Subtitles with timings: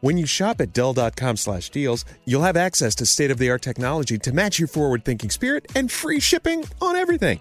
[0.00, 3.62] When you shop at Dell.com slash deals, you'll have access to state of the art
[3.62, 7.40] technology to match your forward thinking spirit and free shipping on everything.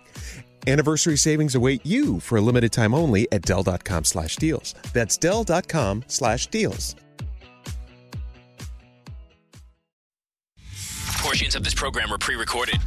[0.65, 4.73] Anniversary savings await you for a limited time only at Dell.com slash deals.
[4.91, 6.95] That's Dell.com slash deals.
[11.19, 12.79] Portions of this program are pre recorded.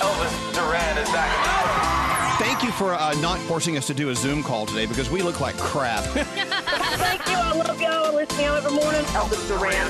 [0.00, 2.03] Elvis Duran is back.
[2.38, 5.22] Thank you for uh, not forcing us to do a Zoom call today because we
[5.22, 6.02] look like crap.
[6.04, 7.34] Thank you.
[7.36, 8.06] I love y'all.
[8.06, 9.02] I listen to y'all every morning.
[9.04, 9.88] Elvis Duran.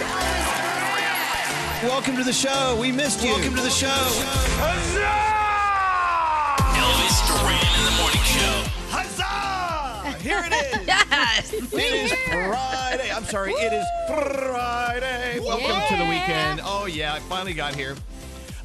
[1.88, 2.76] Welcome to the show.
[2.78, 3.30] We missed you.
[3.30, 3.88] Welcome to the show.
[4.60, 5.00] Huzzah!
[6.76, 8.64] Elvis Duran in the morning show.
[8.90, 10.18] Huzzah!
[10.18, 10.86] Here it is.
[10.86, 11.52] Yes.
[11.52, 13.10] It is Friday.
[13.10, 13.52] I'm sorry.
[13.52, 15.40] It is Friday.
[15.40, 16.60] Welcome to the weekend.
[16.62, 17.14] Oh, yeah.
[17.14, 17.96] I finally got here.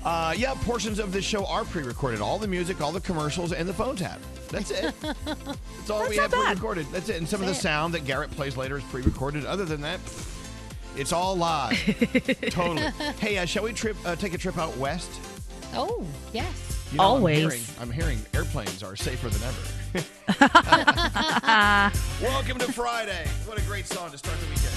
[0.04, 2.22] Uh, yeah, portions of this show are pre-recorded.
[2.22, 4.20] All the music, all the commercials, and the phone tap.
[4.50, 4.94] That's it.
[5.02, 6.44] That's all we have bad.
[6.46, 6.86] pre-recorded.
[6.92, 7.18] That's it.
[7.18, 9.46] And some of the sound that Garrett plays later is pre-recorded.
[9.46, 11.78] Other than that, pff, it's all live.
[12.50, 12.82] totally.
[13.20, 13.98] Hey, uh, shall we trip?
[14.06, 15.10] Uh, take a trip out west?
[15.74, 16.88] Oh, yes.
[16.92, 17.44] You know, Always.
[17.44, 19.62] I'm hearing, I'm hearing airplanes are safer than ever.
[22.22, 23.28] Welcome to Friday.
[23.46, 24.74] What a great song to start the weekend.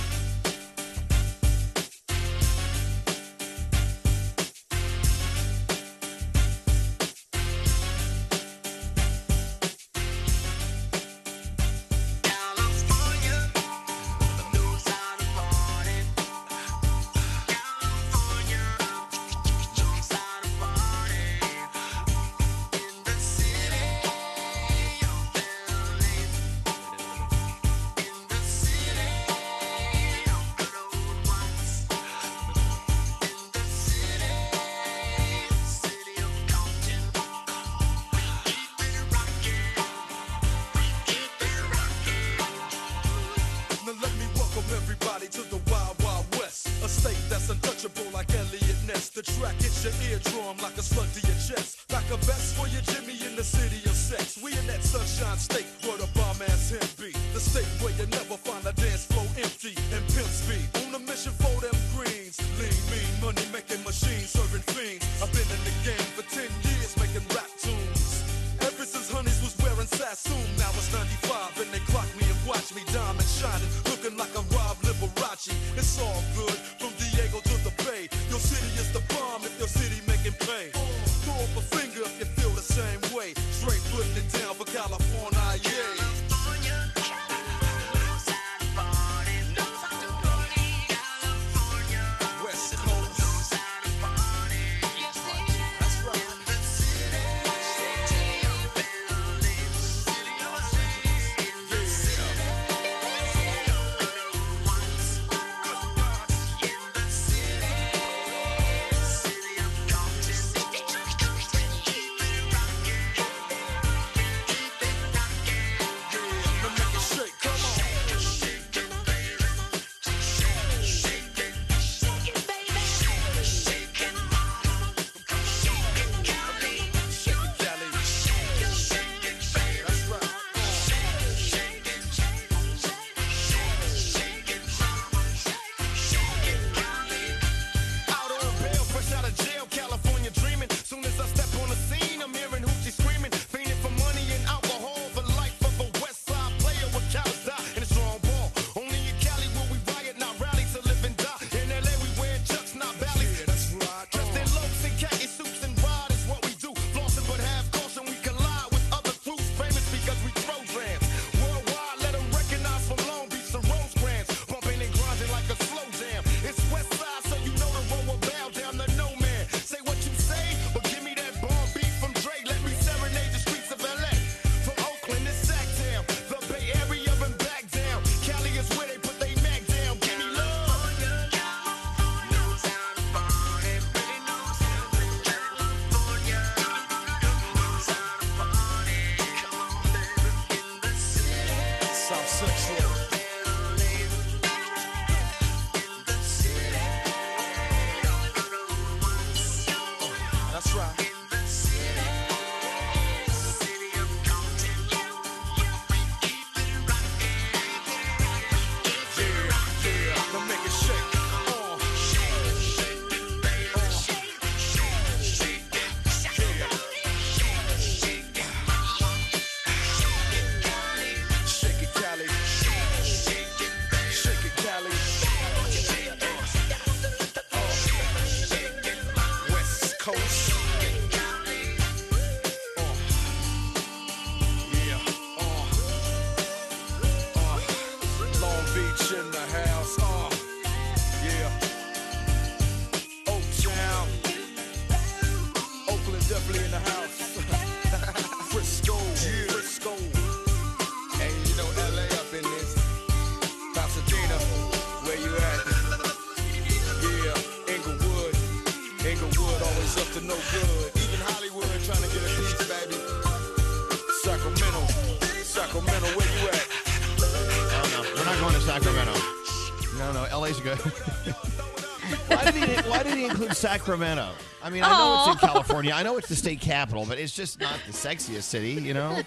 [273.63, 274.29] Sacramento?
[274.61, 275.93] I mean, I know it's in California.
[275.93, 279.23] I know it's the state capital, but it's just not the sexiest city, you know?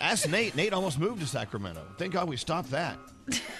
[0.00, 0.56] Ask Nate.
[0.56, 1.82] Nate almost moved to Sacramento.
[1.98, 2.96] Thank God we stopped that.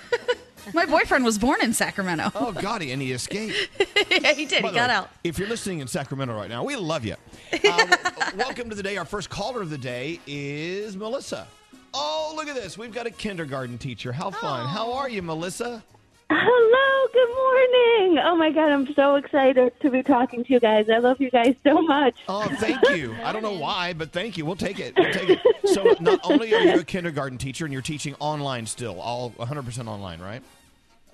[0.75, 2.32] My boyfriend was born in Sacramento.
[2.35, 3.68] Oh, God, and he escaped.
[4.11, 4.62] yeah, he did.
[4.62, 5.11] By He the got way, out.
[5.25, 7.16] If you're listening in Sacramento right now, we love you.
[7.64, 7.97] Uh,
[8.37, 8.97] welcome to the day.
[8.97, 11.47] Our first caller of the day is Melissa.
[11.92, 12.78] Oh, look at this.
[12.78, 14.11] We've got a kindergarten teacher.
[14.12, 14.66] How fun.
[14.68, 15.82] How are you, Melissa?
[16.30, 18.18] Hello, good morning.
[18.24, 20.88] Oh my God, I'm so excited to be talking to you guys.
[20.90, 22.14] I love you guys so much.
[22.28, 23.14] Oh, thank you.
[23.24, 24.44] I don't know why, but thank you.
[24.44, 24.94] We'll take it.
[24.96, 25.40] We'll take it.
[25.64, 29.86] So, not only are you a kindergarten teacher and you're teaching online still, all 100%
[29.86, 30.42] online, right?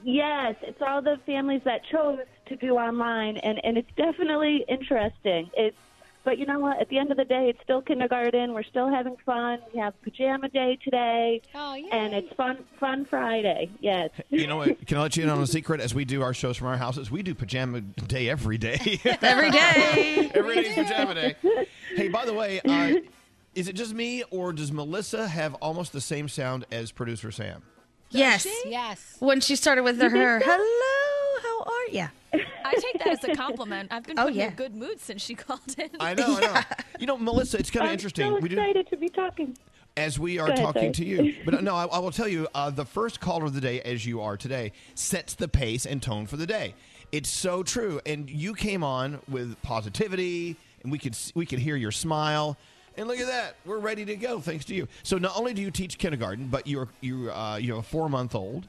[0.02, 5.50] Yes, it's all the families that chose to do online, and, and it's definitely interesting.
[5.56, 5.76] It's
[6.25, 6.81] but you know what?
[6.81, 8.52] At the end of the day, it's still kindergarten.
[8.54, 9.59] We're still having fun.
[9.73, 11.95] We have pajama day today, Oh, yeah.
[11.95, 13.71] and it's fun Fun Friday.
[13.81, 14.11] Yes.
[14.31, 14.87] You know what?
[14.87, 15.81] Can I let you in on a secret?
[15.81, 19.00] As we do our shows from our houses, we do pajama day every day.
[19.23, 20.31] Every day.
[20.35, 21.35] every day is pajama day.
[21.95, 22.95] Hey, by the way, uh,
[23.54, 27.62] is it just me or does Melissa have almost the same sound as producer Sam?
[28.11, 28.47] Yes.
[28.66, 29.16] Yes.
[29.21, 32.09] When she started with her, hello, how are you?
[32.64, 33.88] I take that as a compliment.
[33.92, 35.90] I've been Oh, putting in a good mood since she called in.
[36.00, 36.60] I know, I know.
[36.98, 38.26] You know, Melissa, it's kind of I'm interesting.
[38.30, 39.56] so we do excited to be talking.
[39.96, 40.92] as we are ahead, talking sorry.
[40.92, 41.36] to you.
[41.44, 43.80] But uh, no, I, I will tell you, uh, the first caller of the day,
[43.82, 46.74] as you are today, sets the pace and tone for the day.
[47.12, 51.76] It's so true, and you came on with positivity, and we could we could hear
[51.76, 52.56] your smile.
[52.96, 54.86] And look at that, we're ready to go thanks to you.
[55.02, 58.08] So not only do you teach kindergarten, but you're you uh, you have a four
[58.08, 58.66] month old,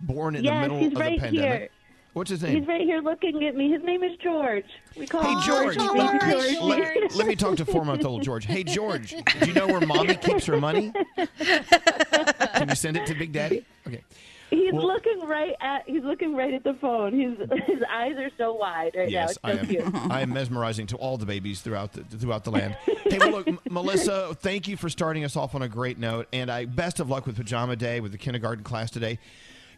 [0.00, 1.58] born in the middle he's of right the pandemic.
[1.60, 1.68] here.
[2.16, 2.60] What's his name?
[2.60, 3.70] He's right here looking at me.
[3.70, 4.64] His name is George.
[4.96, 5.76] We call Hey, him George.
[5.76, 5.88] George.
[5.90, 6.96] Oh, let, George.
[7.02, 8.46] let- let me talk to four month old George.
[8.46, 10.94] Hey, George, do you know where mommy keeps her money?
[11.38, 13.66] Can you send it to Big Daddy?
[13.86, 14.00] Okay.
[14.48, 15.82] He's Well- looking right at.
[15.86, 17.12] He's looking right at the phone.
[17.12, 19.50] His his eyes are so wide right Yes, now.
[19.50, 19.92] I It's so am.
[19.92, 20.10] cute.
[20.10, 22.78] I am mesmerizing to all the babies throughout the throughout the land.
[23.10, 26.28] Hey, well, look, M- Melissa, thank you for starting us off on a great note,
[26.32, 29.18] and I best of luck with pajama day with the kindergarten class today.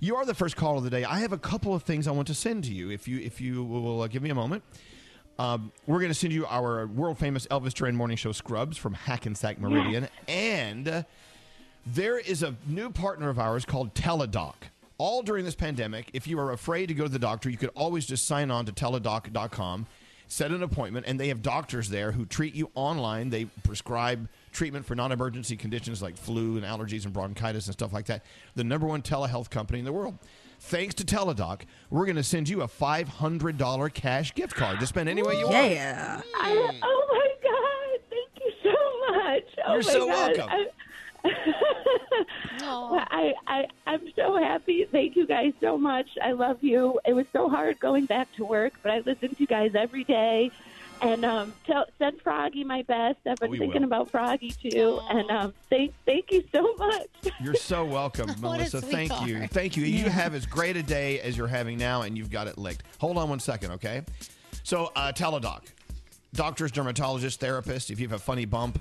[0.00, 1.04] You are the first call of the day.
[1.04, 2.90] I have a couple of things I want to send to you.
[2.90, 4.62] If you if you will uh, give me a moment.
[5.40, 8.94] Um, we're going to send you our world famous Elvis Duran Morning Show scrubs from
[8.94, 11.02] Hackensack Meridian, and uh,
[11.86, 14.54] there is a new partner of ours called Teladoc.
[14.98, 17.70] All during this pandemic, if you are afraid to go to the doctor, you could
[17.76, 19.86] always just sign on to teladoc.com,
[20.26, 23.30] set an appointment, and they have doctors there who treat you online.
[23.30, 24.28] They prescribe
[24.58, 28.24] treatment for non emergency conditions like flu and allergies and bronchitis and stuff like that.
[28.56, 30.18] The number one telehealth company in the world.
[30.60, 35.08] Thanks to Teladoc, we're going to send you a $500 cash gift card to spend
[35.08, 35.70] any way you want.
[35.70, 36.20] Yeah.
[36.36, 38.00] I, oh my God!
[38.10, 39.44] Thank you so much.
[39.64, 40.36] Oh You're my so God.
[40.36, 40.68] welcome.
[41.24, 41.30] I,
[42.60, 44.86] Well, I, I, I'm so happy.
[44.90, 46.08] Thank you guys so much.
[46.22, 47.00] I love you.
[47.06, 50.04] It was so hard going back to work, but I listen to you guys every
[50.04, 50.50] day.
[51.00, 53.18] And um, tell, send Froggy my best.
[53.26, 53.86] I've been We thinking will.
[53.88, 55.00] about Froggy too.
[55.10, 57.06] And um, thank, thank you so much.
[57.42, 58.80] You're so welcome, Melissa.
[58.80, 59.46] Thank you.
[59.48, 59.84] Thank you.
[59.84, 62.82] You have as great a day as you're having now, and you've got it licked.
[62.98, 64.02] Hold on one second, okay?
[64.64, 65.62] So, uh, Teladoc.
[66.34, 68.78] Doctors, dermatologists, therapists, if you have a funny bump,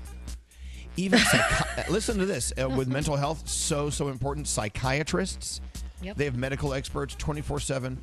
[0.97, 4.47] even psychi- listen to this uh, with mental health, so, so important.
[4.47, 5.61] Psychiatrists,
[6.01, 6.17] Yep.
[6.17, 7.97] they have medical experts 24 7.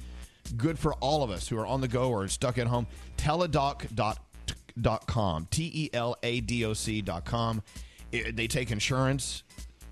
[0.56, 2.86] Good for all of us who are on the go or stuck at home.
[3.16, 7.62] Teladoc.com, T E L A D O C.com.
[8.10, 9.42] They take insurance,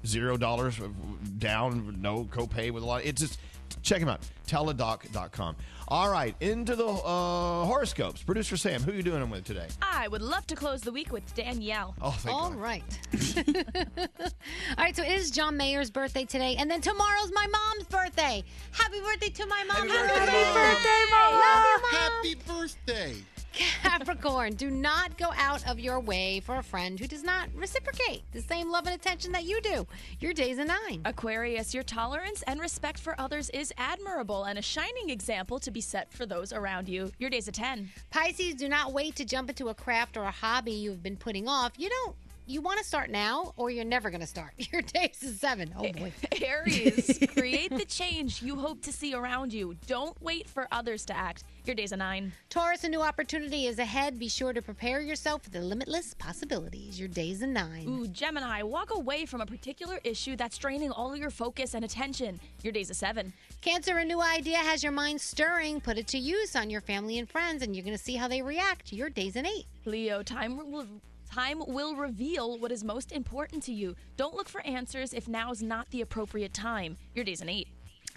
[0.06, 0.78] zero dollars
[1.38, 3.04] down, no copay with a lot.
[3.04, 3.38] It's just
[3.82, 4.20] check him out.
[4.46, 5.56] Teladoc.com.
[5.88, 8.22] All right, into the uh, horoscopes.
[8.22, 9.66] Producer Sam, who are you doing them with today?
[9.82, 11.94] I would love to close the week with Danielle.
[12.00, 12.58] Oh, thank All God.
[12.58, 13.00] right.
[13.98, 18.42] All right, so it is John Mayer's birthday today, and then tomorrow's my mom's birthday.
[18.70, 19.88] Happy birthday to my mom.
[19.88, 21.80] Happy, birthday, Happy birthday, mom.
[21.90, 23.14] Happy birthday.
[23.52, 28.22] Capricorn, do not go out of your way for a friend who does not reciprocate
[28.32, 29.86] the same love and attention that you do.
[30.20, 31.02] Your day's a nine.
[31.04, 35.80] Aquarius, your tolerance and respect for others is admirable and a shining example to be
[35.80, 37.10] set for those around you.
[37.18, 37.90] Your day's a 10.
[38.10, 41.48] Pisces, do not wait to jump into a craft or a hobby you've been putting
[41.48, 41.72] off.
[41.76, 42.16] You don't.
[42.44, 44.52] You want to start now, or you're never going to start.
[44.72, 45.72] Your day's is seven.
[45.78, 46.12] Oh boy.
[46.44, 49.76] Aries, create the change you hope to see around you.
[49.86, 51.44] Don't wait for others to act.
[51.64, 52.32] Your day's a 9.
[52.50, 54.18] Taurus, a new opportunity is ahead.
[54.18, 56.98] Be sure to prepare yourself for the limitless possibilities.
[56.98, 57.86] Your day's a nine.
[57.88, 62.40] Ooh, Gemini, walk away from a particular issue that's draining all your focus and attention.
[62.62, 63.32] Your day's a 7.
[63.60, 65.80] Cancer, a new idea has your mind stirring.
[65.80, 68.26] Put it to use on your family and friends, and you're going to see how
[68.26, 68.92] they react.
[68.92, 69.66] Your day's an eight.
[69.84, 70.86] Leo, time will
[71.32, 73.96] time will reveal what is most important to you.
[74.16, 76.98] Don't look for answers if now's not the appropriate time.
[77.14, 77.66] Your day's an 8.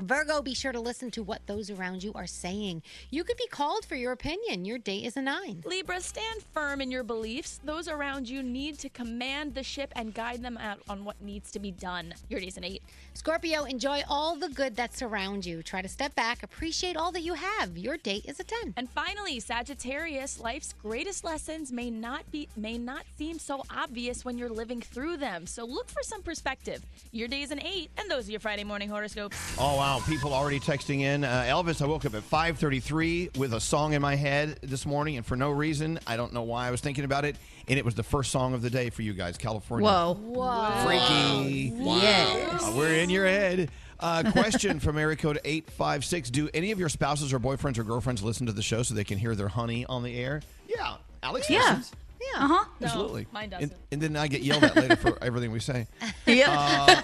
[0.01, 2.83] Virgo, be sure to listen to what those around you are saying.
[3.11, 4.65] You could be called for your opinion.
[4.65, 5.63] Your day is a nine.
[5.65, 7.61] Libra, stand firm in your beliefs.
[7.63, 11.49] Those around you need to command the ship and guide them out on what needs
[11.51, 12.13] to be done.
[12.27, 12.83] Your day's an 8.
[13.17, 15.63] Scorpio, enjoy all the good that surrounds you.
[15.63, 17.77] Try to step back, appreciate all that you have.
[17.77, 18.73] Your date is a 10.
[18.75, 24.37] And finally, Sagittarius, life's greatest lessons may not be may not seem so obvious when
[24.37, 25.47] you're living through them.
[25.47, 26.83] So look for some perspective.
[27.13, 29.37] Your day is an 8, and those are your Friday morning horoscopes.
[29.57, 31.23] Oh wow, people already texting in.
[31.23, 35.15] Uh, Elvis, I woke up at 5:33 with a song in my head this morning,
[35.15, 37.37] and for no reason, I don't know why I was thinking about it,
[37.69, 39.89] and it was the first song of the day for you guys, California.
[39.89, 40.15] Whoa.
[40.15, 40.83] Whoa.
[40.85, 41.71] Freaky.
[41.77, 42.61] Yes.
[42.61, 43.69] Uh, we're in your head.
[43.99, 46.29] Uh, question from area code 856.
[46.29, 49.03] Do any of your spouses or boyfriends or girlfriends listen to the show so they
[49.05, 50.41] can hear their honey on the air?
[50.67, 50.95] Yeah.
[51.23, 51.59] Alex Yeah.
[51.59, 51.91] listens.
[52.19, 52.43] Yeah.
[52.43, 52.65] Uh huh.
[52.81, 53.27] No, Absolutely.
[53.31, 53.73] mine And, doesn't.
[53.91, 55.87] and then I get yelled at later for everything we say.
[56.25, 57.01] Yeah.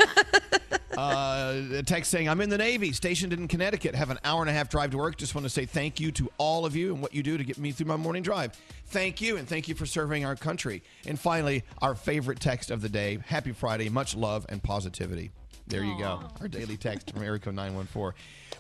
[0.98, 4.50] Uh, a text saying, I'm in the Navy, stationed in Connecticut, have an hour and
[4.50, 5.16] a half drive to work.
[5.16, 7.44] Just want to say thank you to all of you and what you do to
[7.46, 8.60] get me through my morning drive.
[8.88, 10.84] Thank you, and thank you for serving our country.
[11.08, 15.32] And finally, our favorite text of the day Happy Friday, much love and positivity.
[15.68, 16.24] There you go.
[16.42, 18.14] Our daily text from Erico 914.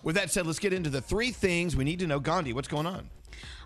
[0.03, 2.20] With that said, let's get into the three things we need to know.
[2.20, 3.10] Gandhi, what's going on?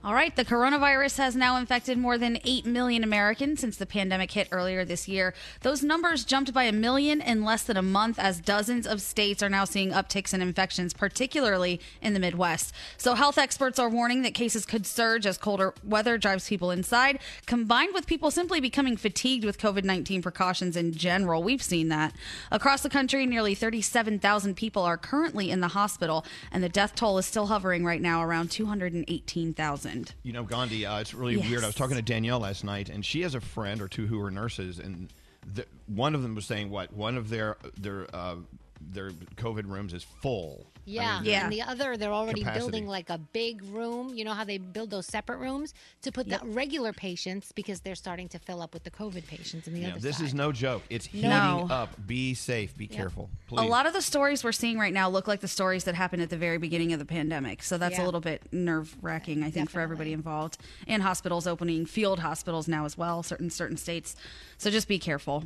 [0.05, 4.29] All right, the coronavirus has now infected more than 8 million Americans since the pandemic
[4.29, 5.33] hit earlier this year.
[5.61, 9.41] Those numbers jumped by a million in less than a month as dozens of states
[9.41, 12.71] are now seeing upticks in infections, particularly in the Midwest.
[12.97, 17.17] So, health experts are warning that cases could surge as colder weather drives people inside,
[17.47, 21.41] combined with people simply becoming fatigued with COVID 19 precautions in general.
[21.41, 22.13] We've seen that.
[22.51, 27.17] Across the country, nearly 37,000 people are currently in the hospital, and the death toll
[27.17, 29.94] is still hovering right now around 218,000.
[30.23, 31.49] You know, Gandhi, uh, it's really Yes.
[31.49, 31.63] weird.
[31.63, 34.21] I was talking to Danielle last night, and she has a friend or two who
[34.21, 35.09] are nurses, and
[35.53, 38.35] the, one of them was saying what one of their their uh,
[38.81, 40.67] their COVID rooms is full.
[40.87, 41.43] I Yeah.
[41.43, 42.59] And the other, they're already Capacity.
[42.61, 44.13] building like a big room.
[44.15, 45.73] You know how they build those separate rooms
[46.03, 49.67] to put the regular patients because they're starting to fill up with the COVID patients
[49.67, 50.25] in the Yeah, other this side.
[50.27, 50.83] is no joke.
[50.89, 51.67] It's heating No.
[51.69, 51.89] up.
[52.07, 52.75] Be safe.
[52.77, 53.29] Be careful.
[53.47, 53.61] Please.
[53.61, 56.21] A lot of the stories we're seeing right now look like the stories that happened
[56.21, 57.63] at the very beginning of the pandemic.
[57.63, 60.57] So that's a little bit nerve wracking, I think, for everybody involved.
[60.87, 64.15] And hospitals opening field hospitals now as well, certain certain states.
[64.57, 65.43] So just be careful.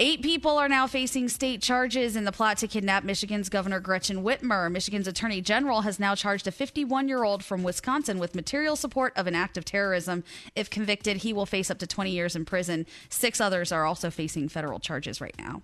[0.00, 4.22] Eight people are now facing state charges in the plot to kidnap Michigan's Governor Gretchen
[4.22, 4.70] Whitmer.
[4.70, 9.12] Michigan's Attorney General has now charged a 51 year old from Wisconsin with material support
[9.16, 10.22] of an act of terrorism.
[10.54, 12.86] If convicted, he will face up to 20 years in prison.
[13.08, 15.62] Six others are also facing federal charges right now.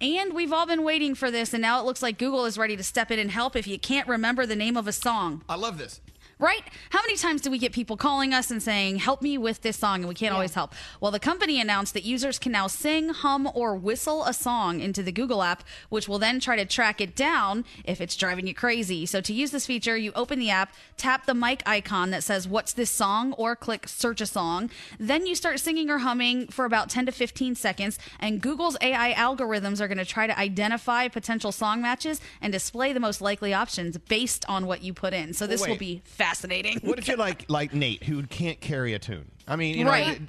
[0.00, 2.76] And we've all been waiting for this, and now it looks like Google is ready
[2.76, 5.42] to step in and help if you can't remember the name of a song.
[5.48, 6.00] I love this.
[6.42, 6.64] Right?
[6.90, 9.76] How many times do we get people calling us and saying, help me with this
[9.76, 10.74] song, and we can't always help?
[11.00, 15.04] Well, the company announced that users can now sing, hum, or whistle a song into
[15.04, 18.54] the Google app, which will then try to track it down if it's driving you
[18.54, 19.06] crazy.
[19.06, 22.48] So, to use this feature, you open the app, tap the mic icon that says,
[22.48, 23.34] What's this song?
[23.34, 24.68] or click search a song.
[24.98, 29.12] Then you start singing or humming for about 10 to 15 seconds, and Google's AI
[29.12, 33.54] algorithms are going to try to identify potential song matches and display the most likely
[33.54, 35.32] options based on what you put in.
[35.34, 36.02] So, oh, this will be be
[36.36, 36.78] fascinating.
[36.82, 39.30] What if you're like like Nate, who can't carry a tune?
[39.46, 40.20] I mean, you know, Right.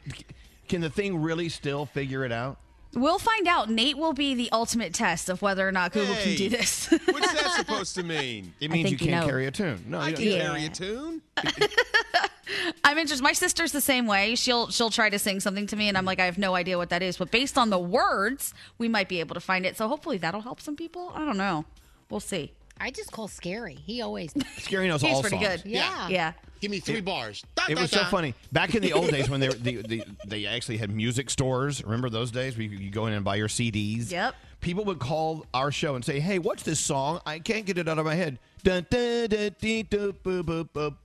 [0.68, 2.58] can the thing really still figure it out?
[2.96, 3.70] We'll find out.
[3.72, 6.90] Nate will be the ultimate test of whether or not Google Hey, can do this.
[6.92, 8.54] What's that supposed to mean?
[8.60, 9.26] It means you can't know.
[9.26, 9.84] carry a tune.
[9.88, 11.22] No, I you can don't- carry a tune.
[12.84, 13.24] I'm interested.
[13.24, 14.36] My sister's the same way.
[14.36, 16.78] She'll she'll try to sing something to me, and I'm like, I have no idea
[16.78, 17.18] what that is.
[17.18, 19.76] But based on the words, we might be able to find it.
[19.78, 21.12] So hopefully that'll help some people.
[21.16, 21.66] I don't know.
[22.10, 22.52] We'll see.
[22.80, 23.76] I just call Scary.
[23.76, 24.34] He always.
[24.58, 25.62] Scary knows He's all pretty songs.
[25.64, 25.72] good.
[25.72, 26.08] Yeah.
[26.10, 26.34] Yeah.
[26.60, 27.44] Give me three bars.
[27.56, 28.10] Da, It da, was so da.
[28.10, 31.30] funny back in the old days when they were, the, the, they actually had music
[31.30, 31.84] stores.
[31.84, 34.12] Remember those days where you, you go in and buy your CDs?
[34.12, 34.36] Yep.
[34.62, 37.20] People would call our show and say, "Hey, what's this song?
[37.26, 40.64] I can't get it out of my head." Dun, dun, dun, dee, dun, boo, boo,
[40.64, 40.96] boo.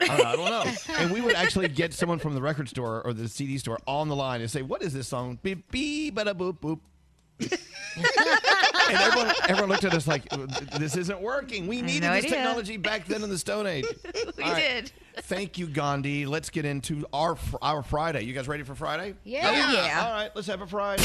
[0.00, 0.72] I don't know, I don't know.
[0.98, 4.08] And we would actually get someone from the record store or the CD store on
[4.08, 6.80] the line and say, "What is this song?" Beep, beep, bada, boop, boop.
[7.38, 10.28] And everyone, everyone looked at us like,
[10.78, 11.66] "This isn't working.
[11.66, 12.36] We needed no this idea.
[12.36, 13.86] technology back then in the Stone Age."
[14.36, 14.84] We All right.
[14.84, 14.92] did.
[15.24, 16.26] Thank you, Gandhi.
[16.26, 18.22] Let's get into our our Friday.
[18.24, 19.14] You guys ready for Friday?
[19.24, 19.48] Yeah.
[19.48, 20.04] Oh, yeah.
[20.04, 21.02] All right, let's have a Friday.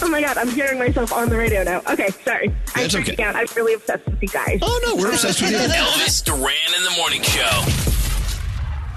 [0.00, 1.82] Oh my god, I'm hearing myself on the radio now.
[1.90, 2.48] Okay, sorry.
[2.48, 3.12] I'm That's okay.
[3.12, 3.36] freaking out.
[3.36, 4.58] I'm really obsessed with you guys.
[4.62, 5.58] Oh no, we're obsessed with you.
[5.58, 7.97] Elvis Duran in the morning show.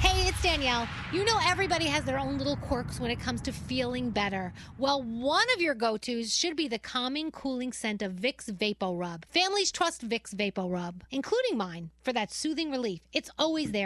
[0.01, 0.87] Hey, it's Danielle.
[1.13, 4.51] You know everybody has their own little quirks when it comes to feeling better.
[4.79, 9.25] Well, one of your go-tos should be the calming, cooling scent of Vicks VapoRub.
[9.29, 13.01] Families trust Vicks VapoRub, including mine, for that soothing relief.
[13.13, 13.85] It's always there.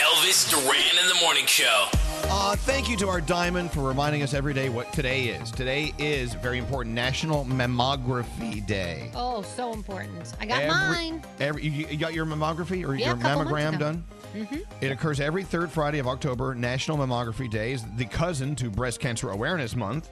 [0.00, 1.88] Elvis Duran in the morning show.
[2.30, 5.50] Uh, thank you to our diamond for reminding us every day what today is.
[5.50, 9.10] Today is very important National Mammography Day.
[9.14, 10.34] Oh, so important.
[10.40, 10.70] I got Every-
[11.10, 11.22] mine.
[11.40, 13.78] Every, you, you got your mammography or Yeah, your a couple months mammogram ago.
[13.78, 14.04] done?
[14.34, 14.56] Mm-hmm.
[14.82, 16.54] It occurs every third Friday of October.
[16.54, 20.10] National Mammography Day is the cousin to Breast Cancer Awareness Month.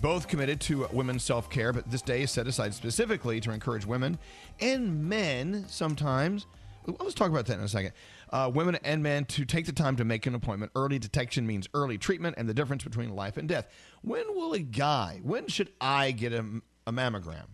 [0.00, 3.84] Both committed to women's self care, but this day is set aside specifically to encourage
[3.84, 4.18] women
[4.60, 6.46] and men sometimes.
[6.86, 7.92] Let's talk about that in a second.
[8.30, 10.72] Uh, women and men to take the time to make an appointment.
[10.74, 13.68] Early detection means early treatment and the difference between life and death.
[14.02, 16.44] When will a guy, when should I get a,
[16.86, 17.46] a mammogram?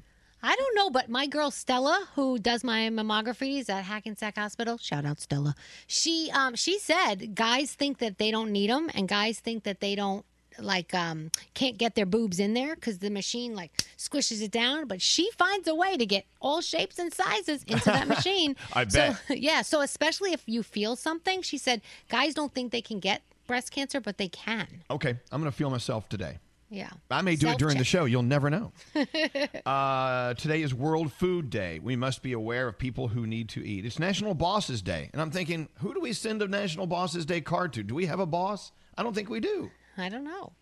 [0.46, 5.06] I don't know, but my girl Stella, who does my mammographies at Hackensack Hospital, shout
[5.06, 5.54] out Stella.
[5.86, 9.80] She um she said guys think that they don't need them, and guys think that
[9.80, 10.26] they don't
[10.58, 14.86] like um can't get their boobs in there because the machine like squishes it down.
[14.86, 18.56] But she finds a way to get all shapes and sizes into that machine.
[18.72, 19.16] I bet.
[19.28, 19.62] So, yeah.
[19.62, 23.70] So especially if you feel something, she said guys don't think they can get breast
[23.70, 24.66] cancer, but they can.
[24.90, 26.38] Okay, I'm going to feel myself today.
[26.70, 26.90] Yeah.
[27.10, 28.04] I may do it during the show.
[28.04, 28.72] You'll never know.
[29.66, 31.78] uh, today is World Food Day.
[31.78, 33.84] We must be aware of people who need to eat.
[33.84, 35.08] It's National Bosses Day.
[35.12, 37.84] And I'm thinking, who do we send a National Bosses Day card to?
[37.84, 38.72] Do we have a boss?
[38.98, 39.70] I don't think we do.
[39.96, 40.52] I don't know.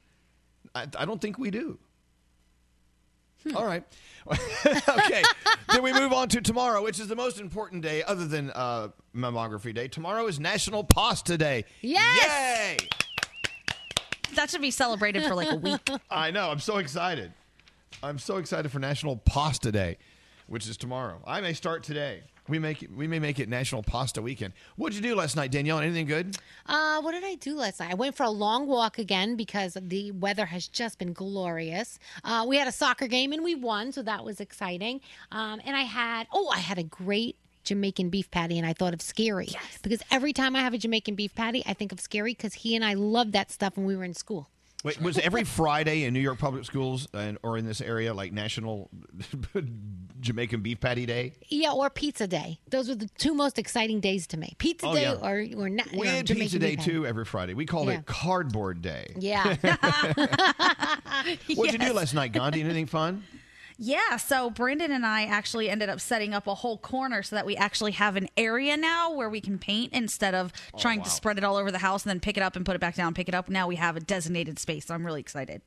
[0.75, 1.79] I, I don't think we do.
[3.57, 3.83] All right.
[4.89, 5.23] okay.
[5.73, 8.89] then we move on to tomorrow, which is the most important day other than uh,
[9.15, 9.89] Mammography Day.
[9.89, 11.65] Tomorrow is National Pasta Day.
[11.81, 12.79] Yes!
[12.81, 12.89] Yay!
[14.35, 15.91] That should be celebrated for like a week.
[16.11, 16.51] I know.
[16.51, 17.33] I'm so excited.
[18.03, 19.99] I'm so excited for National Pasta Day,
[20.47, 21.21] which is tomorrow.
[21.27, 22.23] I may start today.
[22.49, 24.53] We make it, we may make it National Pasta Weekend.
[24.77, 25.79] What'd you do last night, Danielle?
[25.79, 26.37] Anything good?
[26.67, 27.93] Uh, what did I do last night?
[27.93, 32.01] I went for a long walk again because the weather has just been glorious.
[32.25, 35.01] Uh, we had a soccer game and we won, so that was exciting.
[35.31, 38.93] Um, and I had, oh, I had a great Jamaican beef patty, and I thought
[38.93, 39.51] of Scary
[39.83, 42.75] because every time I have a Jamaican beef patty, I think of Scary because he
[42.75, 44.49] and I loved that stuff when we were in school.
[44.85, 48.33] Wait, was every Friday in New York public schools and or in this area like
[48.33, 48.91] National
[50.21, 51.35] Jamaican Beef Patty Day?
[51.49, 52.59] Yeah, or Pizza Day.
[52.69, 54.55] Those were the two most exciting days to me.
[54.59, 55.13] Pizza Oh, Day yeah.
[55.15, 55.87] or or not.
[55.97, 57.55] We had Pizza Day too every Friday.
[57.55, 57.99] We called Yeah.
[57.99, 59.15] it Cardboard Day.
[59.19, 59.57] Yeah.
[61.55, 62.63] What'd you do last night, Gandhi?
[62.63, 63.23] Anything fun?
[63.79, 67.47] Yeah, so Brandon and I actually ended up setting up a whole corner so that
[67.47, 71.05] we actually have an area now where we can paint instead of trying wow.
[71.05, 72.81] to spread it all over the house and then pick it up and put it
[72.81, 73.49] back down, pick it up.
[73.49, 75.63] Now we have a designated space, so I'm really excited.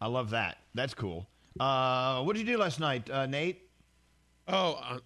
[0.00, 0.58] I love that.
[0.74, 1.26] That's cool.
[1.58, 3.62] Uh, what did you do last night, uh, Nate?
[4.48, 4.98] Oh, uh,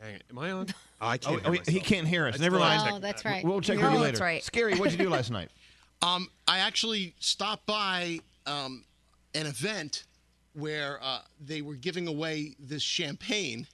[0.00, 0.20] hang on.
[0.30, 0.66] Am I on?
[1.00, 1.42] Oh, I can't.
[1.44, 2.38] Oh, hear he can't hear us.
[2.38, 2.94] Never mind.
[2.94, 3.44] Oh, that's right.
[3.44, 4.24] We'll check Oh, with you that's later.
[4.24, 4.44] right.
[4.44, 4.74] Scary.
[4.74, 5.50] What did you do last night?
[6.02, 8.84] Um, I actually stopped by um,
[9.34, 10.04] an event
[10.54, 13.66] where uh, they were giving away this champagne.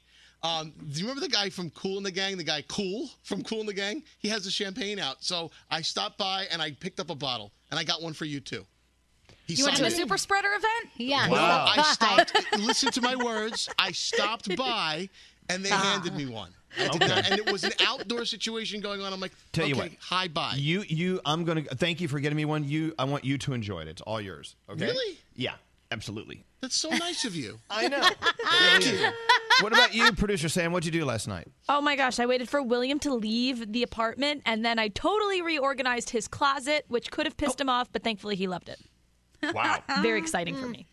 [0.43, 2.37] Um, do you remember the guy from Kool & the Gang?
[2.37, 4.03] The guy Kool from Kool & the Gang?
[4.19, 5.25] He has a champagne out.
[5.25, 8.27] So I stopped by and I picked up a bottle, and I got one for
[8.27, 8.65] you too.
[9.47, 10.93] He You went to a super spreader event?
[10.97, 11.29] Yeah.
[11.31, 12.35] Well, I stopped.
[12.59, 13.69] listen to my words.
[13.79, 15.09] I stopped by,
[15.49, 15.79] and they Ah.
[15.95, 16.51] handed me one.
[16.79, 19.11] I did not, and it was an outdoor situation going on.
[19.13, 19.91] I'm like, Tell okay, you what.
[20.01, 20.55] hi, bye.
[20.57, 21.21] You, you.
[21.25, 22.65] I'm gonna thank you for getting me one.
[22.69, 23.89] You, I want you to enjoy it.
[23.89, 24.57] It's all yours.
[24.69, 24.85] Okay.
[24.87, 25.17] Really?
[25.35, 25.55] Yeah.
[25.91, 26.45] Absolutely.
[26.61, 27.59] That's so nice of you.
[27.71, 28.03] I know.
[28.03, 29.13] It really is.
[29.61, 30.73] What about you, producer Sam?
[30.73, 31.49] What'd you do last night?
[31.69, 35.43] Oh my gosh, I waited for William to leave the apartment and then I totally
[35.43, 37.65] reorganized his closet, which could have pissed oh.
[37.65, 38.81] him off, but thankfully he loved it.
[39.55, 39.83] Wow.
[40.03, 40.87] Very exciting for me.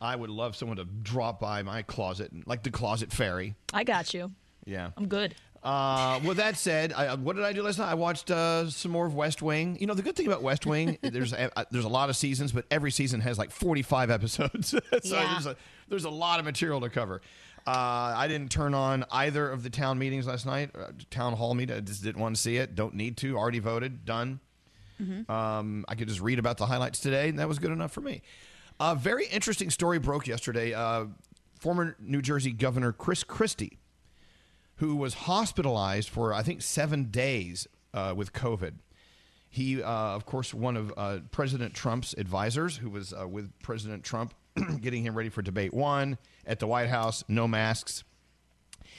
[0.00, 3.54] I would love someone to drop by my closet, like the closet fairy.
[3.72, 4.32] I got you.
[4.64, 4.90] Yeah.
[4.96, 5.34] I'm good.
[5.62, 7.90] Uh, with that said, I, what did I do last night?
[7.90, 9.76] I watched uh, some more of West Wing.
[9.78, 12.16] You know, the good thing about West Wing, there's a, uh, there's a lot of
[12.16, 14.68] seasons, but every season has like 45 episodes.
[14.70, 15.32] so Yeah.
[15.32, 15.56] there's, a,
[15.88, 17.20] there's a lot of material to cover.
[17.66, 20.70] Uh, I didn't turn on either of the town meetings last night.
[20.74, 22.74] Uh, town hall meeting, I just didn't want to see it.
[22.74, 23.36] Don't need to.
[23.36, 24.04] Already voted.
[24.06, 24.40] Done.
[25.30, 28.02] Um, I could just read about the highlights today, and that was good enough for
[28.02, 28.20] me.
[28.80, 30.74] A very interesting story broke yesterday.
[30.74, 31.06] Uh,
[31.58, 33.78] former New Jersey Governor Chris Christie
[34.80, 38.72] who was hospitalized for I think seven days uh, with COVID.
[39.50, 44.04] He, uh, of course, one of uh, President Trump's advisors, who was uh, with President
[44.04, 44.32] Trump,
[44.80, 48.04] getting him ready for debate one at the White House, no masks.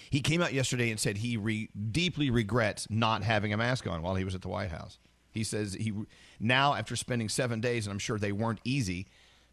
[0.09, 4.01] He came out yesterday and said he re- deeply regrets not having a mask on
[4.01, 4.99] while he was at the White House.
[5.31, 5.93] He says he
[6.39, 9.07] now, after spending seven days, and I'm sure they weren't easy.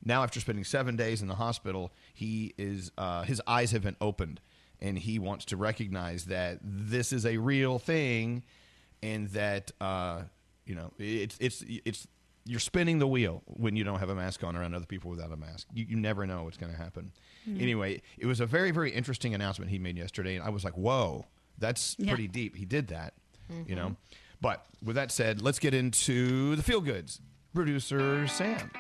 [0.05, 3.97] Now, after spending seven days in the hospital, he is uh, his eyes have been
[4.01, 4.41] opened,
[4.81, 8.43] and he wants to recognize that this is a real thing,
[9.03, 10.23] and that uh,
[10.67, 12.07] you know it's it's it's
[12.45, 15.31] you're spinning the wheel when you don't have a mask on around other people without
[15.33, 15.67] a mask.
[15.75, 17.13] You, you never know what's going to happen.
[17.59, 20.75] Anyway, it was a very very interesting announcement he made yesterday, and I was like,
[20.77, 21.27] whoa,
[21.59, 22.11] that's Yeah.
[22.13, 22.57] pretty deep.
[22.57, 23.15] He did that,
[23.67, 23.97] you know.
[24.41, 27.21] But with that said, let's get into the feel goods.
[27.55, 28.71] Producer Sam.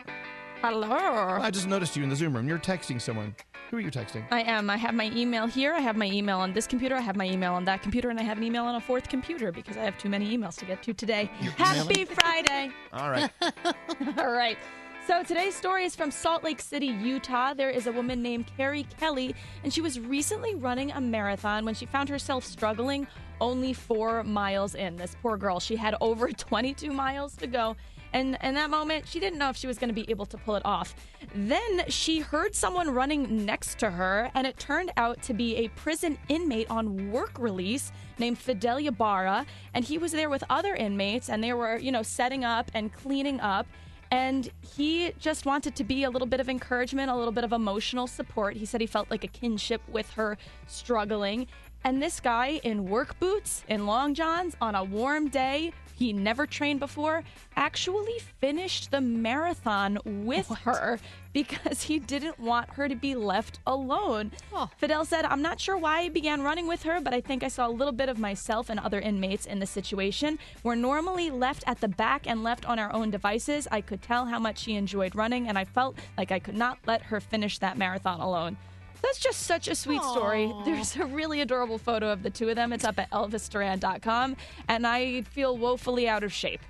[0.61, 1.38] Hello.
[1.40, 2.49] I just noticed you in the Zoom room.
[2.49, 3.35] You're texting someone.
[3.71, 4.25] Who are you texting?
[4.33, 4.71] I am.
[4.71, 5.73] I have my email here.
[5.73, 6.97] I have my email on this computer.
[6.97, 9.09] I have my email on that computer, and I have an email on a fourth
[9.09, 11.31] computer because I have too many emails to get to today.
[11.57, 12.71] Happy Friday.
[12.92, 13.31] All right.
[14.18, 14.59] All right.
[15.07, 17.55] So today's story is from Salt Lake City, Utah.
[17.55, 21.75] There is a woman named Carrie Kelly, and she was recently running a marathon when
[21.75, 23.07] she found herself struggling
[23.40, 24.97] only four miles in.
[24.97, 27.77] This poor girl, she had over 22 miles to go.
[28.12, 30.37] And in that moment, she didn't know if she was going to be able to
[30.38, 30.94] pull it off.
[31.35, 35.68] Then she heard someone running next to her, and it turned out to be a
[35.68, 39.44] prison inmate on work release named Fidel Ibarra.
[39.75, 42.92] And he was there with other inmates, and they were, you know, setting up and
[42.92, 43.66] cleaning up.
[44.11, 47.53] And he just wanted to be a little bit of encouragement, a little bit of
[47.53, 48.57] emotional support.
[48.57, 51.47] He said he felt like a kinship with her struggling.
[51.85, 56.46] And this guy in work boots, in long johns, on a warm day, he never
[56.46, 57.24] trained before,
[57.56, 61.00] actually finished the marathon with her
[61.32, 64.30] because he didn't want her to be left alone.
[64.76, 67.48] Fidel said, I'm not sure why I began running with her, but I think I
[67.48, 70.38] saw a little bit of myself and other inmates in the situation.
[70.62, 73.66] We're normally left at the back and left on our own devices.
[73.72, 76.78] I could tell how much she enjoyed running, and I felt like I could not
[76.87, 78.56] let her finish that marathon alone.
[79.02, 80.52] That's just such a sweet story.
[80.64, 82.72] There's a really adorable photo of the two of them.
[82.72, 84.37] It's up at elvisduran.com,
[84.68, 86.61] and I feel woefully out of shape.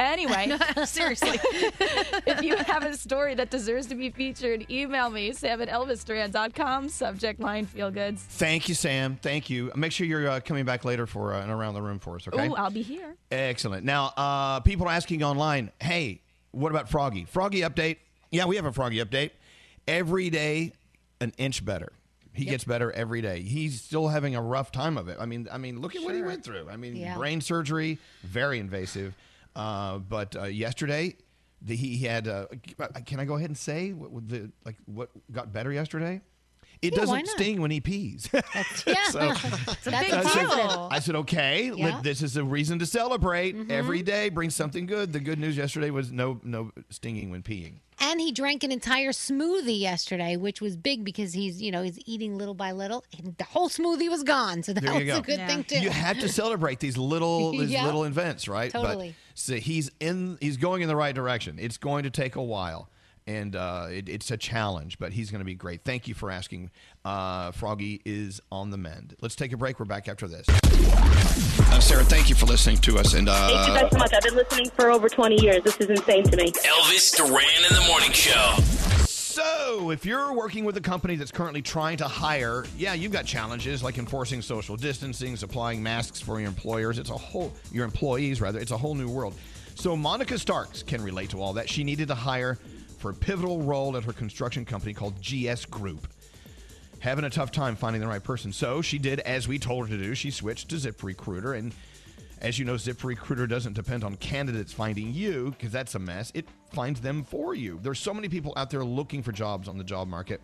[0.00, 1.40] Anyway, seriously.
[2.26, 6.88] if you have a story that deserves to be featured, email me, sam at elvisduran.com,
[6.88, 8.22] subject line feel goods.
[8.22, 9.18] Thank you, Sam.
[9.20, 9.72] Thank you.
[9.74, 12.28] Make sure you're uh, coming back later for uh, an around the room for us.
[12.28, 12.48] Okay.
[12.48, 13.16] Ooh, I'll be here.
[13.30, 13.84] Excellent.
[13.84, 16.20] Now, uh, people are asking online, hey,
[16.52, 17.24] what about Froggy?
[17.24, 17.96] Froggy update.
[18.30, 19.30] Yeah, we have a Froggy update.
[19.88, 20.74] Every day,
[21.20, 21.92] an inch better.
[22.32, 23.40] He gets better every day.
[23.42, 25.16] He's still having a rough time of it.
[25.18, 26.68] I mean, I mean, look at what he went through.
[26.70, 27.16] I mean, Yeah.
[27.16, 29.14] brain surgery, very invasive.
[29.56, 31.16] Uh, but uh, yesterday,
[31.60, 32.28] the, he had.
[32.28, 32.46] Uh,
[33.06, 36.20] can I go ahead and say what, what the like what got better yesterday?
[36.80, 38.28] It Yeah, doesn't sting when he pees.
[38.86, 38.94] Yeah.
[39.10, 40.88] So- That's a I big said, deal.
[40.90, 41.90] I said, okay, Yeah.
[41.90, 42.02] Mm-hmm.
[42.02, 43.56] this is a reason to celebrate.
[43.70, 45.12] Every day brings something good.
[45.12, 47.80] The good news yesterday was no no stinging when peeing.
[48.00, 51.98] And he drank an entire smoothie yesterday, which was big because he's, you know, he's
[52.06, 53.04] eating little by little.
[53.18, 55.18] And the whole smoothie was gone, so that was go.
[55.18, 55.80] a good thing too.
[55.80, 57.84] You had to celebrate these little these Yeah.
[57.86, 58.70] little events, right?
[58.70, 59.08] Totally.
[59.08, 61.58] But so he's in he's going in the right direction.
[61.58, 62.88] It's going to take a while.
[63.28, 65.84] And uh, it, it's a challenge, but he's going to be great.
[65.84, 66.70] Thank you for asking.
[67.04, 69.16] Uh, Froggy is on the mend.
[69.20, 69.78] Let's take a break.
[69.78, 70.46] We're back after this.
[70.48, 73.12] Uh, Sarah, thank you for listening to us.
[73.12, 74.14] And uh, Thank you guys so much.
[74.14, 75.62] I've been listening for over 20 years.
[75.62, 76.52] This is insane to me.
[76.52, 78.56] Elvis Duran in the morning show.
[79.04, 83.26] So, if you're working with a company that's currently trying to hire, yeah, you've got
[83.26, 86.98] challenges like enforcing social distancing, supplying masks for your employers.
[86.98, 88.58] It's a whole your employees rather.
[88.58, 89.34] It's a whole new world.
[89.74, 91.68] So, Monica Starks can relate to all that.
[91.68, 92.58] She needed to hire
[92.98, 96.08] for a pivotal role at her construction company called GS Group.
[97.00, 98.52] Having a tough time finding the right person.
[98.52, 100.14] So, she did as we told her to do.
[100.14, 101.72] She switched to ZipRecruiter and
[102.40, 106.30] as you know, ZipRecruiter doesn't depend on candidates finding you because that's a mess.
[106.34, 107.80] It finds them for you.
[107.82, 110.40] There's so many people out there looking for jobs on the job market.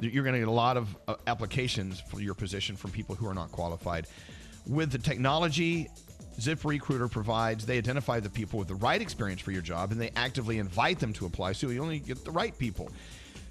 [0.00, 3.28] You're going to get a lot of uh, applications for your position from people who
[3.28, 4.08] are not qualified.
[4.66, 5.88] With the technology
[6.38, 10.10] ZipRecruiter provides, they identify the people with the right experience for your job and they
[10.16, 12.90] actively invite them to apply so you only get the right people.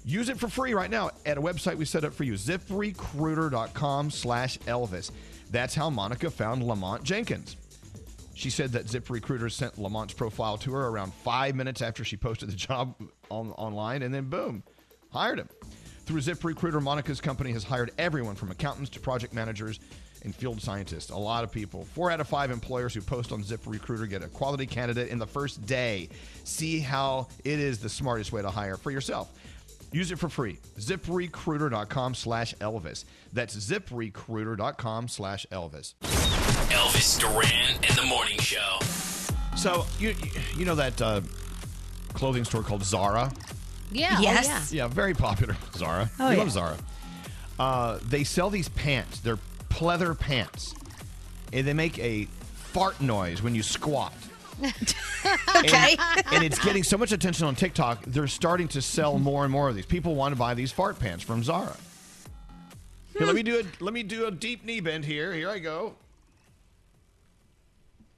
[0.04, 4.10] Use it for free right now at a website we set up for you, ziprecruiter.com
[4.10, 5.10] slash Elvis.
[5.50, 7.56] That's how Monica found Lamont Jenkins.
[8.34, 12.50] She said that ZipRecruiter sent Lamont's profile to her around five minutes after she posted
[12.50, 12.94] the job
[13.30, 14.62] on, online, and then boom,
[15.10, 15.48] hired him.
[16.04, 19.80] Through ZipRecruiter, Monica's company has hired everyone from accountants to project managers
[20.24, 21.10] and field scientists.
[21.10, 21.84] A lot of people.
[21.94, 25.26] Four out of five employers who post on ZipRecruiter get a quality candidate in the
[25.26, 26.08] first day.
[26.44, 29.30] See how it is the smartest way to hire for yourself.
[29.92, 30.58] Use it for free.
[30.78, 33.04] ZipRecruiter.com slash Elvis.
[33.32, 35.94] That's ZipRecruiter.com slash Elvis.
[36.02, 38.78] Elvis Duran in the morning show.
[39.56, 40.14] So, you,
[40.56, 41.20] you know that uh,
[42.12, 43.32] clothing store called Zara?
[43.92, 44.16] Yeah.
[44.18, 44.72] oh, Yes.
[44.72, 45.56] Yeah, very popular.
[45.76, 46.10] Zara.
[46.18, 46.40] Oh, we yeah.
[46.40, 46.76] love Zara.
[47.58, 49.20] Uh, they sell these pants.
[49.20, 49.38] They're
[49.74, 50.74] pleather pants.
[51.52, 54.14] And they make a fart noise when you squat.
[55.56, 55.96] Okay.
[56.16, 59.52] And, and it's getting so much attention on TikTok, they're starting to sell more and
[59.52, 59.86] more of these.
[59.86, 61.76] People want to buy these fart pants from Zara.
[63.16, 63.36] Here, let hmm.
[63.36, 65.32] me do a let me do a deep knee bend here.
[65.32, 65.94] Here I go.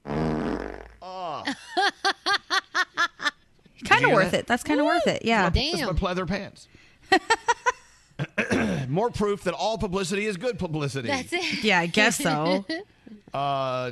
[0.05, 1.43] Oh,
[3.85, 4.41] kind of worth that?
[4.41, 4.47] it.
[4.47, 5.23] That's kind of worth it.
[5.23, 5.49] Yeah.
[5.49, 6.67] That's my pleather pants.
[8.87, 11.07] More proof that all publicity is good publicity.
[11.07, 11.63] That's it.
[11.63, 12.65] Yeah, I guess so.
[13.33, 13.91] Uh,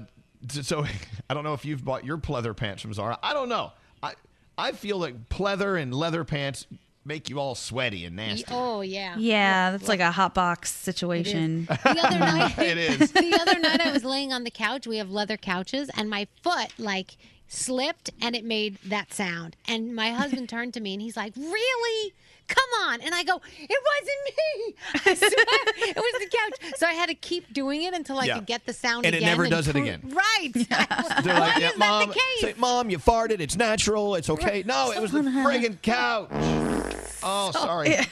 [0.49, 0.85] so
[1.29, 3.17] I don't know if you've bought your pleather pants from Zara.
[3.21, 3.71] I don't know.
[4.01, 4.13] I
[4.57, 6.65] I feel like pleather and leather pants
[7.03, 8.45] make you all sweaty and nasty.
[8.49, 9.15] Oh yeah.
[9.17, 11.65] Yeah, that's like a hot box situation.
[11.65, 13.11] The other night, It is.
[13.11, 14.88] the other night I was laying on the couch.
[14.88, 19.55] We have leather couches, and my foot like slipped, and it made that sound.
[19.67, 22.13] And my husband turned to me, and he's like, "Really?
[22.47, 24.75] Come on!" And I go, "It wasn't me.
[25.12, 28.25] I swear, it was the couch." So I had to keep doing it until I
[28.25, 28.36] Yeah.
[28.36, 29.13] could get the sound again.
[29.13, 29.29] And it again.
[29.38, 30.01] never does it again.
[30.13, 30.51] Right.
[30.53, 32.41] They're Why like, is yeah, that mom, the case?
[32.41, 33.39] say, mom, you farted.
[33.39, 34.15] It's natural.
[34.15, 34.63] It's okay.
[34.65, 36.29] No, it was the friggin' couch.
[37.23, 37.89] Oh, sorry.
[37.89, 38.03] Doing,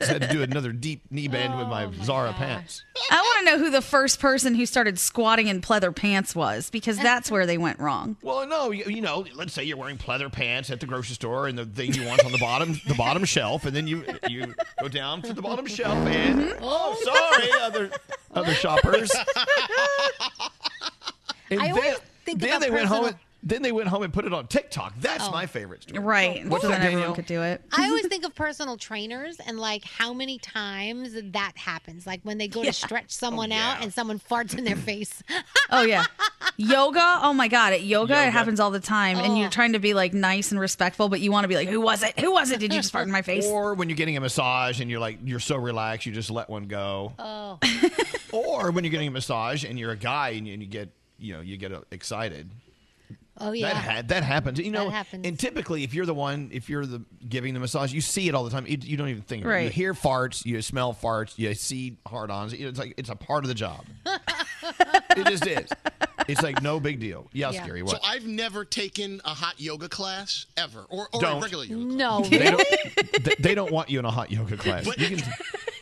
[0.00, 2.84] just had to do another deep knee bend with Oh, my Zara pants.
[3.10, 6.70] I want to know who the first person who started squatting in pleather pants was
[6.70, 8.16] because that's where they went wrong.
[8.22, 11.48] Well, no, you, you know, let's say you're wearing pleather pants at the grocery store,
[11.48, 14.54] and the thing you want on the bottom, the bottom shelf, and then you you
[14.80, 16.58] go down to the bottom shelf, and mm-hmm.
[16.62, 17.90] oh, sorry, other
[18.34, 19.12] other shoppers.
[21.50, 23.06] And I then, always think then about they went home.
[23.06, 24.94] And, Then they went home and put it on TikTok.
[25.00, 25.30] That's Oh.
[25.30, 25.98] my favorite story.
[26.02, 26.46] Right.
[26.48, 27.62] What's so that, then everyone could do it.
[27.76, 32.06] I always think of personal trainers and like how many times that happens.
[32.06, 32.70] Like when they go Yeah.
[32.70, 35.22] to stretch someone out and someone farts in their face.
[35.70, 36.04] Oh yeah.
[36.56, 38.26] Yoga, oh my god, at yoga, Yoga.
[38.28, 39.50] it happens all the time, and you're Oh.
[39.50, 42.02] trying to be like nice and respectful, but you want to be like, "Who was
[42.02, 42.18] it?
[42.20, 42.60] Who was it?
[42.60, 45.00] Did you just fart in my face?" Or when you're getting a massage and you're
[45.00, 47.12] like you're so relaxed, you just let one go.
[47.18, 47.58] Oh.
[48.32, 50.90] Or when you're getting a massage and you're a guy and you, and you get
[51.18, 52.50] you know you get uh, excited.
[53.38, 53.72] Oh yeah.
[53.72, 54.58] That ha- that happens.
[54.60, 55.26] You know, That happens.
[55.26, 58.34] and typically if you're the one, if you're the giving the massage, you see it
[58.34, 58.64] all the time.
[58.66, 59.44] You, you don't even think.
[59.44, 59.64] About it.
[59.64, 62.52] You hear farts, you smell farts, you see hard-ons.
[62.52, 63.84] It's like it's a part of the job.
[64.06, 65.68] it just is.
[66.28, 67.28] It's like no big deal.
[67.32, 67.62] Yeah, Yeah.
[67.64, 67.86] scary.
[67.86, 71.42] So I've never taken a hot yoga class ever, or, or a Don't.
[71.42, 71.84] regular yoga.
[71.84, 72.64] No, they, really?
[72.96, 74.84] don't, they, they don't want you in a hot yoga class.
[74.84, 75.32] But- You can-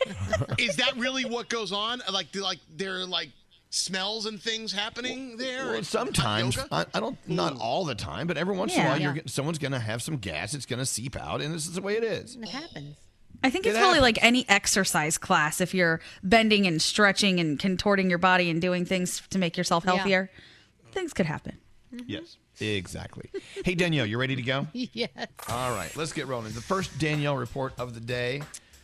[0.57, 2.01] Is that really what goes on?
[2.11, 3.29] Like, do, like there are like
[3.73, 5.71] smells and things happening there?
[5.71, 6.85] Well, sometimes I.
[6.93, 7.17] I don't.
[7.27, 8.89] Not all the time, but every once in a Yeah.
[8.89, 10.53] while, you're someone's going to have some gas.
[10.53, 12.35] It's going to seep out, and this is the way it is.
[12.35, 12.97] It happens.
[13.45, 15.59] I think It it's probably like any exercise class.
[15.59, 19.83] If you're bending and stretching and contorting your body and doing things to make yourself
[19.85, 19.95] Yeah.
[19.95, 20.31] healthier,
[20.93, 21.57] things could happen.
[21.93, 22.05] Mm-hmm.
[22.09, 23.29] Yes, exactly.
[23.65, 24.67] Hey Danielle, you ready to go?
[24.73, 25.09] Yes.
[25.49, 26.53] All right, let's get rolling.
[26.53, 28.43] The first Danielle report of the day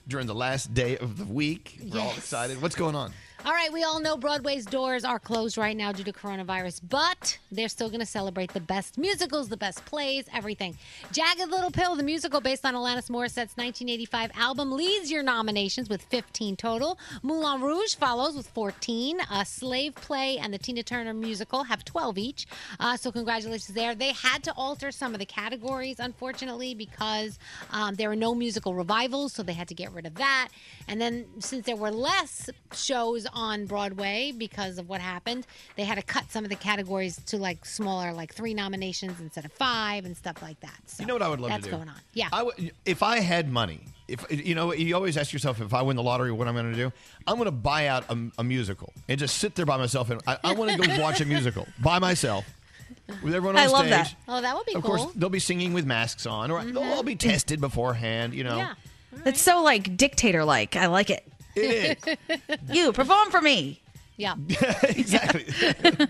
[0.10, 1.80] during the last day of the week.
[1.92, 2.62] We're all excited.
[2.62, 3.14] What's going on?
[3.46, 7.40] All right, we all know Broadway's doors are closed right now due to coronavirus, but
[7.50, 10.78] they're still going to celebrate the best musicals, the best plays, everything.
[11.14, 16.02] Jagged Little Pill, the musical based on Alanis Morissette's 1985 album, leads your nominations with
[16.02, 17.00] 15 total.
[17.24, 19.20] Moulin Rouge follows with 14.
[19.32, 22.46] A Slave Play and the Tina Turner musical have 12 each.
[22.78, 23.96] Uh, so congratulations there.
[23.96, 27.40] They had to alter some of the categories, unfortunately, because
[27.72, 30.50] um, there were no musical revivals, so they had to get rid of that.
[30.90, 35.96] And then since there were less shows on Broadway because of what happened, they had
[35.96, 40.06] to cut some of the categories to like smaller, like three nominations instead of five
[40.06, 40.80] and stuff like that.
[40.88, 41.78] So You know what I would love that's to do?
[41.78, 41.96] going on.
[42.14, 42.30] Yeah.
[42.32, 45.82] I would, if I had money, if you know, you always ask yourself, if I
[45.82, 46.92] win the lottery, what I'm going to do?
[47.28, 50.22] I'm going to buy out a, a musical and just sit there by myself, and
[50.26, 52.46] I, I want to go watch a musical by myself
[53.24, 53.92] with everyone on I love stage.
[53.92, 54.16] that.
[54.28, 54.96] oh, that would be Of cool.
[54.96, 56.74] Of course, they'll be singing with masks on, or mm-hmm.
[56.74, 58.34] they'll all be tested beforehand.
[58.34, 58.74] You know, yeah.
[59.26, 60.76] It's so like dictator like.
[60.76, 61.26] I like it.
[61.60, 63.82] It is You perform for me.
[64.20, 64.36] Yeah.
[64.84, 65.46] exactly.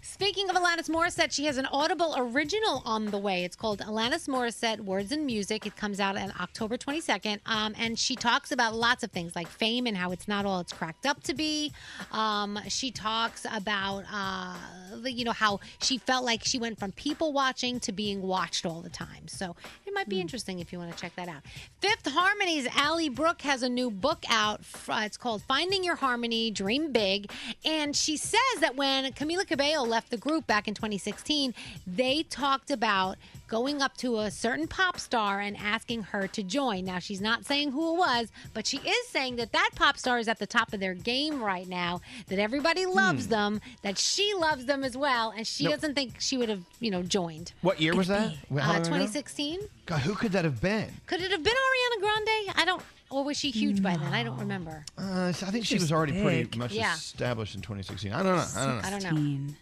[0.00, 3.44] Speaking of Alanis Morissette, she has an Audible original on the way.
[3.44, 5.66] It's called Alanis Morissette Words and Music.
[5.66, 7.40] It comes out on October 22nd.
[7.46, 10.60] Um, and she talks about lots of things like fame and how it's not all
[10.60, 11.72] it's cracked up to be.
[12.12, 14.54] Um, she talks about, uh,
[15.02, 18.66] the- you know, how she felt like she went from people watching to being watched
[18.66, 19.26] all the time.
[19.26, 21.42] So it might be interesting if you want to check that out.
[21.80, 24.60] Fifth Harmony's Ally Brooke has a new book out.
[24.88, 27.30] Uh, It's called Finding Your Harmony, Dream Big.
[27.64, 31.54] And she says that when Camila Cabello left the group back in 2016,
[31.86, 33.16] they talked about
[33.48, 36.84] going up to a certain pop star and asking her to join.
[36.84, 40.18] Now, she's not saying who it was, but she is saying that that pop star
[40.18, 44.34] is at the top of their game right now, that everybody loves them, that she
[44.34, 45.70] loves them as well, and she No.
[45.70, 47.52] doesn't think she would have, you know, joined.
[47.62, 48.32] What year was that?
[48.54, 49.60] Uh, 2016?
[49.86, 50.90] God, who could that have been?
[51.06, 52.52] Could it have been Ariana Grande?
[52.54, 52.82] I don't.
[53.10, 54.12] Or was she huge by then?
[54.12, 54.84] I don't remember.
[54.98, 56.92] Uh, I think she She's was already pretty much Yeah.
[56.94, 58.12] established in 2016.
[58.12, 58.44] I don't know.
[58.56, 58.82] I don't know.
[58.84, 59.10] I don't know.
[59.16, 59.56] Teen.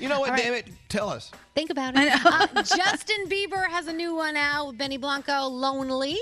[0.00, 0.30] You know what?
[0.30, 0.44] All right.
[0.44, 0.66] Damn it!
[0.88, 1.32] Tell us.
[1.56, 2.12] Think about it.
[2.24, 6.16] Uh, Justin Bieber has a new one out with Benny Blanco, Lonely.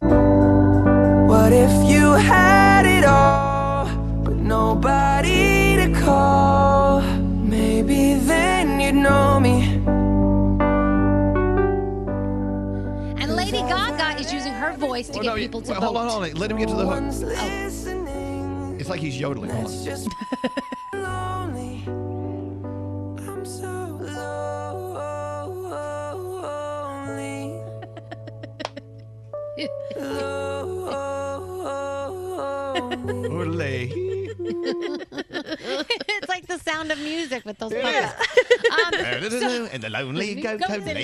[0.00, 3.86] What if you had it all,
[4.22, 7.00] but nobody to call?
[7.00, 9.80] Maybe then you'd know me.
[14.72, 15.86] Her voice to Well, get no, people to well, vote.
[15.86, 16.32] hold on, hold on.
[16.34, 16.94] Let him get to the hook.
[17.00, 18.76] One's listening.
[18.80, 19.50] It's like he's yodeling.
[19.50, 19.84] Hold on.
[19.84, 20.08] Just
[20.92, 21.84] lonely.
[23.26, 24.38] I'm so lonely.
[33.18, 33.92] Lonely.
[36.38, 38.12] it's like the sound of music with those Yeah.
[38.12, 38.34] puppets.
[38.68, 38.92] Um,
[39.40, 40.96] so- and the lonely go Goes in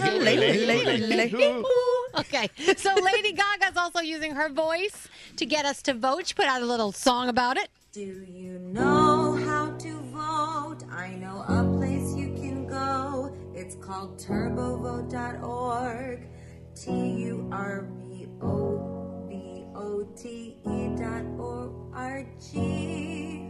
[2.17, 6.27] okay, so Lady Gaga's also using her voice to get us to vote.
[6.29, 7.69] She put out a little song about it.
[7.93, 10.79] Do you know how to vote?
[10.91, 13.35] I know a place you can go.
[13.55, 16.29] It's called turbovote.org.
[16.75, 23.44] T U R B O V O T E dot O R G.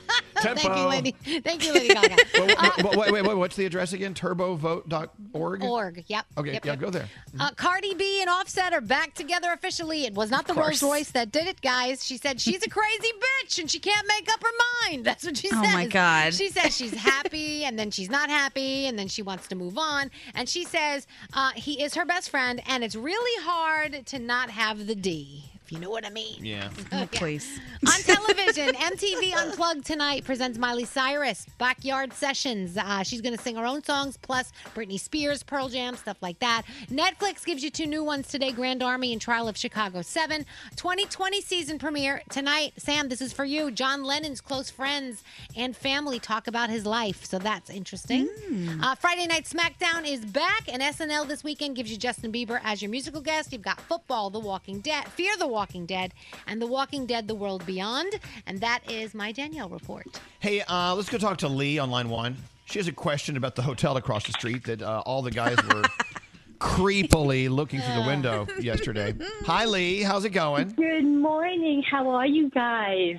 [0.36, 0.88] Thank you, Tempo.
[0.88, 1.12] Lady.
[1.40, 2.16] Thank you, Lady Gaga.
[2.36, 4.14] Wait, wait, wait, wait, wait, what's the address again?
[4.14, 5.62] Turbovote.org?
[5.64, 6.04] Org.
[6.06, 6.26] Yep.
[6.38, 6.80] Okay, Yep, yeah, yep.
[6.80, 7.08] go there.
[7.40, 10.04] Uh, Cardi B and Offset are back together officially.
[10.04, 10.82] It was not the course.
[10.82, 12.04] Rolls Royce that did it, guys.
[12.04, 15.04] She said she's a crazy bitch and she can't make up her mind.
[15.04, 15.58] That's what she said.
[15.58, 16.34] Oh, my God.
[16.34, 19.78] She says she's happy and then she's not happy and then she wants to move
[19.78, 20.10] on.
[20.34, 24.50] And she says uh, he is her best friend and it's really hard to not
[24.50, 25.50] have the D.
[25.66, 26.44] If you know what I mean.
[26.44, 26.68] Yeah.
[26.92, 27.60] Oh, please.
[27.86, 32.78] On television, MTV Unplugged tonight presents Miley Cyrus Backyard Sessions.
[32.78, 36.38] Uh, she's going to sing her own songs, plus Britney Spears, Pearl Jam, stuff like
[36.38, 36.62] that.
[36.88, 40.46] Netflix gives you two new ones today Grand Army and Trial of Chicago 7.
[40.76, 42.72] 2020 season premiere tonight.
[42.78, 43.70] Sam, this is for you.
[43.72, 45.24] John Lennon's close friends
[45.56, 48.28] and family talk about his life, so that's interesting.
[48.80, 52.80] Uh, Friday Night SmackDown is back, and SNL this weekend gives you Justin Bieber as
[52.80, 53.52] your musical guest.
[53.52, 56.12] You've got football, The Walking Dead, Fear the Walking Dead,
[56.46, 58.20] and The Walking Dead: The World Beyond.
[58.46, 60.20] And that is my Danielle report.
[60.38, 62.36] Hey, uh, let's go talk to Lee on line one.
[62.66, 65.56] She has a question about the hotel across the street that uh, all the guys
[65.72, 65.82] were
[66.58, 69.14] creepily looking through the window yesterday.
[69.46, 70.02] Hi, Lee.
[70.02, 70.70] How's it going?
[70.70, 71.82] Good morning.
[71.90, 73.16] How are you guys?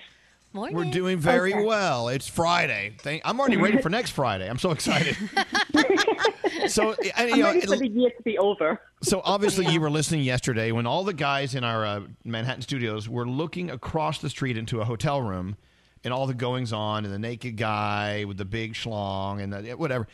[0.58, 0.76] Morning.
[0.76, 1.64] We're doing very Okay.
[1.64, 2.08] well.
[2.08, 2.95] It's Friday.
[2.99, 4.49] Thank, I'm already ready for next Friday.
[4.49, 5.16] I'm so excited.
[6.68, 8.82] so, and, you I'm know, ready for the year to be over.
[9.03, 13.08] So obviously you were listening yesterday when all the guys in our uh, Manhattan studios
[13.08, 15.58] were looking across the street into a hotel room
[16.03, 19.74] and all the goings on and the naked guy with the big schlong and the,
[19.74, 20.08] whatever.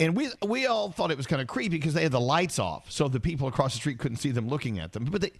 [0.00, 2.58] And we we all thought it was kind of creepy because they had the lights
[2.58, 5.04] off, so the people across the street couldn't see them looking at them.
[5.04, 5.30] But they,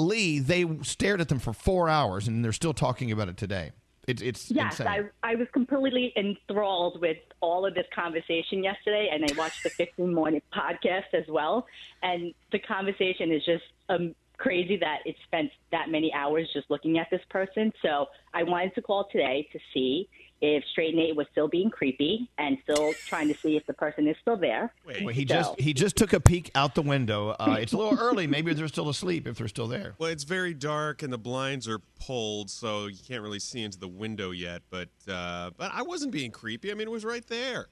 [0.00, 3.70] Lee, they stared at them for four hours, and they're still talking about it today.
[4.10, 5.10] It's it's Yes, insane.
[5.22, 9.70] I, I was completely enthralled with all of this conversation yesterday, and I watched the
[9.70, 11.66] 15 Morning podcast as well.
[12.02, 16.98] And the conversation is just um, crazy that it spent that many hours just looking
[16.98, 17.72] at this person.
[17.82, 20.08] So I wanted to call today to see
[20.42, 24.08] if Straight Nate was still being creepy and still trying to see if the person
[24.08, 24.72] is still there.
[24.86, 27.30] Well, he So- just he just took a peek out the window.
[27.38, 28.26] Uh, it's a little early.
[28.26, 29.94] Maybe they're still asleep if they're still there.
[29.98, 33.78] Well, it's very dark and the blinds are pulled, so you can't really see into
[33.78, 34.62] the window yet.
[34.70, 36.70] But uh, but I wasn't being creepy.
[36.70, 37.68] I mean, it was right there.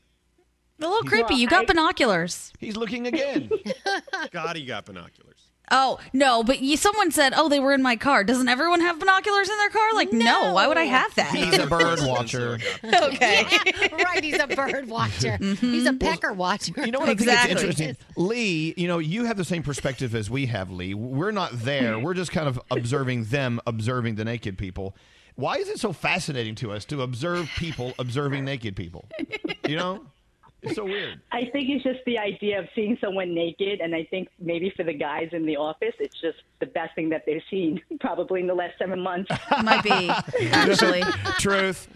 [0.81, 1.35] A little creepy.
[1.35, 2.53] You got binoculars.
[2.61, 3.51] He's looking again.
[4.31, 5.48] God, he got binoculars.
[5.71, 8.99] Oh no, but you, someone said, "Oh, they were in my car." Doesn't everyone have
[8.99, 9.89] binoculars in their car?
[9.95, 10.53] Like, no.
[10.53, 11.35] Why would I have that?
[11.35, 12.59] He's a bird watcher.
[12.85, 13.45] okay.
[13.93, 15.39] right, he's a bird watcher.
[15.41, 15.73] Mm-hmm.
[15.73, 16.73] He's a pecker watcher.
[16.77, 17.97] You know what I think is interesting?
[18.17, 20.95] Lee, you know, you have the same perspective as we have, Lee.
[20.95, 21.99] We're not there.
[21.99, 24.97] We're just kind of observing them observing the naked people.
[25.35, 29.09] Why is it so fascinating to us to observe people observing naked people?
[29.69, 30.05] You know?
[30.63, 31.21] It's so weird.
[31.31, 34.83] I think it's just the idea of seeing someone naked, and I think maybe for
[34.83, 38.49] the guys in the office, it's just the best thing that they've seen probably in
[38.49, 39.31] the last seven months.
[39.63, 40.11] Might be,
[40.51, 41.03] actually.
[41.39, 41.89] Truth.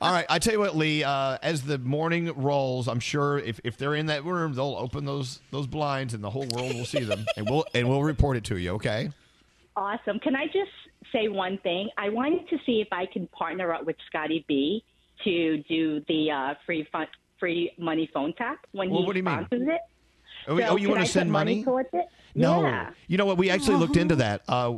[0.00, 0.24] All right.
[0.30, 3.94] I tell you what, Lee, uh, as the morning rolls, I'm sure if, if they're
[3.94, 7.26] in that room, they'll open those those blinds and the whole world will see them.
[7.36, 9.10] And we'll and we'll report it to you, okay?
[9.76, 10.18] Awesome.
[10.18, 10.70] Can I just
[11.12, 11.90] say one thing?
[11.98, 14.82] I wanted to see if I can partner up with Scotty B
[15.24, 17.06] to do the uh, free fun,
[17.38, 19.34] free money phone tap when Well, he what do you mean?
[19.46, 19.80] sponsors it.
[20.48, 21.62] Oh, So oh, you want to send money?
[21.62, 22.06] towards it?
[22.34, 22.62] No.
[22.62, 22.90] Yeah.
[23.08, 23.36] You know what?
[23.38, 24.42] We actually looked into that.
[24.48, 24.74] Uh,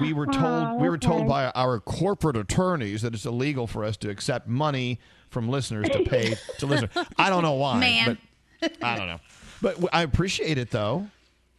[0.00, 0.36] we were told
[0.68, 4.46] Oh, we were told by our corporate attorneys that it's illegal for us to accept
[4.48, 4.98] money
[5.30, 6.90] from listeners to pay to listeners.
[7.18, 8.18] I don't know why, Man.
[8.62, 9.20] but I don't know.
[9.60, 11.08] But I appreciate it though.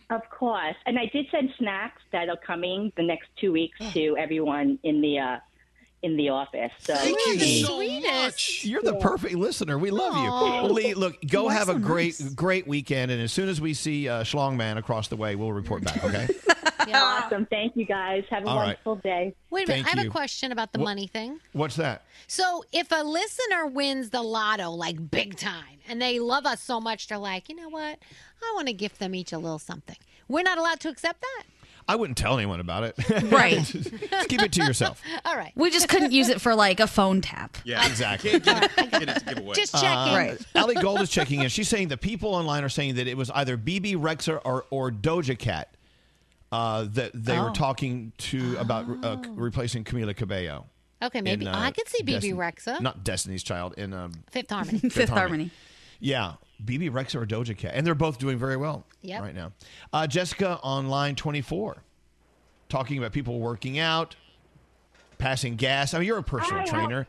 [0.09, 0.75] Of course.
[0.87, 5.01] And I did send snacks that are coming the next two weeks to everyone in
[5.01, 5.37] the uh,
[6.01, 6.71] in the office.
[6.79, 8.63] So Thank you so much.
[8.63, 9.77] You're the perfect listener.
[9.77, 10.71] We love you.
[10.73, 12.33] Lee, look, go You are have so a great nice.
[12.33, 15.51] great weekend, and as soon as we see uh, Schlong Man across the way, we'll
[15.53, 16.03] report back.
[16.03, 16.27] Okay.
[16.93, 17.45] awesome.
[17.47, 18.23] Thank you guys.
[18.29, 18.65] Have a All right.
[18.67, 19.35] wonderful day.
[19.49, 19.83] Wait a minute.
[19.83, 20.09] Thank I have you.
[20.09, 21.39] a question about the What- money thing.
[21.51, 22.03] What's that?
[22.27, 26.79] So, if a listener wins the lotto like big time and they love us so
[26.79, 27.99] much, they're like, you know what?
[28.41, 29.97] I want to gift them each a little something.
[30.27, 31.43] We're not allowed to accept that.
[31.89, 32.95] I wouldn't tell anyone about it.
[33.31, 33.57] Right.
[33.63, 33.91] Just
[34.29, 35.01] keep it to yourself.
[35.25, 35.51] All right.
[35.55, 37.57] We just couldn't use it for like a phone tap.
[37.65, 38.31] Yeah, exactly.
[38.39, 39.53] Get it to give away.
[39.55, 39.79] Just Uh,
[40.15, 40.39] Right.
[40.55, 41.49] Allie Gold is checking in.
[41.49, 44.91] She's saying the people online are saying that it was either Bebe Rexha or, or
[44.91, 45.75] Doja Cat
[46.51, 47.53] uh, that they were Oh.
[47.53, 50.67] talking to about uh, replacing Camila Cabello.
[51.01, 52.81] Okay, maybe in, uh, I could see BB Destiny- Rexa.
[52.81, 54.79] Not Destiny's Child in um, Fifth Harmony.
[54.79, 55.51] Fifth Harmony.
[55.99, 56.33] Yeah,
[56.63, 59.21] Bebe Rexha or Doja Cat, and they're both doing very well Yep.
[59.21, 59.51] right now.
[59.93, 61.83] Uh, Jessica on line twenty four,
[62.67, 64.15] talking about people working out,
[65.17, 65.93] passing gas.
[65.93, 67.07] I mean, you're a personal Hi, how- trainer.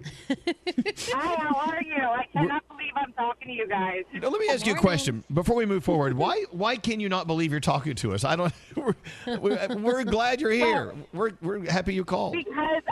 [0.28, 1.96] Hi, how are you?
[2.02, 4.04] I cannot believe I'm talking to you guys.
[4.14, 6.14] Now, let me ask you a question before we move forward.
[6.16, 8.24] Why why can you not believe you're talking to us?
[8.24, 8.52] I don't.
[8.76, 8.94] We're,
[9.38, 10.94] we're, we're glad you're here.
[11.12, 12.34] We're we're happy you called.
[12.34, 12.82] Because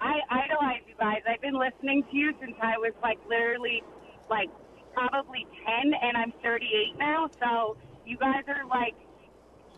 [0.00, 1.18] I, idolize you guys.
[1.28, 3.82] I've been listening to you since I was like literally
[4.30, 4.48] like
[5.08, 5.46] probably
[5.82, 7.30] 10 and I'm 38 now.
[7.40, 7.76] So
[8.06, 8.94] you guys are like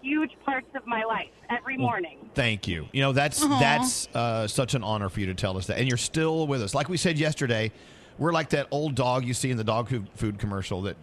[0.03, 2.19] huge parts of my life every morning.
[2.35, 2.89] Thank you.
[2.93, 3.61] You know that's Aw.
[3.61, 6.63] that's uh, such an honor for you to tell us that, and you're still with
[6.63, 6.75] us.
[6.75, 7.71] Like we said yesterday,
[8.19, 10.97] we're like that old dog you see in the dog food- food commercial that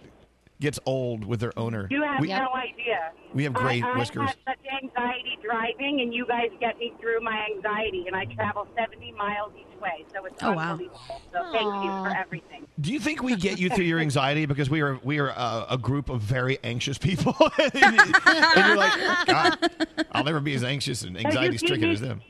[0.60, 1.88] gets old with their owner.
[1.90, 3.12] You have we, no idea.
[3.34, 4.22] we have great I, whiskers.
[4.22, 8.06] I have such anxiety driving, and you guys get me through my anxiety.
[8.08, 10.72] And I travel 70 miles each way, so it's Oh, wow.
[10.72, 11.22] unbelievable.
[11.32, 12.68] So thank you for everything.
[12.82, 15.66] Do you think we get you through your anxiety because we are we are uh,
[15.70, 19.72] a group of very anxious people, and you're like, God,
[20.12, 22.22] I'll never be as anxious and anxiety keep stricken as them.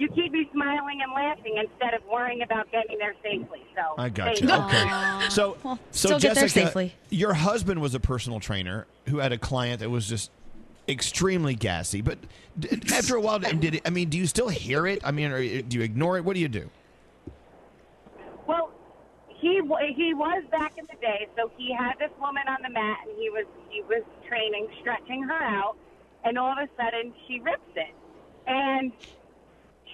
[0.00, 3.62] You keep me smiling and laughing instead of worrying about getting there safely.
[3.76, 4.50] So I got thank you.
[4.50, 5.28] Okay.
[5.28, 9.36] So, so still get there Jessica, your husband was a personal trainer who had a
[9.36, 10.30] client that was just
[10.88, 12.00] extremely gassy.
[12.00, 12.16] But
[12.58, 15.02] d- after a while, did it, I mean, do you still hear it?
[15.04, 16.24] I mean, or do you ignore it?
[16.24, 16.70] What do you do?
[18.46, 18.70] Well,
[19.28, 19.60] he
[19.94, 23.18] he was back in the day, so he had this woman on the mat, and
[23.18, 25.76] he was he was training, stretching her out,
[26.24, 27.94] and all of a sudden she rips it,
[28.46, 28.92] and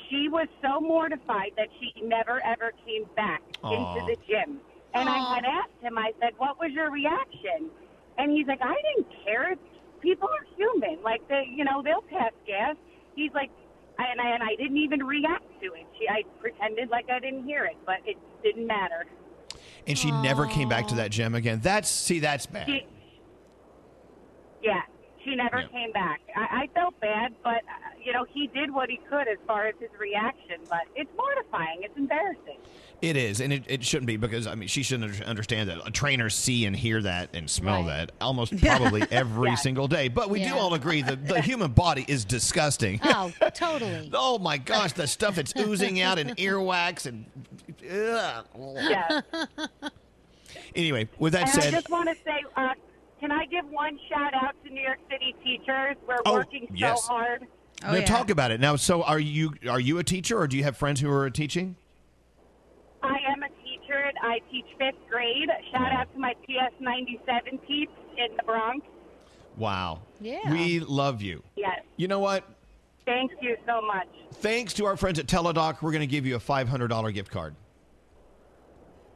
[0.09, 3.73] she was so mortified that she never ever came back Aw.
[3.73, 4.61] into the gym.
[4.95, 7.71] And I had asked him, I said, "What was your reaction?"
[8.19, 9.55] And he's like, "I didn't care.
[10.01, 11.03] People are human.
[11.03, 12.77] Like they, you know, they'll pass gas."
[13.15, 13.51] He's like,
[13.99, 15.87] and I, and I didn't even react to it.
[15.99, 19.07] She, I pretended like I didn't hear it, but it didn't matter.
[19.87, 21.61] And she never came back to that gym again.
[21.63, 22.67] That's see, that's bad.
[22.67, 22.87] She,
[24.63, 24.83] yeah,
[25.25, 26.21] she never came back.
[26.35, 27.63] I, I felt bad, but
[28.07, 30.57] you know, he did what he could as far as his reaction.
[30.71, 31.81] But it's mortifying.
[31.83, 32.59] It's embarrassing.
[33.03, 36.35] It is, and it, it shouldn't be because I mean she shouldn't understand that trainers
[36.35, 38.07] see and hear that and smell Right.
[38.09, 39.55] that almost probably every Yeah.
[39.57, 40.09] single day.
[40.09, 42.99] But we do all agree that the human body is disgusting.
[43.03, 44.11] Oh, totally.
[44.15, 47.27] oh my gosh, the stuff that's oozing out and earwax and
[47.91, 48.47] ugh.
[48.81, 49.21] Yeah.
[50.75, 52.69] Anyway, with that and said, I just want to say, uh,
[53.21, 55.97] can I give one shout out to New York City teachers?
[56.07, 57.05] We're Oh, working yes.
[57.07, 57.15] so
[57.87, 58.01] hard.
[58.01, 58.77] now talk about it now.
[58.77, 61.77] So, are you are you a teacher, or do you have friends who are teaching?
[63.03, 64.11] I am a teacher.
[64.23, 65.49] I teach fifth grade.
[65.73, 68.87] Shout out to my PS ninety seven peeps in the Bronx.
[69.57, 70.01] Wow.
[70.21, 70.51] Yeah.
[70.51, 71.43] We love you.
[71.57, 71.81] Yes.
[71.97, 72.45] You know what?
[73.07, 74.09] Thank you so much.
[74.35, 77.13] Thanks to our friends at Teladoc, we're going to give you a five hundred dollar
[77.13, 77.55] gift card.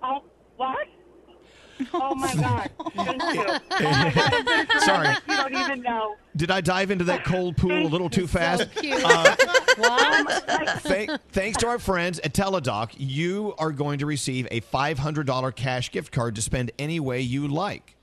[0.03, 0.23] Oh,
[0.57, 0.87] what?
[1.95, 2.71] Oh my God!
[2.95, 4.81] Thank you.
[4.81, 5.09] Sorry.
[5.29, 6.17] You don't even know.
[6.37, 8.71] Did I dive into that cold pool a little too fast?
[8.77, 9.01] cute.
[9.05, 9.37] Uh,
[9.77, 10.45] what?
[10.83, 15.91] thank, thanks to our friends at Teladoc, you are going to receive a $500 cash
[15.91, 17.97] gift card to spend any way you like.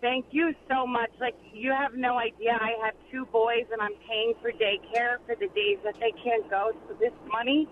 [0.00, 1.10] Thank you so much.
[1.18, 2.58] Like you have no idea.
[2.60, 6.48] I have two boys, and I'm paying for daycare for the days that they can't
[6.50, 6.72] go.
[6.86, 7.66] So this money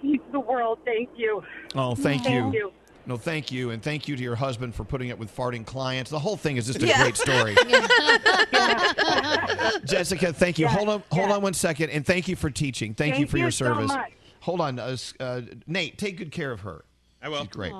[0.00, 0.78] feeds the world.
[0.86, 1.42] Thank you.
[1.74, 2.60] Oh, thank, Thank you.
[2.60, 2.72] you.
[3.06, 3.70] No, thank you.
[3.70, 6.10] And thank you to your husband for putting up with farting clients.
[6.10, 7.02] The whole thing is just a Yeah.
[7.02, 7.54] great story.
[9.84, 10.66] Jessica, thank you.
[10.68, 11.90] hold on hold on one second.
[11.90, 12.94] And thank you for teaching.
[12.94, 13.88] Thank, you Thank for your you so service.
[13.88, 14.12] much.
[14.40, 14.78] Hold on.
[14.78, 16.84] Uh, uh, Nate, take good care of her.
[17.22, 17.40] I will.
[17.40, 17.72] She's great.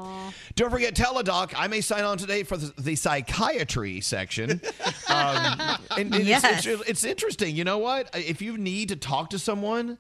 [0.57, 1.53] Don't forget Teladoc.
[1.57, 4.61] I may sign on today for the, the psychiatry section.
[5.09, 5.09] Um,
[5.97, 6.43] and, and Yes.
[6.45, 7.55] it's, it's, it's interesting.
[7.55, 8.11] You know what?
[8.15, 9.99] If you need to talk to someone,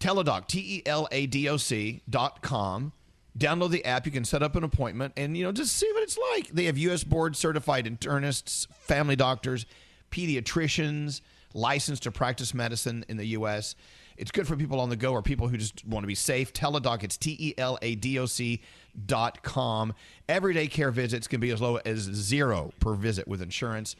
[0.00, 2.92] Teladoc, T E L A D O C dot com.
[3.38, 4.04] Download the app.
[4.04, 6.48] You can set up an appointment and, you know, just see what it's like.
[6.48, 7.04] They have U.S.
[7.04, 9.64] board certified internists, family doctors,
[10.10, 11.20] pediatricians,
[11.54, 13.76] licensed to practice medicine in the U.S.
[14.16, 16.52] It's good for people on the go or people who just want to be safe.
[16.52, 18.60] Teladoc, it's T E L A D O C
[19.06, 19.94] dot com.
[20.28, 23.94] Everyday care visits can be as low as zero per visit with insurance.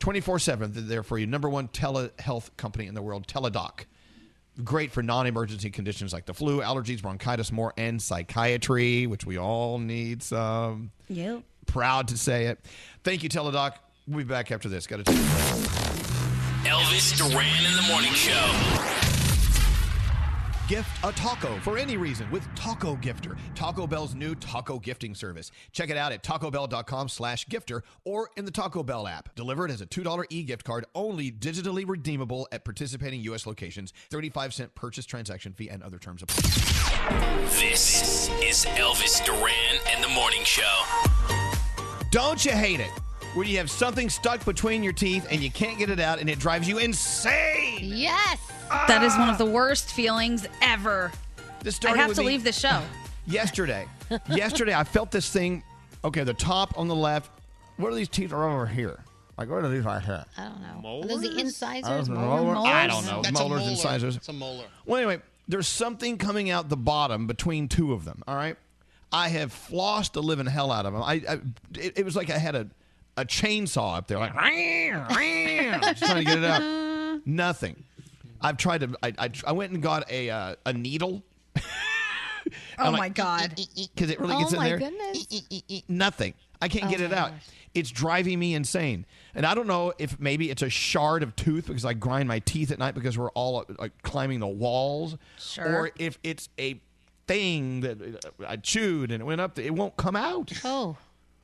[0.00, 1.28] 24 7, they're there for you.
[1.28, 3.84] Number one telehealth company in the world, Teladoc.
[4.62, 9.38] Great for non emergency conditions like the flu, allergies, bronchitis, more, and psychiatry, which we
[9.38, 10.90] all need some.
[11.08, 11.42] Yep.
[11.66, 12.60] Proud to say it.
[13.02, 13.74] Thank you, Teladoc.
[14.06, 14.86] We'll be back after this.
[14.86, 15.32] Got to take a break.
[16.64, 19.11] Elvis Duran in the Morning Show.
[20.72, 25.52] Gift a taco for any reason with Taco Gifter, Taco Bell's new taco gifting service.
[25.72, 29.34] Check it out at tacobell.com slash gifter or in the Taco Bell app.
[29.34, 33.46] Delivered as a $2 e-gift card, only digitally redeemable at participating U.S.
[33.46, 33.92] locations.
[34.08, 36.40] 35 cent purchase transaction fee and other terms apply.
[37.50, 40.84] This is Elvis Duran and the Morning Show.
[42.10, 42.92] Don't you hate it
[43.34, 46.28] when you have something stuck between your teeth and you can't get it out and
[46.28, 47.78] it drives you insane?
[47.80, 48.38] Yes.
[48.70, 48.84] Ah.
[48.88, 51.12] That is one of the worst feelings ever.
[51.62, 52.82] This I have with to leave the show.
[53.26, 53.86] Yesterday,
[54.28, 55.62] yesterday I felt this thing.
[56.04, 57.30] Okay, the top on the left.
[57.76, 58.98] What are these teeth are over here?
[59.38, 60.24] Like what are these right here?
[60.36, 61.00] I don't know.
[61.02, 61.88] Are those the incisors?
[61.88, 62.20] I don't know.
[62.20, 63.22] Molar- I don't know.
[63.22, 63.70] That's a Molars molar.
[63.70, 64.16] incisors.
[64.16, 64.64] It's a molar.
[64.84, 68.22] Well, anyway, there's something coming out the bottom between two of them.
[68.26, 68.56] All right,
[69.12, 71.02] I have flossed the living hell out of them.
[71.02, 71.34] I, I
[71.78, 72.68] it, it was like I had a
[73.16, 77.20] a chainsaw up there, like just trying to get it out.
[77.26, 77.84] Nothing.
[78.40, 78.96] I've tried to.
[79.02, 81.22] I I, I went and got a uh, a needle.
[82.78, 83.54] Oh my God.
[83.94, 84.78] Because it really Oh gets in my there.
[84.78, 85.26] goodness.
[85.88, 86.34] Nothing.
[86.60, 87.32] I can't Oh get it out.
[87.74, 89.06] It's driving me insane.
[89.34, 92.40] And I don't know if maybe it's a shard of tooth because I grind my
[92.40, 95.16] teeth at night because we're all uh, like climbing the walls.
[95.38, 95.64] Sure.
[95.82, 96.80] Or if it's a
[97.26, 100.52] thing that uh, I chewed and it went up, it won't come out.
[100.64, 100.96] Oh.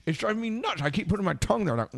[0.08, 0.80] It's driving me nuts.
[0.80, 1.76] I keep putting my tongue there.
[1.76, 1.92] Like,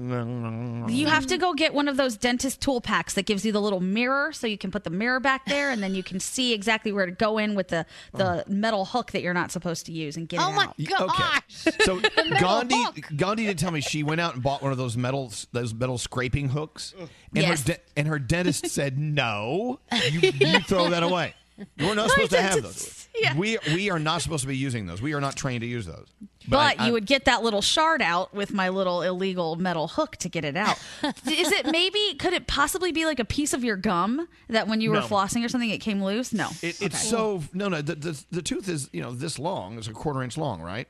[0.93, 3.61] You have to go get one of those dentist tool packs that gives you the
[3.61, 6.53] little mirror so you can put the mirror back there and then you can see
[6.53, 9.93] exactly where to go in with the, the metal hook that you're not supposed to
[9.93, 10.75] use and get Oh it out.
[10.79, 11.43] Oh my out.
[11.67, 11.85] Okay.
[11.85, 12.01] So
[12.41, 12.85] Gandhi,
[13.17, 15.97] Gandhi did tell me she went out and bought one of those metal those metal
[15.97, 17.61] scraping hooks, and Yes.
[17.63, 19.79] her de- and her dentist said no,
[20.11, 21.35] you, you throw that away.
[21.79, 23.09] We're not supposed to have those.
[23.15, 23.37] yeah.
[23.37, 25.01] We we are not supposed to be using those.
[25.03, 26.07] We are not trained to use those.
[26.49, 29.89] But, I- you I- would get that little shard out with my little illegal metal
[29.89, 30.79] hook to get it out.
[31.27, 34.81] Is it maybe, could it possibly be like a piece of your gum that when
[34.81, 35.07] you were No.
[35.07, 36.33] flossing or something, it came loose?
[36.33, 36.49] No.
[36.63, 39.77] It, it's so no no the, the the tooth is you know this long.
[39.79, 40.89] It's a quarter inch long, right?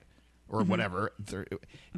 [0.49, 0.69] Or Mhm.
[0.69, 1.13] whatever.
[1.19, 1.47] There-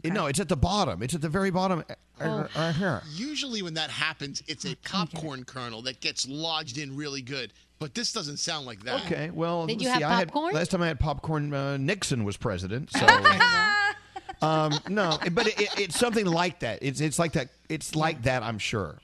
[0.03, 1.03] it- no, it's at the bottom.
[1.03, 1.85] It's at the very bottom.
[1.89, 2.47] uh, Oh.
[2.55, 3.03] Right here.
[3.15, 7.53] Usually, when that happens, it's a popcorn kernel that gets lodged in really good.
[7.83, 9.05] But this doesn't sound like that.
[9.07, 10.55] Okay, well, Did see, you have I had- popcorn?
[10.55, 12.91] last time I had popcorn, uh, Nixon was president.
[12.93, 13.05] So,
[14.43, 16.79] um, no, but it, it, it's something like that.
[16.83, 17.49] It's it's like that.
[17.69, 18.43] It's like that.
[18.43, 18.99] I'm sure.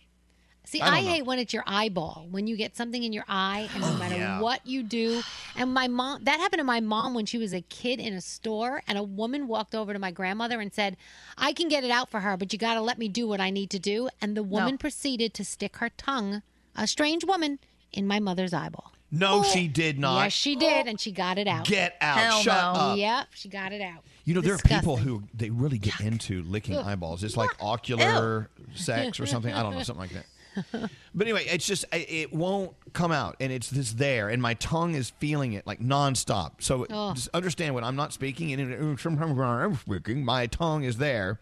[0.64, 2.26] See, I I, hate when it's your eyeball.
[2.30, 4.40] When you get something in your eye, and no matter Yeah.
[4.40, 5.22] what you do.
[5.56, 8.20] And my mom, that happened to my mom when she was a kid in a
[8.20, 10.96] store, and a woman walked over to my grandmother and said,
[11.38, 13.40] "I can get it out for her, but you got to let me do what
[13.40, 16.42] I need to do." And the woman proceeded to stick her tongue,
[16.76, 17.58] a strange woman,
[17.93, 18.93] in my mother's eyeball.
[19.11, 20.24] No, she did not.
[20.24, 21.64] Yes, she did, and she got it out.
[21.64, 22.18] Get out.
[22.18, 22.80] Hell Shut no.
[22.80, 22.99] up.
[22.99, 24.05] Yep, she got it out.
[24.26, 24.80] You know, there are Disgusting.
[24.80, 26.84] people who they really get into licking Ugh.
[26.86, 27.24] eyeballs.
[27.24, 29.53] It's like ocular sex or something.
[29.53, 30.26] I don't know, something like that.
[31.14, 34.54] But anyway, it's just I- it won't come out, and it's just there, and my
[34.54, 36.52] tongue is feeling it like nonstop.
[36.61, 37.12] So Oh.
[37.14, 41.40] just understand when I'm not speaking, and sometimes I'm speaking, my tongue is there.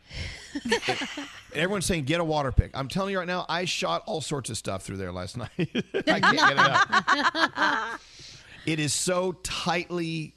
[0.64, 2.70] and everyone's saying get a water pick.
[2.74, 5.50] I'm telling you right now, I shot all sorts of stuff through there last night.
[5.58, 8.00] I can't get it out.
[8.64, 10.34] It is so tightly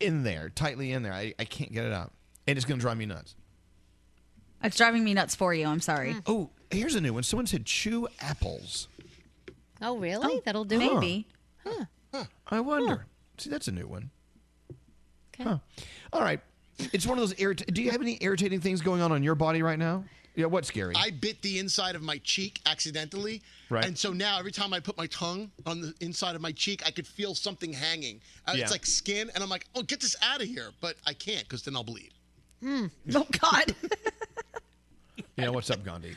[0.00, 1.12] in there, tightly in there.
[1.12, 2.12] I, I can't get it out,
[2.46, 3.34] and it's going to drive me nuts.
[4.62, 5.66] It's driving me nuts for you.
[5.66, 6.16] I'm sorry.
[6.26, 7.22] Oh, here's a new one.
[7.22, 8.88] Someone said chew apples.
[9.82, 10.40] Oh, really?
[10.44, 10.78] That'll do.
[10.78, 11.26] maybe.
[11.64, 12.24] Huh.
[12.48, 13.06] I wonder.
[13.38, 14.10] See, that's a new one.
[15.38, 15.58] Huh.
[16.12, 16.40] All right.
[16.92, 19.34] It's one of those irrit- Do you have any irritating things going on on your
[19.34, 20.04] body right now?
[20.34, 20.94] Yeah, what's scary?
[20.96, 23.40] I bit the inside of my cheek accidentally.
[23.70, 23.84] Right.
[23.86, 26.82] And so now every time I put my tongue on the inside of my cheek,
[26.86, 28.20] I could feel something hanging.
[28.46, 28.62] Uh, Yeah.
[28.64, 29.30] It's like skin.
[29.34, 30.70] And I'm like, oh, get this out of here.
[30.82, 32.12] But I can't because then I'll bleed.
[32.64, 33.74] Oh, God.
[35.36, 36.14] yeah, what's up, Gandhi?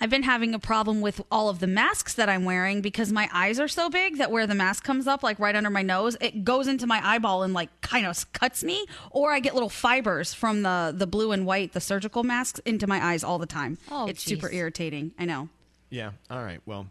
[0.00, 3.28] I've been having a problem with all of the masks that I'm wearing because my
[3.32, 6.16] eyes are so big that where the mask comes up, like right under my nose,
[6.20, 8.84] it goes into my eyeball and like kind of cuts me.
[9.10, 12.86] Or I get little fibers from the the blue and white, the surgical masks, into
[12.86, 13.78] my eyes all the time.
[13.90, 15.12] Oh, it's super irritating.
[15.18, 15.48] I know.
[15.88, 16.10] Yeah.
[16.30, 16.60] All right.
[16.66, 16.88] Well,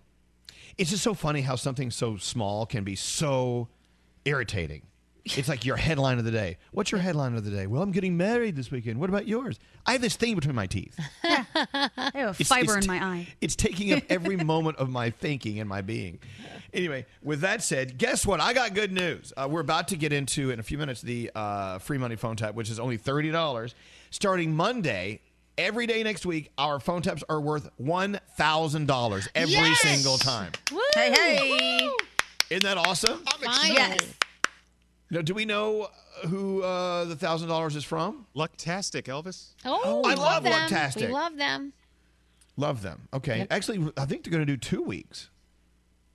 [0.78, 3.68] it's just so funny how something so small can be so
[4.26, 4.82] irritating.
[5.26, 6.58] It's like your headline of the day.
[6.72, 7.66] What's your headline of the day?
[7.66, 9.00] Well, I'm getting married this weekend.
[9.00, 9.58] What about yours?
[9.86, 10.96] I have this thing between my teeth.
[11.24, 11.46] I
[11.96, 13.28] have a It's- fiber it's in t- my eye.
[13.42, 16.20] It's taking up every moment of my thinking and my being.
[16.74, 18.40] Anyway, with that said, guess what?
[18.40, 19.34] I got good news.
[19.36, 22.36] Uh, we're about to get into in a few minutes the uh, free money phone
[22.36, 23.74] tap, which is only thirty dollars.
[24.12, 25.22] Starting Monday,
[25.58, 29.80] every day next week, our phone taps are worth one thousand dollars every Yes!
[29.80, 30.52] single time.
[30.94, 31.90] Hey, hey.
[32.52, 33.24] Isn't that awesome?
[33.42, 34.14] Yes.
[35.12, 35.90] Now, do we know
[36.28, 38.26] who uh, the thousand dollars is from?
[38.36, 39.50] Lucktastic, Elvis.
[39.64, 40.54] Oh, I we love them.
[40.54, 41.08] Lucktastic.
[41.08, 41.74] We love them.
[42.58, 43.08] Love them.
[43.14, 45.30] Okay, actually, I think they're going to do two weeks.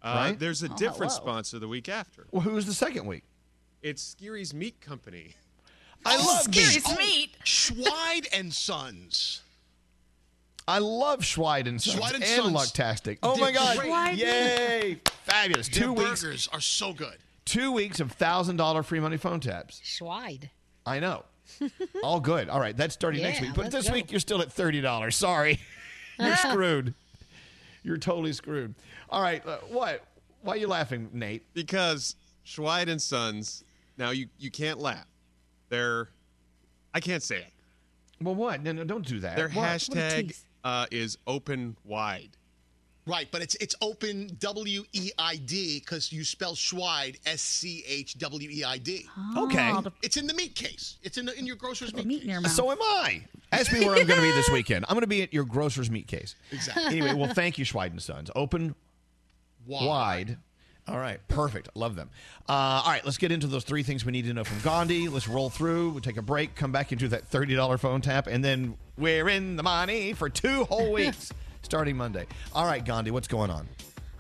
[0.03, 0.39] Uh, Right?
[0.39, 1.25] There's a Oh, different hello.
[1.25, 2.27] sponsor the week after.
[2.33, 3.25] Well, who's the second week?
[3.83, 5.37] It's Skeery's Meat Company.
[6.05, 6.99] I love Skeery's meat.
[6.99, 7.37] meat.
[7.45, 9.43] Schweid and Sons.
[10.67, 12.57] I love Schweid and Sons Schweid and and Sons.
[12.73, 13.19] Lucktastic.
[13.23, 13.79] Oh They're my God!
[13.79, 14.17] great.
[14.19, 15.01] Yay!
[15.25, 15.69] Fabulous.
[15.69, 16.23] Their Two weeks.
[16.23, 17.19] burgers are so good.
[17.45, 19.81] Two weeks of thousand dollar free money phone taps.
[19.83, 20.51] Schweid.
[20.87, 21.25] I know.
[22.05, 22.49] All good.
[22.49, 23.55] All right, that's starting next week.
[23.55, 23.95] But this go.
[23.95, 25.17] week you're still at thirty dollars.
[25.17, 25.59] Sorry,
[26.19, 26.95] you're screwed.
[27.83, 28.75] You're totally screwed.
[29.09, 30.05] All right, uh, what?
[30.43, 31.43] Why are you laughing, Nate?
[31.55, 32.15] Because
[32.45, 33.65] Schweid and Sons,
[33.99, 35.07] now you, you can't laugh.
[35.69, 36.09] They're,
[36.95, 37.53] I can't say it.
[38.23, 38.63] Well, what?
[38.63, 39.37] No, no, don't do that.
[39.37, 39.57] Their What?
[39.57, 40.45] What hashtag tease.
[40.65, 42.31] uh, is open wide.
[43.07, 47.83] Right, but it's it's open W E I D because you spell Schweid S C
[47.89, 49.07] H W E I D.
[49.37, 49.73] Okay.
[50.03, 50.99] It's in the meat case.
[51.03, 52.55] It's in the, in your grocer's meat, case.
[52.55, 53.23] So am I.
[53.53, 54.85] Ask me where I'm going to be this weekend.
[54.89, 56.37] I'm going to be at your grocer's meat case.
[56.53, 56.85] Exactly.
[56.85, 58.31] Anyway, well, thank you, Schweid and Sons.
[58.37, 58.75] Open
[59.67, 59.87] Wide.
[59.87, 60.37] wide.
[60.87, 61.69] All right, perfect.
[61.75, 62.11] Love them.
[62.49, 65.09] Uh, all right, let's get into those three things we need to know from Gandhi.
[65.09, 65.91] Let's roll through.
[65.91, 69.57] We'll take a break, come back into that $30 phone tap, and then we're in
[69.57, 71.33] the money for two whole weeks
[71.71, 72.27] starting Monday.
[72.53, 73.69] All right, Gandhi, what's going on?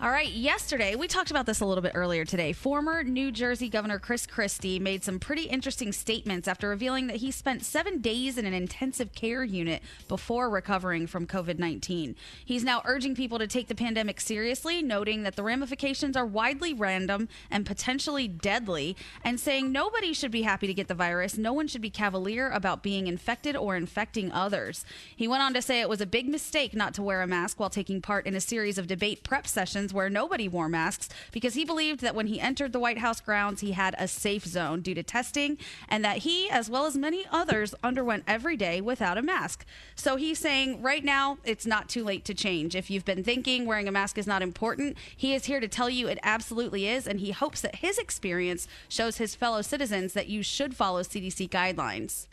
[0.02, 2.54] All right, yesterday, we talked about this a little bit earlier today.
[2.54, 7.30] Former New Jersey Governor Chris Christie made some pretty interesting statements after revealing that he
[7.30, 12.16] spent seven days in an intensive care unit before recovering from COVID 19.
[12.42, 16.72] He's now urging people to take the pandemic seriously, noting that the ramifications are widely
[16.72, 21.36] random and potentially deadly, and saying nobody should be happy to get the virus.
[21.36, 24.82] No one should be cavalier about being infected or infecting others.
[25.14, 27.60] He went on to say it was a big mistake not to wear a mask
[27.60, 31.54] while taking part in a series of debate prep sessions where nobody wore masks because
[31.54, 34.80] he believed that when he entered the White House grounds, he had a safe zone
[34.80, 39.18] due to testing and that he, as well as many others, underwent every day without
[39.18, 39.64] a mask.
[39.94, 42.74] So he's saying right now it's not too late to change.
[42.74, 45.90] If you've been thinking wearing a mask is not important, he is here to tell
[45.90, 47.06] you it absolutely is.
[47.06, 51.48] And he hopes that his experience shows his fellow citizens that you should follow CDC
[51.50, 52.26] guidelines.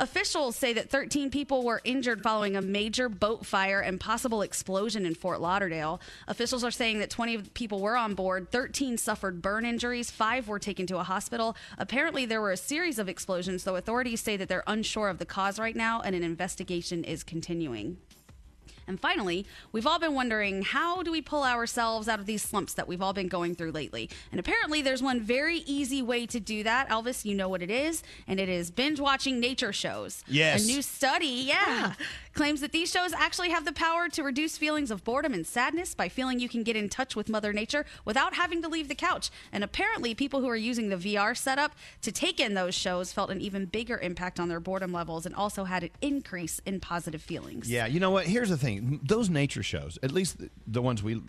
[0.00, 5.04] Officials say that 13 people were injured following a major boat fire and possible explosion
[5.04, 6.00] in Fort Lauderdale.
[6.26, 10.58] Officials are saying that 20 people were on board, 13 suffered burn injuries, 5 were
[10.58, 11.54] taken to a hospital.
[11.76, 15.26] Apparently, there were a series of explosions, though authorities say that they're unsure of the
[15.26, 17.98] cause right now and an investigation is continuing.
[18.90, 22.74] And finally, we've all been wondering how do we pull ourselves out of these slumps
[22.74, 24.10] that we've all been going through lately?
[24.32, 26.88] And apparently, there's one very easy way to do that.
[26.88, 30.24] Elvis, you know what it is, and it is binge watching nature shows.
[30.26, 30.64] Yes.
[30.64, 31.96] A new study, yeah, ah,
[32.40, 35.94] claims that these shows actually have the power to reduce feelings of boredom and sadness
[35.94, 38.94] by feeling you can get in touch with Mother Nature without having to leave the
[38.94, 39.30] couch.
[39.52, 43.28] And apparently, people who are using the VR setup to take in those shows felt
[43.28, 47.20] an even bigger impact on their boredom levels and also had an increase in positive
[47.20, 47.70] feelings.
[47.70, 48.26] Yeah, you know what?
[48.26, 51.20] Here's the thing: those nature shows, at least the- ones we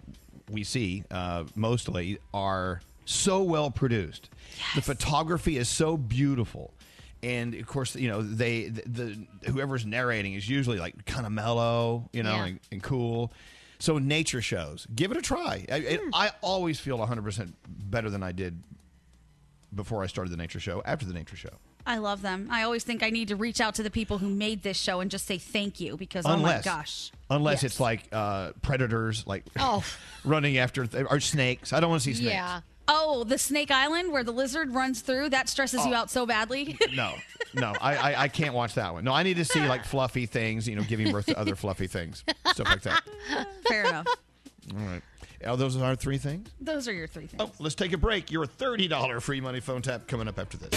[0.50, 4.30] we see uh, mostly, are so well produced.
[4.76, 6.72] The photography is so beautiful.
[7.24, 11.32] And of course, you know they the, the whoever's narrating is usually like kind of
[11.32, 12.46] mellow, you know, Yeah.
[12.46, 13.32] and, and cool.
[13.80, 15.66] So nature shows, give it a try.
[15.72, 16.10] I, it, Hmm.
[16.14, 18.62] I always feel 100 percent better than I did
[19.74, 20.82] before I started the nature show.
[20.86, 21.50] After the nature show,
[21.86, 22.48] I love them.
[22.52, 25.00] I always think I need to reach out to the people who made this show
[25.00, 27.12] and just say thank you because unless oh my gosh.
[27.30, 27.72] unless Yes.
[27.72, 29.84] it's like uh, predators, like Oh.
[30.26, 31.72] running after th- or snakes.
[31.74, 32.34] I don't want to see snakes.
[32.34, 32.62] Yeah.
[32.94, 35.98] Oh, the Snake Island where the lizard runs through, that stresses you Oh.
[35.98, 36.78] out so badly.
[36.94, 37.14] No,
[37.54, 39.04] no, I, I I can't watch that one.
[39.06, 41.88] No, I need to see like fluffy things, you know, giving birth to other fluffy
[41.88, 43.02] things, stuff like that.
[43.68, 44.08] Fair enough.
[44.74, 45.02] All right.
[45.46, 46.50] Are those are our three things?
[46.60, 47.42] Those are your three things.
[47.42, 48.30] Oh, let's take a break.
[48.30, 50.70] Your $30 free money phone tap coming up after this.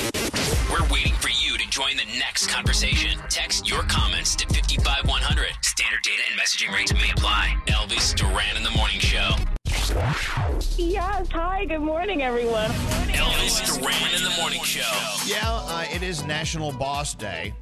[0.71, 3.19] We're waiting for you to join the next conversation.
[3.29, 5.49] Text your comments to 55100.
[5.61, 7.57] Standard data and messaging rates may apply.
[7.67, 9.33] Elvis Duran in the Morning Show.
[10.79, 11.29] Yes.
[11.33, 11.67] Hi.
[11.67, 12.71] Good morning, everyone.
[13.11, 14.81] Elvis Duran in the Morning Show.
[15.27, 17.53] Yeah, uh, it is National Boss Day.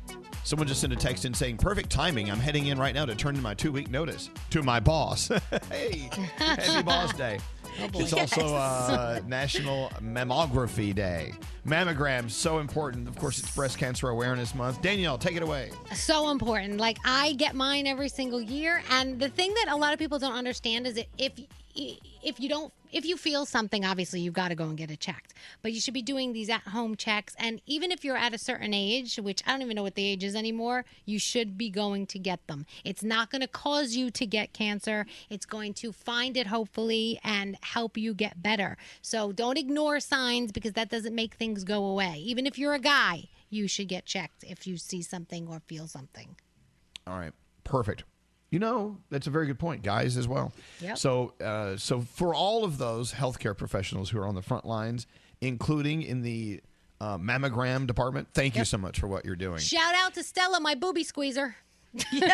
[0.44, 2.30] Someone just sent a text in saying, perfect timing.
[2.30, 5.28] I'm heading in right now to turn in my two week notice to my boss.
[5.68, 7.40] hey, happy boss day.
[7.78, 11.34] it's also uh, National Mammography Day.
[11.66, 13.08] Mammograms, so important.
[13.08, 14.80] Of course, it's Breast Cancer Awareness Month.
[14.80, 15.70] Danielle, take it away.
[15.92, 16.78] so important.
[16.78, 20.20] Like I get mine every single year, and the thing that a lot of people
[20.20, 21.32] don't understand is that if
[21.74, 25.00] if you don't if you feel something, obviously you've got to go and get it
[25.00, 25.32] checked.
[25.62, 28.38] But you should be doing these at home checks, and even if you're at a
[28.38, 31.70] certain age, which I don't even know what the age is anymore, you should be
[31.70, 32.66] going to get them.
[32.84, 35.06] It's not going to cause you to get cancer.
[35.30, 38.76] It's going to find it hopefully and help you get better.
[39.00, 42.18] So don't ignore signs because that doesn't make things go away.
[42.18, 45.86] Even if you're a guy, you should get checked if you see something or feel
[45.86, 46.36] something.
[47.06, 47.32] All right,
[47.64, 48.04] perfect.
[48.52, 50.52] You know, that's a very good point, guys, as well.
[50.82, 50.98] Yep.
[50.98, 55.06] So, uh, so for all of those healthcare professionals who are on the front lines,
[55.40, 56.60] including in the
[57.00, 59.58] uh, mammogram department, thank you so much for what you're doing.
[59.58, 61.56] Shout out to Stella, my booby squeezer.
[62.10, 62.32] she does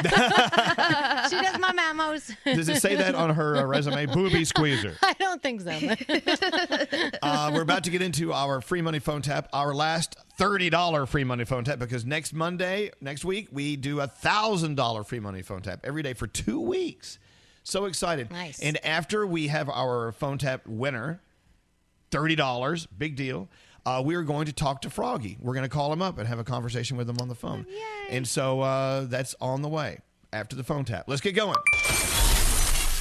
[1.59, 2.35] my mammos.
[2.45, 4.07] Does it say that on her uh, resume?
[4.07, 4.97] Booby squeezer.
[5.03, 5.69] I don't think so.
[7.23, 11.25] Uh, we're about to get into our free money phone tap, our last $30 free
[11.25, 15.63] money phone tap, because next Monday, next week, we do a $1,000 free money phone
[15.63, 17.19] tap every day for two weeks.
[17.65, 18.31] So excited.
[18.31, 18.61] Nice.
[18.61, 21.21] And after we have our phone tap winner,
[22.11, 23.49] $30, big deal.
[23.89, 25.39] Uh, we are going to talk to Froggy.
[25.41, 27.65] We're going to call him up and have a conversation with him on the phone.
[28.11, 31.05] And so uh, that's on the way after the phone tap.
[31.07, 31.57] Let's get going.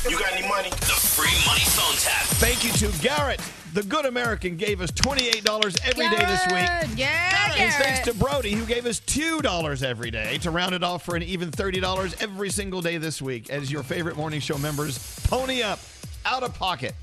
[0.10, 0.70] You got any money?
[0.70, 2.24] The free money phone tap.
[2.38, 3.42] Thank you to Garrett.
[3.74, 6.98] The good American gave us $28 every day this week.
[6.98, 11.04] Yeah, And thanks to Brody, who gave us $2 every day to round it off
[11.04, 15.20] for an even $30 every single day this week as your favorite morning show members
[15.26, 15.80] pony up
[16.26, 16.96] out of pocket.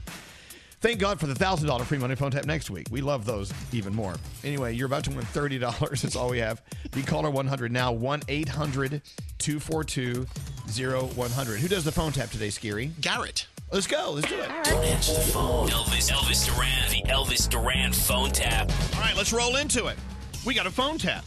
[0.84, 2.88] Thank God for the $1,000 free money phone tap next week.
[2.90, 4.16] We love those even more.
[4.44, 6.02] Anyway, you're about to win $30.
[6.02, 6.60] That's all we have.
[6.92, 9.00] Be caller 100 now, 1 800
[9.38, 10.26] 242
[10.68, 11.60] 0100.
[11.60, 12.90] Who does the phone tap today, Scary?
[13.00, 13.46] Garrett.
[13.72, 14.10] Let's go.
[14.10, 14.50] Let's do it.
[14.64, 15.68] Don't answer the phone.
[15.68, 18.70] Elvis, Elvis Duran, the Elvis Duran phone tap.
[18.96, 19.96] All right, let's roll into it.
[20.44, 21.24] We got a phone tap.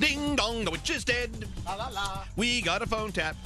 [0.00, 1.46] Ding dong, the witch is dead.
[1.64, 2.24] La la la.
[2.34, 3.36] We got a phone tap.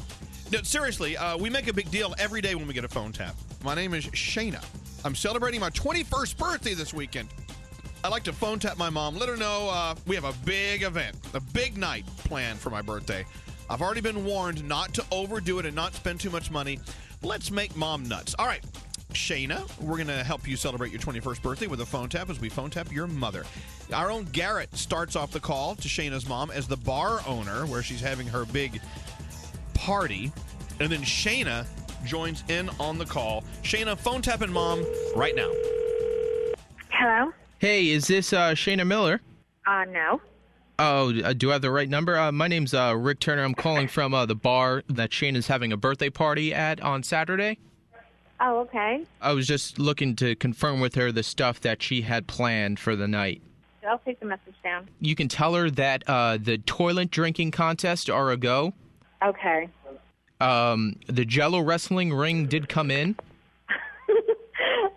[0.51, 3.13] No, seriously, uh, we make a big deal every day when we get a phone
[3.13, 3.37] tap.
[3.63, 4.65] My name is Shayna.
[5.05, 7.29] I'm celebrating my 21st birthday this weekend.
[8.03, 10.83] I like to phone tap my mom, let her know uh, we have a big
[10.83, 13.27] event, a big night planned for my birthday.
[13.69, 16.81] I've already been warned not to overdo it and not spend too much money.
[17.23, 18.35] Let's make mom nuts.
[18.39, 18.65] All right,
[19.13, 22.41] Shayna, we're going to help you celebrate your 21st birthday with a phone tap as
[22.41, 23.45] we phone tap your mother.
[23.93, 27.83] Our own Garrett starts off the call to Shayna's mom as the bar owner, where
[27.83, 28.81] she's having her big
[29.75, 30.33] party.
[30.81, 31.67] And then Shayna
[32.05, 33.45] joins in on the call.
[33.63, 34.85] Shayna, phone tapping mom
[35.17, 35.51] right now.
[36.91, 37.33] Hello?
[37.59, 39.21] Hey, is this uh, Shayna Miller?
[39.67, 40.21] Uh, no.
[40.79, 42.19] Oh, uh, do I have the right number?
[42.19, 43.45] Uh, my name's uh, Rick Turner.
[43.45, 47.59] I'm calling from uh, the bar that Shayna's having a birthday party at on Saturday.
[48.41, 49.05] Oh, okay.
[49.21, 52.97] I was just looking to confirm with her the stuff that she had planned for
[52.97, 53.41] the night.
[53.89, 54.89] I'll take the message down.
[55.01, 58.75] You can tell her that uh, the toilet drinking contest are a go.
[59.23, 59.69] Okay.
[60.45, 63.17] Um, the Jello wrestling ring did come in.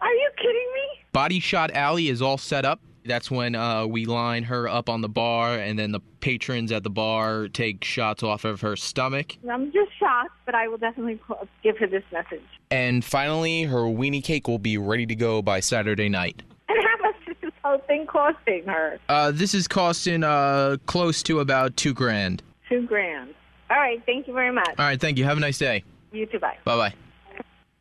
[0.02, 1.06] Are you kidding me?
[1.14, 2.82] Body Shot Alley is all set up.
[3.06, 6.84] That's when uh, we line her up on the bar, and then the patrons at
[6.84, 9.38] the bar take shots off of her stomach.
[9.50, 11.18] I'm just shocked, but I will definitely
[11.64, 12.44] give her this message.
[12.70, 16.44] And finally, her weenie cake will be ready to go by Saturday night.
[16.68, 19.00] And how much is this whole thing costing her?
[19.08, 22.44] Uh, this is costing uh, close to about two grand.
[22.68, 23.34] Two grand.
[23.70, 24.02] All right.
[24.06, 24.70] Thank you very much.
[24.70, 25.24] All right, thank you.
[25.26, 25.84] Have a nice day.
[26.12, 26.40] You too.
[26.40, 26.58] Bye.
[26.64, 26.94] Bye bye.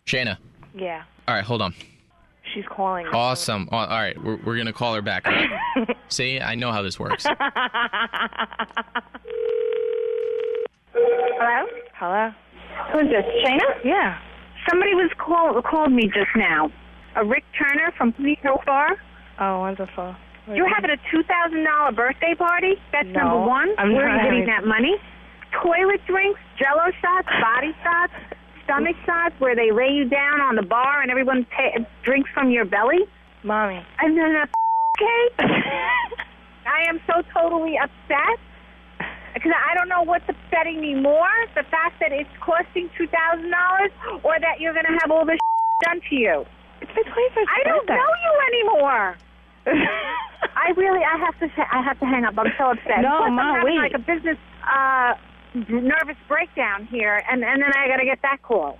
[0.06, 0.36] Shayna.
[0.74, 1.02] Yeah.
[1.28, 1.74] All right, hold on.
[2.54, 3.06] She's calling.
[3.08, 3.68] Awesome.
[3.72, 5.26] All right, we're, we're going to call her back.
[5.26, 5.48] Right?
[6.08, 7.26] See, I know how this works.
[10.92, 11.66] Hello?
[11.94, 12.30] Hello?
[12.92, 13.24] Who's this?
[13.44, 13.84] Shayna?
[13.84, 14.18] Yeah.
[14.68, 16.70] Somebody was call, called me just now.
[17.16, 18.96] A Rick Turner from Police Bar.
[19.40, 20.14] Oh, wonderful.
[20.52, 22.74] You're having a two thousand dollar birthday party.
[22.92, 23.74] That's No, number one.
[23.78, 24.94] I'm Where are you getting that money?
[25.52, 28.12] Toilet drinks, Jello shots, body shots,
[28.64, 32.50] stomach shots, where they lay you down on the bar and everyone ta- drinks from
[32.50, 33.00] your belly.
[33.42, 34.46] Mommy, and then a
[34.98, 35.48] cake.
[36.66, 38.38] I am so totally upset
[39.34, 43.50] because I don't know what's upsetting me more: the fact that it's costing two thousand
[43.50, 43.90] dollars,
[44.24, 45.38] or that you're going to have all this
[45.84, 46.44] done to you.
[46.82, 47.94] It's my twenty-first I don't birthday.
[48.02, 49.16] know you anymore.
[50.56, 52.34] I really, I have to, I have to hang up.
[52.38, 53.02] I'm so upset.
[53.02, 53.92] No, Plus, Ma, I'm having wait.
[53.92, 55.14] like a business uh,
[55.64, 58.78] nervous breakdown here, and and then I got to get that call.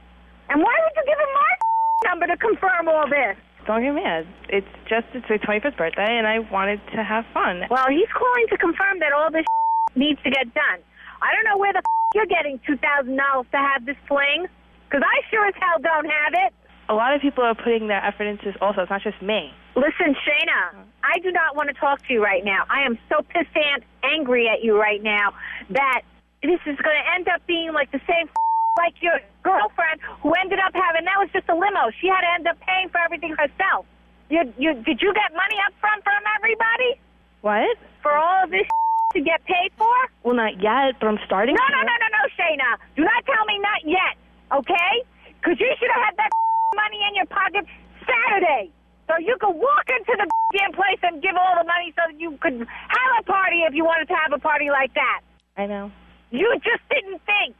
[0.49, 1.53] And why would you give him my
[2.11, 3.37] number to confirm all this?
[3.67, 4.27] Don't get mad.
[4.49, 7.63] It's just it's my 25th birthday, and I wanted to have fun.
[7.71, 9.47] Well, he's calling to confirm that all this
[9.97, 10.79] needs to get done.
[11.23, 11.83] I don't know where the
[12.15, 14.47] you're getting two thousand dollars to have this fling,
[14.87, 16.53] because I sure as hell don't have it.
[16.89, 18.83] A lot of people are putting their effort into this also.
[18.83, 19.51] It's not just me.
[19.75, 22.65] Listen, Shayna, I do not want to talk to you right now.
[22.71, 25.35] I am so pissed and angry at you right now
[25.71, 26.03] that
[26.47, 28.29] this is going to end up being like the same
[28.83, 31.91] like your girlfriend who ended up having that was just a limo.
[32.01, 33.87] She had to end up paying for everything herself.
[34.29, 36.99] You, you did you get money up front from everybody
[37.43, 37.79] What?
[38.03, 38.67] for all of this
[39.15, 39.95] to get paid for?
[40.25, 41.55] Well, not yet, but I'm starting.
[41.55, 42.71] No, no, no, no, no, Shayna.
[42.97, 44.15] Do not tell me not yet,
[44.53, 44.93] okay?
[45.39, 46.31] Because you should have had that
[46.77, 47.65] money in your pocket
[48.03, 48.71] Saturday.
[49.07, 52.19] So you could walk into the damn place and give all the money so that
[52.19, 55.21] you could have a party if you wanted to have a party like that.
[55.57, 55.93] I know.
[56.31, 57.55] You just didn't think,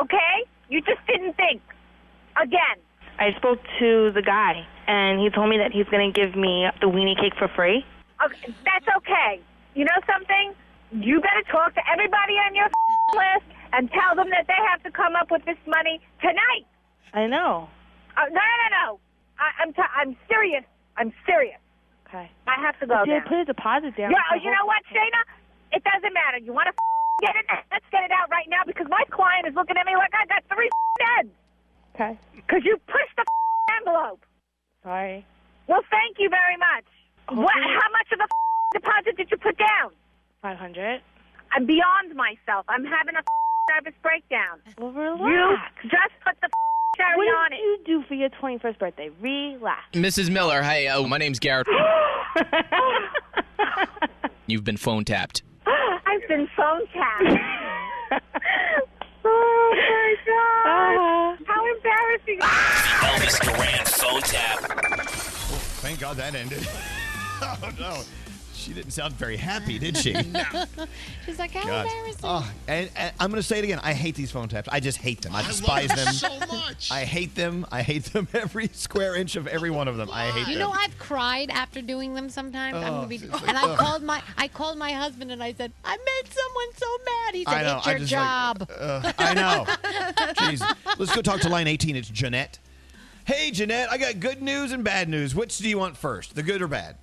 [0.00, 0.44] okay?
[0.68, 1.62] You just didn't think.
[2.40, 2.78] Again.
[3.18, 6.68] I spoke to the guy, and he told me that he's going to give me
[6.80, 7.84] the weenie cake for free.
[8.24, 9.40] Okay, that's okay.
[9.74, 10.52] You know something?
[10.92, 12.68] You better talk to everybody on your
[13.12, 16.64] list and tell them that they have to come up with this money tonight.
[17.12, 17.68] I know.
[18.16, 19.00] Uh, no, no, no, no.
[19.38, 20.64] I, I'm t- I'm serious.
[20.96, 21.60] I'm serious.
[22.08, 22.30] Okay.
[22.46, 24.10] I have to go did put a deposit down?
[24.10, 25.20] Yeah, oh, you know what, Shayna?
[25.72, 26.38] It doesn't matter.
[26.38, 26.76] You want to
[27.22, 27.46] get it?
[27.72, 30.26] Let's get it out right now because my client is looking at me like I
[30.26, 30.68] got three
[31.16, 31.28] heads.
[31.94, 32.18] Okay.
[32.34, 33.24] Because you pushed the
[33.80, 34.20] envelope.
[34.82, 35.24] Sorry.
[35.66, 36.84] Well, thank you very much.
[37.36, 37.52] What?
[37.54, 38.28] How much of a
[38.78, 39.90] deposit did you put down?
[40.42, 41.00] 500.
[41.52, 42.66] I'm beyond myself.
[42.68, 43.22] I'm having a
[43.74, 44.60] nervous breakdown.
[44.78, 45.72] Well, relax.
[45.82, 46.48] You just put the
[46.98, 47.26] What on it.
[47.26, 49.10] What did you do for your 21st birthday?
[49.20, 49.80] Relax.
[49.92, 50.30] Mrs.
[50.30, 51.66] Miller, hey, uh, my name's Garrett.
[54.46, 55.42] You've been phone tapped.
[56.06, 57.42] I've been phone tapped.
[59.24, 60.66] oh my god!
[60.66, 61.44] Uh-huh.
[61.46, 62.38] How embarrassing!
[63.02, 64.58] Elvis Duran phone tap.
[65.50, 66.66] Oh, thank God that ended.
[67.42, 68.02] oh no,
[68.66, 70.12] she didn't sound very happy, did she?
[70.22, 70.42] no.
[71.24, 71.86] She's like, how God.
[71.86, 72.20] embarrassing.
[72.24, 73.78] Oh, and, and I'm going to say it again.
[73.82, 74.68] I hate these phone taps.
[74.70, 75.34] I just hate them.
[75.36, 76.90] I despise love them them so much.
[76.90, 77.64] I hate them.
[77.70, 80.10] I hate them every square inch of every one of them.
[80.12, 80.68] I hate You them.
[80.68, 82.76] know, I've cried after doing them sometimes.
[82.76, 85.42] I'm Oh, gonna be, it's like, and I called my I called my husband and
[85.42, 87.34] I said I made someone so mad.
[87.34, 87.76] He said I know.
[87.78, 88.60] it's your just job.
[88.60, 89.64] Like, uh, I know.
[90.34, 90.76] Jeez.
[90.98, 91.94] Let's go talk to line 18.
[91.96, 92.58] It's Jeanette.
[93.26, 93.90] Hey, Jeanette.
[93.90, 95.34] I got good news and bad news.
[95.34, 96.34] Which do you want first?
[96.34, 96.96] The good or bad?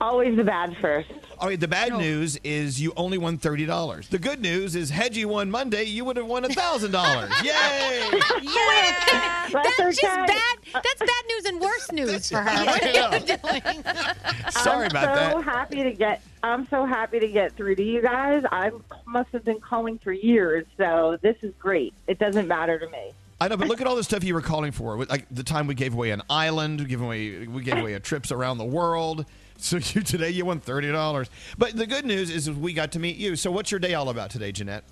[0.00, 1.10] Always the bad first.
[1.38, 1.60] All right.
[1.60, 4.08] The bad news is you only won thirty dollars.
[4.08, 7.30] The good news is had you won Monday, you would have won a thousand dollars.
[7.44, 8.08] Yay!
[8.42, 10.26] Yeah, that's, just okay.
[10.26, 10.58] bad.
[10.72, 12.64] That's bad news and worse news for her.
[12.64, 13.84] What are you doing?
[14.50, 15.44] Sorry I'm about so that.
[15.44, 16.22] happy to get.
[16.42, 18.42] I'm so happy to get through to you guys.
[18.50, 18.70] I
[19.06, 21.92] must have been calling for years, so this is great.
[22.06, 23.12] It doesn't matter to me.
[23.38, 25.02] I know, but look at all the stuff you were calling for.
[25.04, 28.00] Like the time we gave away an island, we gave away we gave away a
[28.00, 29.26] trips around the world.
[29.60, 31.30] So you today you won thirty dollars.
[31.58, 33.36] But the good news is we got to meet you.
[33.36, 34.84] So what's your day all about today, Jeanette?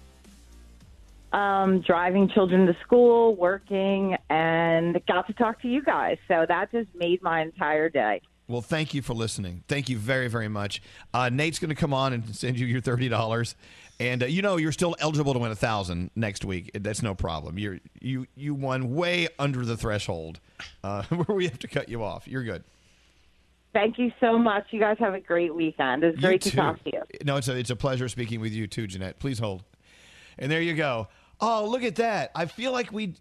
[1.32, 6.16] Um, driving children to school, working, and got to talk to you guys.
[6.26, 8.22] So that just made my entire day.
[8.46, 9.62] Well, thank you for listening.
[9.68, 10.80] Thank you very, very much.
[11.12, 13.56] Uh, Nate's going to come on and send you your thirty dollars,
[14.00, 16.70] and uh, you know you're still eligible to win a thousand next week.
[16.74, 17.58] That's no problem.
[17.58, 20.40] You're you you won way under the threshold
[20.82, 22.26] uh, where we have to cut you off.
[22.26, 22.64] You're good.
[23.72, 24.66] Thank you so much.
[24.70, 26.02] You guys have a great weekend.
[26.02, 27.02] It's great to talk to you.
[27.24, 29.18] No, it's a it's a pleasure speaking with you too, Jeanette.
[29.18, 29.62] Please hold.
[30.38, 31.08] And there you go.
[31.40, 32.30] Oh, look at that!
[32.34, 33.14] I feel like we.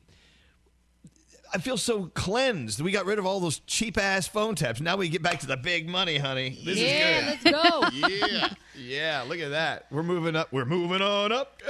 [1.54, 2.82] I feel so cleansed.
[2.82, 4.82] We got rid of all those cheap ass phone taps.
[4.82, 6.60] Now we get back to the big money, honey.
[6.66, 7.54] This Yeah, is good.
[7.54, 8.08] let's go.
[8.10, 9.24] yeah, yeah.
[9.28, 9.86] Look at that.
[9.90, 10.52] We're moving up.
[10.52, 11.62] We're moving on up.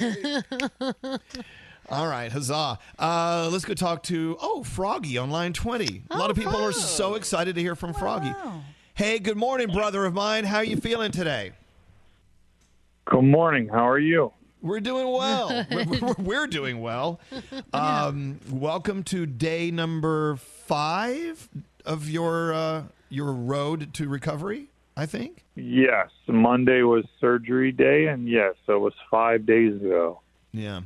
[0.00, 0.40] Hey!
[1.88, 2.78] All right, huzzah.
[2.98, 6.02] Uh, let's go talk to, oh, Froggy on line 20.
[6.10, 8.32] A lot of people are so excited to hear from Froggy.
[8.94, 10.44] Hey, good morning, brother of mine.
[10.44, 11.52] How are you feeling today?
[13.04, 13.68] Good morning.
[13.68, 14.32] How are you?
[14.62, 15.48] We're doing well.
[15.70, 17.20] we're, we're- we're doing well.
[17.72, 21.48] Um, welcome to day number five
[21.84, 24.68] of your uh, your road to recovery.
[24.96, 25.44] I think.
[25.56, 30.20] Yes, Monday was surgery day, and yes, it was five days ago.
[30.52, 30.80] Yeah.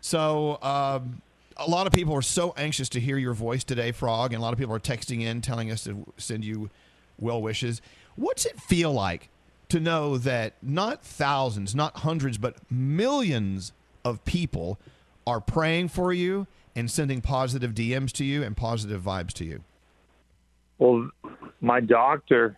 [0.00, 1.22] So um,
[1.56, 4.42] a lot of people are so anxious to hear your voice today, Frog, and a
[4.42, 6.70] lot of people are texting in telling us to send you
[7.18, 7.82] well wishes.
[8.16, 9.28] What's it feel like
[9.68, 13.72] to know that not thousands, not hundreds, but millions
[14.04, 14.78] of people
[15.26, 19.62] are praying for you and sending positive DMs to you and positive vibes to you?
[20.78, 21.10] Well,
[21.60, 22.56] my doctor,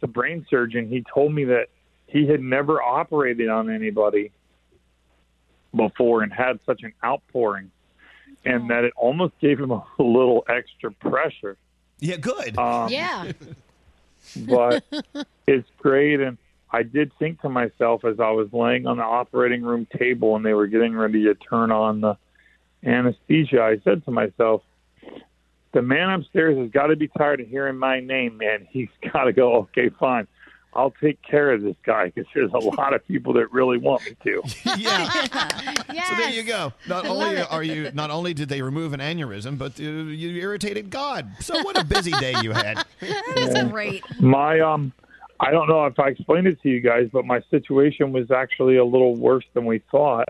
[0.00, 1.66] the brain surgeon, he told me that
[2.06, 4.30] he had never operated on anybody
[5.74, 7.70] before and had such an outpouring,
[8.44, 11.56] and that it almost gave him a little extra pressure.
[12.00, 12.58] Yeah, good.
[12.58, 13.32] Um, yeah.
[14.36, 14.84] but
[15.46, 16.20] it's great.
[16.20, 16.38] And
[16.70, 20.44] I did think to myself as I was laying on the operating room table and
[20.44, 22.16] they were getting ready to turn on the
[22.84, 24.62] anesthesia, I said to myself,
[25.72, 28.66] the man upstairs has got to be tired of hearing my name, man.
[28.70, 30.26] He's got to go, okay, fine.
[30.76, 34.04] I'll take care of this guy because there's a lot of people that really want
[34.04, 34.42] me to.
[34.78, 35.26] yeah.
[36.04, 36.72] So there you go.
[36.88, 40.30] Not I only are you, not only did they remove an aneurysm, but uh, you
[40.40, 41.30] irritated God.
[41.40, 42.84] So what a busy day you had.
[43.34, 44.02] That's great.
[44.20, 44.92] My um,
[45.40, 48.76] I don't know if I explained it to you guys, but my situation was actually
[48.76, 50.28] a little worse than we thought.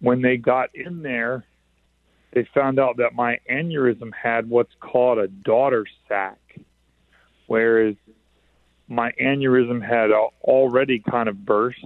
[0.00, 1.44] When they got in there,
[2.32, 6.38] they found out that my aneurysm had what's called a daughter sac,
[7.46, 7.94] whereas
[8.92, 10.10] my aneurysm had
[10.42, 11.84] already kind of burst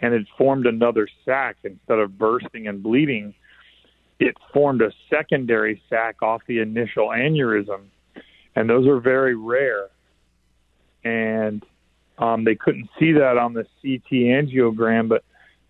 [0.00, 3.34] and it formed another sac instead of bursting and bleeding.
[4.18, 7.84] It formed a secondary sac off the initial aneurysm,
[8.54, 9.88] and those are very rare.
[11.04, 11.64] And
[12.18, 15.24] um, they couldn't see that on the CT angiogram, but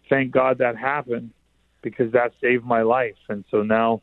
[0.08, 1.30] thank God that happened
[1.82, 3.16] because that saved my life.
[3.28, 4.02] And so now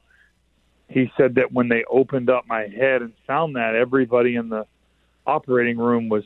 [0.87, 4.65] he said that when they opened up my head and found that, everybody in the
[5.25, 6.23] operating room was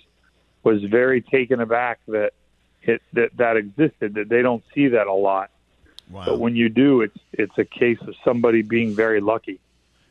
[0.63, 2.33] was very taken aback that
[2.81, 4.15] it that that existed.
[4.15, 5.51] That they don't see that a lot.
[6.25, 9.59] But when you do, it's it's a case of somebody being very lucky.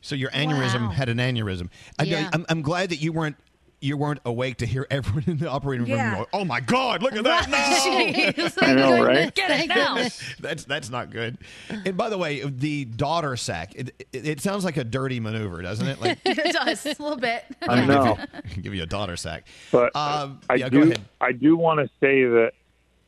[0.00, 1.70] So your aneurysm had an aneurysm.
[1.98, 2.30] I, Yeah.
[2.32, 3.36] I'm, I'm glad that you weren't
[3.84, 6.14] you weren't awake to hear everyone in the operating room Yeah.
[6.16, 7.48] go, "Oh my God, look at that!"
[8.62, 9.34] No, I know, right?
[9.34, 10.08] Get it now.
[10.40, 11.36] that's that's not good.
[11.68, 13.74] And by the way, the daughter sack.
[13.74, 16.00] It, it, it sounds like a dirty maneuver, doesn't it?
[16.00, 17.44] Like it does a little bit.
[17.68, 18.16] I know.
[18.62, 19.46] give you a daughter sack.
[19.70, 21.00] But Um, I yeah, go do ahead.
[21.20, 22.52] I do want to say that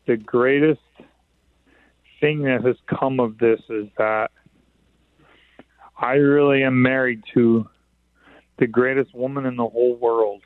[0.07, 0.81] the greatest
[2.21, 4.31] thing that has come of this is that
[5.99, 7.67] I really am married to
[8.59, 10.43] the greatest woman in the whole world.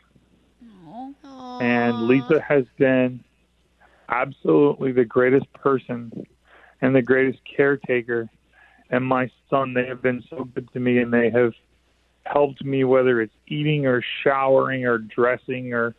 [1.61, 3.23] And Lisa has been
[4.09, 6.27] absolutely the greatest person
[6.81, 8.29] and the greatest caretaker.
[8.91, 11.53] And my son, they have been so good to me and they have
[12.25, 15.95] helped me whether it's eating or showering or dressing or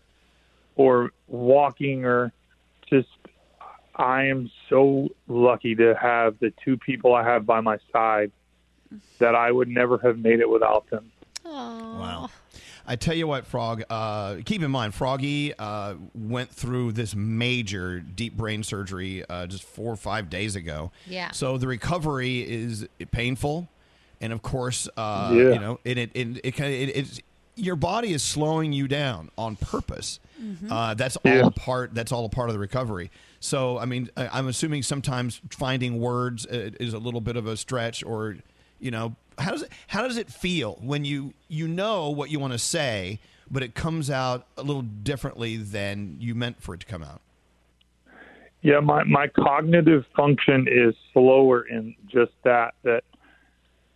[0.75, 2.31] or walking or
[2.89, 3.09] just
[3.95, 8.31] I am so lucky to have the two people I have by my side
[9.19, 11.11] that I would never have made it without them.
[11.43, 12.29] Wow.
[12.87, 13.83] I tell you what, Frog.
[13.89, 19.63] Uh, keep in mind, Froggy uh, went through this major deep brain surgery uh, just
[19.63, 20.91] four or five days ago.
[21.07, 21.31] Yeah.
[21.31, 23.69] So the recovery is painful,
[24.19, 25.53] and of course, uh, Yeah.
[25.53, 27.21] you know, it it it, it, kind of- it
[27.55, 30.19] your body is slowing you down on purpose.
[30.41, 30.71] Mhm.
[30.71, 31.45] Uh, that's all Yeah.
[31.47, 31.93] a part.
[31.93, 33.11] That's all a part of the recovery.
[33.39, 37.45] So, I mean, I- I'm assuming sometimes finding words uh, is a little bit of
[37.47, 38.37] a stretch, or
[38.79, 42.39] you know, how does it how does it feel when you you know what you
[42.39, 43.19] want to say,
[43.49, 47.21] but it comes out a little differently than you meant for it to come out?
[48.61, 53.03] Yeah, my my cognitive function is slower in just that that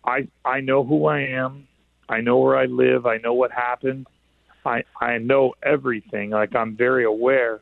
[0.04, 1.68] I I know who I am,
[2.08, 4.06] I know where I live, I know what happened.
[4.64, 6.30] I I know everything.
[6.30, 7.60] Like I'm very aware.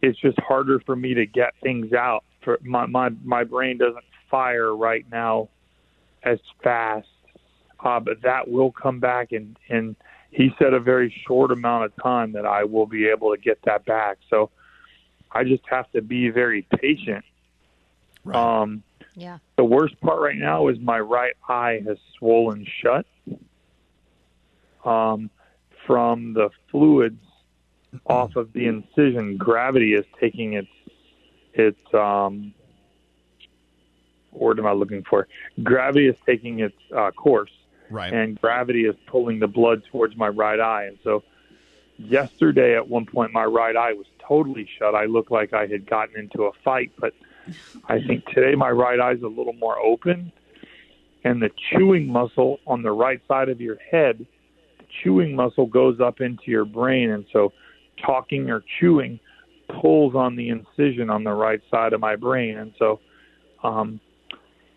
[0.00, 2.24] It's just harder for me to get things out.
[2.42, 5.50] For my my my brain doesn't fire right now
[6.24, 7.08] as fast.
[7.80, 9.96] Uh, but that will come back and and
[10.30, 13.58] he said a very short amount of time that I will be able to get
[13.64, 14.18] that back.
[14.30, 14.50] So
[15.30, 17.24] I just have to be very patient.
[18.32, 18.82] Um,
[19.14, 19.38] Yeah.
[19.56, 23.04] the worst part right now is my right eye has swollen shut
[24.84, 25.28] um,
[25.86, 27.20] from the fluids
[28.06, 29.36] off of the incision.
[29.36, 30.68] Gravity is taking its
[31.54, 32.61] its um, what
[34.32, 35.28] word am I looking for?
[35.62, 37.50] Gravity is taking its uh, course,
[37.90, 38.12] right?
[38.12, 41.22] And gravity is pulling the blood towards my right eye, and so
[41.98, 44.94] yesterday at one point my right eye was totally shut.
[44.94, 47.12] I looked like I had gotten into a fight, but
[47.88, 50.32] I think today my right eye is a little more open
[51.24, 54.26] and the chewing muscle on the right side of your head,
[54.78, 57.52] the chewing muscle goes up into your brain and so
[58.04, 59.20] talking or chewing
[59.80, 63.00] pulls on the incision on the right side of my brain and so
[63.62, 64.00] um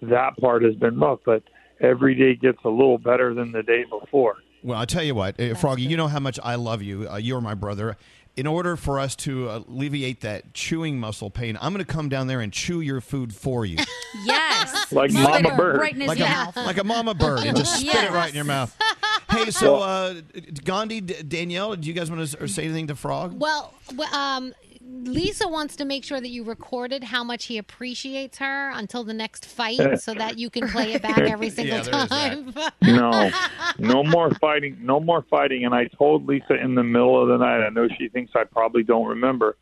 [0.10, 1.44] that part has been rough, but
[1.80, 4.38] every day gets a little better than the day before.
[4.64, 7.08] Well, I'll tell you what, uh, Froggy, you know how much I love you.
[7.10, 7.98] Uh, you're my brother.
[8.36, 12.28] In order for us to alleviate that chewing muscle pain, I'm going to come down
[12.28, 13.78] there and chew your food for you.
[14.24, 14.94] Yes.
[14.94, 15.80] Like Spit Mama it Bird.
[15.80, 18.76] Right like a, like a mama bird and just spit it right in your mouth.
[19.30, 20.22] Hey, so uh,
[20.64, 23.38] Gandhi, D- Danielle, do you guys want to say anything to Frog?
[23.38, 23.74] Well,
[24.14, 24.54] um,
[24.88, 29.14] Lisa wants to make sure that you recorded how much he appreciates her until the
[29.14, 29.96] next fight, eh.
[29.96, 32.54] so that you can play it back every single Yeah, time.
[32.82, 33.32] No,
[33.80, 34.78] no more fighting.
[34.82, 35.66] No more fighting.
[35.66, 37.66] And I told Lisa in the middle of the night.
[37.66, 39.58] I know she thinks I probably don't remember,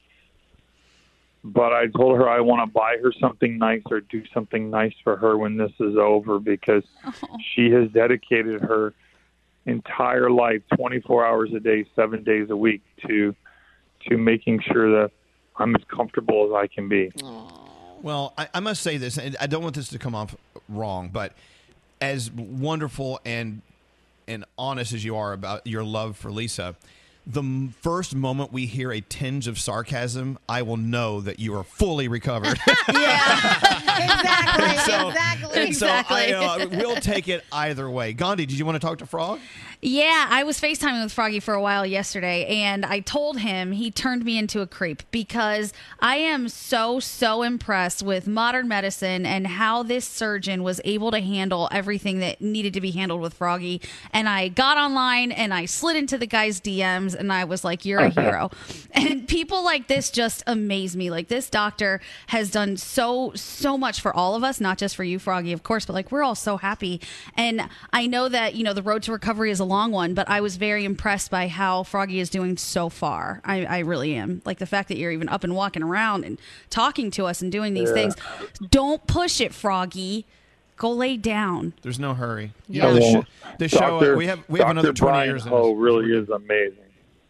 [1.43, 4.95] but I told her I want to buy her something nice or do something nice
[5.03, 7.37] for her when this is over because oh.
[7.53, 8.93] she has dedicated her
[9.65, 13.33] entire life, 24 hours a day, seven days a week, to
[14.09, 15.11] to making sure that
[15.57, 17.11] I'm as comfortable as I can be.
[18.01, 20.35] Well, I, I must say this, and I don't want this to come off
[20.67, 21.33] wrong, but
[22.01, 23.61] as wonderful and
[24.27, 26.75] and honest as you are about your love for Lisa,
[27.27, 31.53] the m- first moment we hear a tinge of sarcasm, I will know that you
[31.55, 32.57] are fully recovered.
[32.93, 33.57] Yeah,
[33.97, 34.65] exactly.
[34.65, 35.61] And so- exactly.
[35.61, 38.13] and so I, uh, we'll take it either way.
[38.13, 39.39] Gandhi, did you want to talk to Frog?
[39.85, 43.91] Yeah, I was FaceTiming with Froggy for a while yesterday, and I told him he
[43.91, 49.45] turned me into a creep because I am so, so impressed with modern medicine and
[49.45, 53.81] how this surgeon was able to handle everything that needed to be handled with Froggy.
[54.11, 57.83] And I got online and I slid into the guy's DMs, and I was like,
[57.83, 58.51] You're a hero.
[58.93, 61.09] and people like this just amaze me.
[61.09, 65.03] Like, this doctor has done so, so much for all of us, not just for
[65.03, 67.01] you, Froggy, of course, but like, we're all so happy.
[67.35, 70.29] And I know that, you know, the road to recovery is a long one, but
[70.29, 73.41] I was very impressed by how Froggy is doing so far.
[73.43, 74.41] I, I really am.
[74.45, 76.39] Like the fact that you're even up and walking around and
[76.69, 77.93] talking to us and doing these Yeah.
[77.95, 78.15] things.
[78.69, 80.25] Don't push it, Froggy.
[80.77, 81.73] Go lay down.
[81.81, 82.51] There's no hurry.
[82.67, 82.91] You Yeah.
[82.93, 84.17] the, Well, sh- the show, uh, Dr.
[84.17, 84.71] we have we have Dr.
[84.71, 86.77] another 20 Brian years in Ho really is amazing.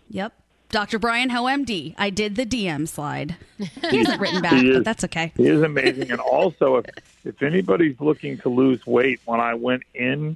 [0.10, 0.34] Yep.
[0.70, 0.98] Dr.
[0.98, 1.94] Brian Ho, MD.
[2.00, 3.36] I did the DM slide.
[3.92, 5.32] He hasn't written back, is- but that's okay.
[5.38, 6.10] He is amazing.
[6.12, 6.86] And also, if,
[7.26, 10.36] if anybody's looking to lose weight, when I went in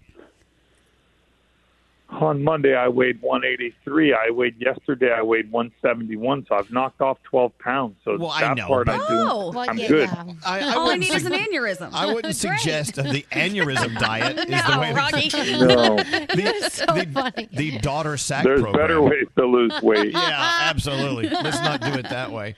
[2.10, 4.14] on Monday, I weighed 183.
[4.14, 6.46] I weighed yesterday, I weighed 171.
[6.48, 7.96] So I've knocked off 12 pounds.
[8.06, 9.52] So Well, I that know, part I'm but- Oh.
[9.52, 10.10] Well, I'm yeah, good.
[10.10, 10.24] yeah.
[10.46, 11.90] I, I All I wouldn't need is an aneurysm.
[11.94, 15.30] I wouldn't suggest the aneurysm diet is the way Rocky.
[15.30, 15.98] to No.
[16.36, 17.50] You're so funny.
[17.52, 18.82] the daughter sack There's program.
[18.88, 20.14] better ways to lose weight.
[20.14, 21.28] yeah, absolutely.
[21.30, 22.56] Let's not do it that way.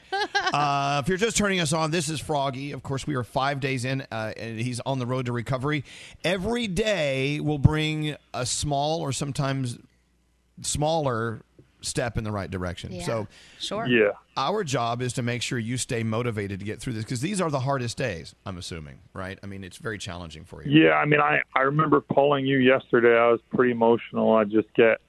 [0.54, 2.72] Uh, if you're just turning us on, this is Froggy.
[2.72, 5.84] Of course, we are five days in, uh, and he's on the road to recovery.
[6.24, 9.39] Every day will bring a small or sometimes
[10.62, 11.42] smaller
[11.82, 12.92] step in the right direction.
[12.92, 13.04] Yeah.
[13.06, 13.88] So, Sure.
[13.88, 14.10] Yeah.
[14.36, 17.40] our job is to make sure you stay motivated to get through this because these
[17.40, 18.36] are the hardest days.
[18.46, 19.40] I'm assuming, right?
[19.42, 20.84] I mean, it's very challenging for you.
[20.84, 23.18] Yeah, I mean, I I remember calling you yesterday.
[23.18, 24.36] I was pretty emotional.
[24.36, 25.00] I just get,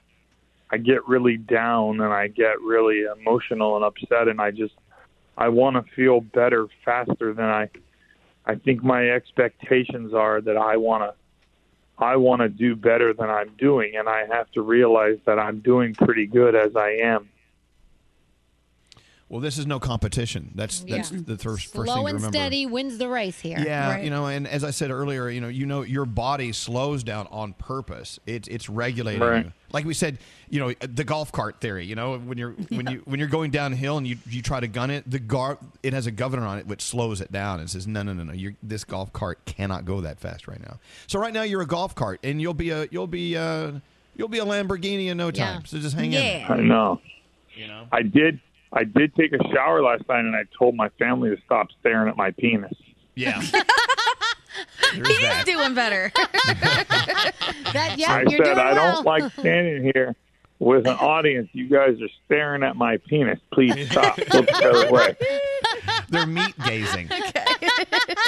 [0.71, 4.75] I get really down and I get really emotional and upset, and I just,
[5.37, 7.69] I want to feel better faster than I,
[8.47, 11.15] I think my expectations are that I want to,
[12.03, 15.61] I want to do better than I'm doing, and I have to realize that I'm
[15.61, 17.30] doing pretty good as I am.
[19.31, 20.51] Well, this is no competition.
[20.57, 21.19] That's that's Yeah.
[21.25, 22.37] the first, first thing Slow to and remember.
[22.37, 23.61] steady wins the race here.
[23.65, 24.05] Yeah, Right.
[24.05, 27.29] you know, and as I said earlier, you know, you know, your body slows down
[27.31, 28.19] on purpose.
[28.27, 29.45] It's it's regulating Right.
[29.47, 29.53] you.
[29.73, 31.87] Like we said, you know, the golf cart theory.
[31.87, 34.67] You know, when you're when you when you're going downhill and you you try to
[34.67, 37.71] gun it, the gar it has a governor on it which slows it down and
[37.71, 40.81] says, no, no, no, no, you're, this golf cart cannot go that fast right now.
[41.07, 43.81] So right now you're a golf cart, and you'll be a you'll be a
[44.17, 45.65] you'll be a Lamborghini in no time.
[45.67, 46.45] So just hang in.
[46.51, 47.01] I know.
[47.55, 47.87] You know.
[47.93, 48.41] I did.
[48.73, 52.09] I did take a shower last night, and I told my family to stop staring
[52.09, 52.73] at my penis.
[53.15, 53.41] Yeah.
[54.93, 56.11] He's doing better.
[56.15, 58.95] that yeah, I you're said doing I well.
[58.97, 60.15] don't like standing here
[60.59, 61.49] with an audience.
[61.53, 63.39] You guys are staring at my penis.
[63.53, 64.19] Please stop.
[64.19, 65.17] Look the other way.
[66.09, 67.09] They're meat gazing.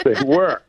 [0.05, 0.63] They were.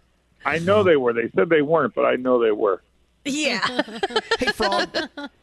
[0.46, 1.14] I know they were.
[1.14, 2.82] They said they weren't, but I know they were.
[3.26, 3.60] Yeah.
[4.40, 4.90] hey, Frog,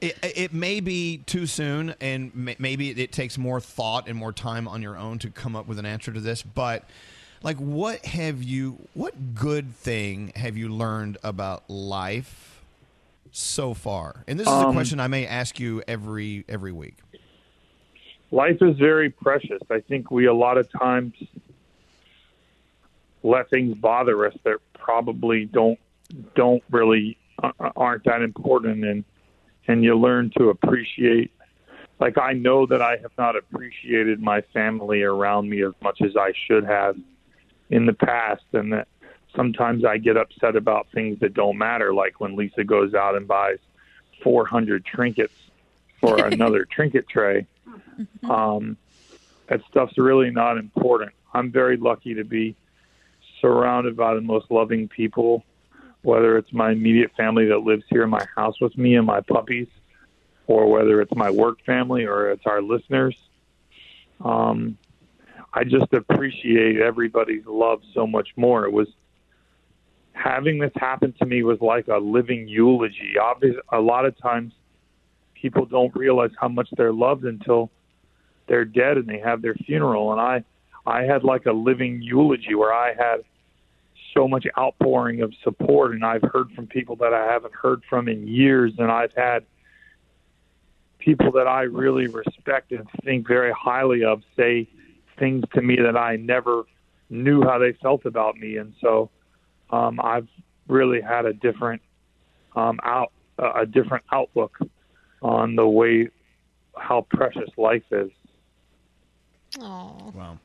[0.00, 4.32] it, it may be too soon, and may, maybe it takes more thought and more
[4.32, 6.42] time on your own to come up with an answer to this.
[6.42, 6.84] But,
[7.42, 12.62] like, what have you, what good thing have you learned about life
[13.32, 14.24] so far?
[14.26, 16.96] And this is a Um, question I may ask you every every week.
[18.32, 19.60] Life is very precious.
[19.70, 21.14] I think we a lot of times
[23.22, 25.78] let things bother us that probably don't
[26.34, 27.16] don't really
[27.76, 29.04] aren't that important and
[29.68, 31.30] and you learn to appreciate
[31.98, 36.16] like I know that I have not appreciated my family around me as much as
[36.16, 36.96] I should have
[37.68, 38.88] in the past and that
[39.34, 43.28] sometimes I get upset about things that don't matter like when Lisa goes out and
[43.28, 43.58] buys
[44.22, 45.34] 400 trinkets
[46.00, 47.46] for another trinket tray
[48.28, 48.76] um,
[49.48, 51.12] that stuff's really not important.
[51.34, 52.56] I'm very lucky to be
[53.40, 55.44] surrounded by the most loving people,
[56.02, 59.20] whether it's my immediate family that lives here in my house with me and my
[59.20, 59.68] puppies,
[60.46, 63.16] or whether it's my work family or it's our listeners.
[64.24, 64.78] Um,
[65.52, 68.64] I just appreciate everybody's love so much more.
[68.64, 68.88] It was
[70.12, 73.14] having this happen to me was like a living eulogy.
[73.20, 74.52] Obviously, a lot of times
[75.34, 77.70] people don't realize how much they're loved until
[78.46, 80.44] they're dead and they have their funeral and I
[80.86, 83.22] I had like a living eulogy where I had
[84.14, 88.08] so much outpouring of support and I've heard from people that I haven't heard from
[88.08, 89.44] in years and I've had
[90.98, 94.68] people that I really respect and think very highly of say
[95.18, 96.64] things to me that I never
[97.08, 99.10] knew how they felt about me and so
[99.70, 100.28] um I've
[100.68, 101.82] really had a different
[102.56, 104.58] um out a different outlook
[105.22, 106.08] on the way
[106.76, 108.10] how precious life is.
[109.58, 110.12] Oh.
[110.14, 110.38] Wow.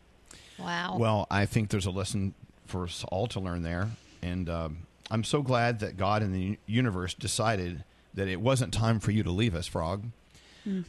[0.57, 0.97] Wow.
[0.97, 2.33] Well, I think there's a lesson
[2.65, 3.89] for us all to learn there,
[4.21, 4.77] and um,
[5.11, 7.83] I'm so glad that God and the universe decided
[8.13, 10.03] that it wasn't time for you to leave us, Frog.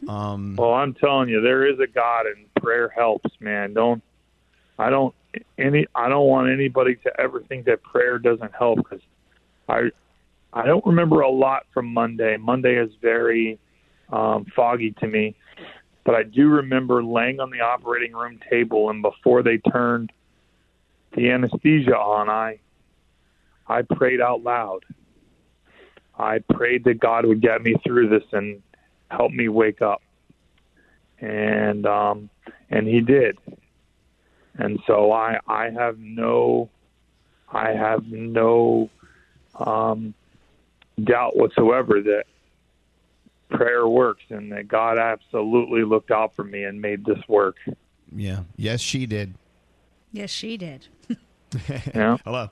[0.09, 3.75] Um, Well, I'm telling you, there is a God, and prayer helps, man.
[3.75, 4.03] Don't
[4.79, 5.15] I don't
[5.59, 9.01] any I don't want anybody to ever think that prayer doesn't help because
[9.69, 9.91] I
[10.53, 12.39] I don't remember a lot from Monday.
[12.39, 13.59] Monday is very
[14.11, 15.35] um, foggy to me,
[16.05, 20.11] but I do remember laying on the operating room table, and before they turned
[21.17, 22.61] the anesthesia on, I
[23.67, 24.85] I prayed out loud.
[26.17, 28.63] I prayed that God would get me through this and
[29.11, 30.03] help me wake up.
[31.19, 32.31] And um
[32.71, 33.39] and he did.
[34.57, 36.71] And so I I have no
[37.49, 38.91] I have no
[39.59, 40.15] um
[41.03, 42.25] doubt whatsoever that
[43.49, 47.57] prayer works and that God absolutely looked out for me and made this work.
[48.15, 48.41] Yeah.
[48.57, 49.35] Yes, she did.
[50.17, 50.89] Yes, she did.
[51.95, 52.19] Yeah.
[52.25, 52.51] Hello.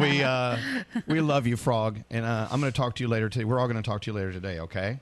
[0.00, 0.58] We uh,
[1.06, 3.44] we love you, Frog, and uh, I'm going to talk to you later today.
[3.44, 4.58] We're all going to talk to you later today.
[4.58, 5.00] Okay.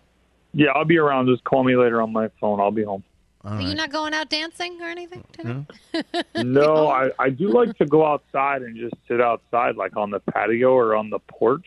[0.52, 1.26] Yeah, I'll be around.
[1.26, 2.60] Just call me later on my phone.
[2.60, 3.02] I'll be home.
[3.42, 5.64] All Are you not going out dancing or anything tonight?
[6.44, 10.20] No, I, I do like to go outside and just sit outside, like on the
[10.20, 11.66] patio or on the porch.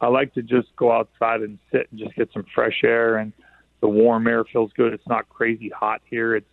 [0.00, 3.32] I like to just go outside and sit and just get some fresh air, and
[3.80, 4.94] the warm air feels good.
[4.94, 6.34] It's not crazy hot here.
[6.34, 6.46] It's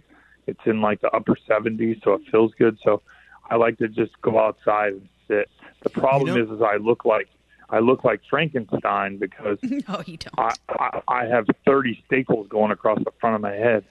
[0.48, 2.78] it's in like the upper 70s, so it feels good.
[2.84, 3.02] So
[3.50, 5.50] I like to just go outside and sit.
[5.84, 7.28] The problem is, is I look like
[7.70, 10.38] I look like Frankenstein because no, you don't.
[10.38, 13.86] I, I I have 30 staples going across the front of my head.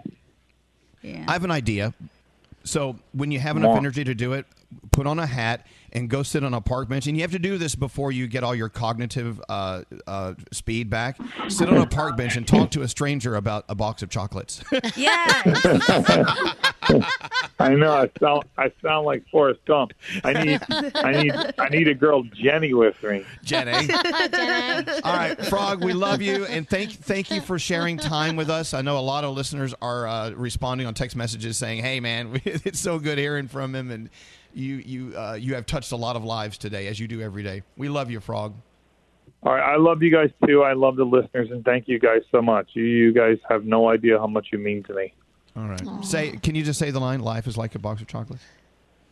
[1.03, 1.25] Yeah.
[1.29, 1.93] I have an idea.
[2.65, 4.47] So when you have enough energy to do it,
[4.91, 7.07] put on a hat and go sit on a park bench.
[7.07, 10.91] And you have to do this before you get all your cognitive uh, uh, speed
[10.91, 11.17] back.
[11.49, 14.63] Sit on a park bench and talk to a stranger about a box of chocolates.
[14.97, 15.43] Yeah.
[17.59, 17.93] I know.
[17.93, 19.93] I sound I sound like Forrest Gump.
[20.23, 20.61] I need
[20.95, 23.25] I need I need a girl Jenny with me.
[23.45, 23.73] Jenny.
[23.73, 28.75] All right, Frog, we love you and thank thank you for sharing time with us.
[28.75, 32.41] I know a lot of listeners are uh, responding on text messages saying, "Hey, man,
[32.45, 34.11] it's so good hearing from him," and
[34.55, 37.43] you you uh, you have touched a lot of lives today, as you do every
[37.43, 37.63] day.
[37.77, 38.55] We love you, Frog.
[39.43, 40.63] All right, I love you guys too.
[40.63, 42.71] I love the listeners and thank you guys so much.
[42.73, 45.13] You, you guys have no idea how much you mean to me.
[45.57, 47.21] All right, say, can you just say the line?
[47.21, 48.45] Life is like a box of chocolates.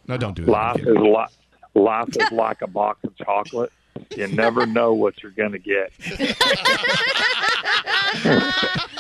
[0.09, 0.51] No, don't do that.
[0.51, 3.73] Life is li- life is like a box of chocolate.
[4.16, 5.93] You never know what you're gonna get.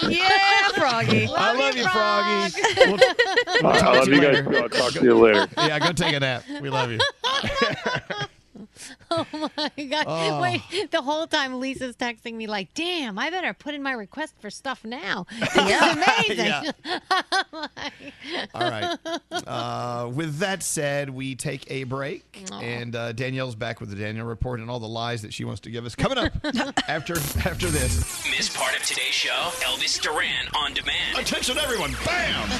[0.08, 1.28] yeah, Froggy.
[1.28, 2.54] I love you, Froggy.
[2.82, 2.98] We'll,
[3.64, 4.56] All right, I love you guys too.
[4.56, 5.46] I'll talk to you later.
[5.56, 6.44] Yeah, go take a nap.
[6.60, 6.98] We love you.
[9.14, 10.04] Oh my god!
[10.08, 10.40] Oh.
[10.40, 14.32] Wait, the whole time Lisa's texting me like, "Damn, I better put in my request
[14.40, 15.90] for stuff now." This Yeah.
[15.90, 15.96] is
[16.28, 16.72] amazing.
[16.84, 18.48] Yeah.
[18.54, 18.98] All right.
[19.46, 24.24] Uh, with that said, we take a break, and uh, Danielle's back with the Danielle
[24.26, 25.94] report and all the lies that she wants to give us.
[25.94, 26.32] Coming up
[26.88, 27.14] after
[27.44, 28.24] after this.
[28.30, 29.50] Miss part of today's show?
[29.60, 31.18] Elvis Duran on demand.
[31.18, 31.92] Attention, everyone!
[32.06, 32.50] Bam!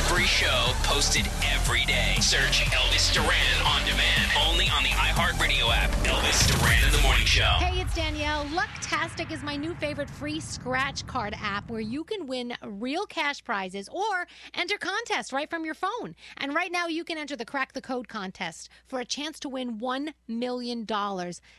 [0.00, 2.16] Every show posted every day.
[2.20, 4.30] Search Elvis Duran on demand.
[4.46, 5.90] Only on the iHeartRadio app.
[6.04, 7.42] Elvis Duran in the Morning Show.
[7.58, 8.44] Hey, it's Danielle.
[8.46, 13.42] Lucktastic is my new favorite free scratch card app where you can win real cash
[13.42, 16.14] prizes or enter contests right from your phone.
[16.36, 19.48] And right now, you can enter the Crack the Code contest for a chance to
[19.48, 20.86] win $1 million.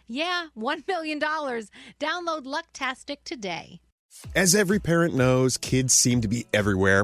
[0.07, 1.19] Yeah, $1 million.
[1.19, 1.65] Download
[2.45, 3.81] Lucktastic today.
[4.35, 7.03] As every parent knows, kids seem to be everywhere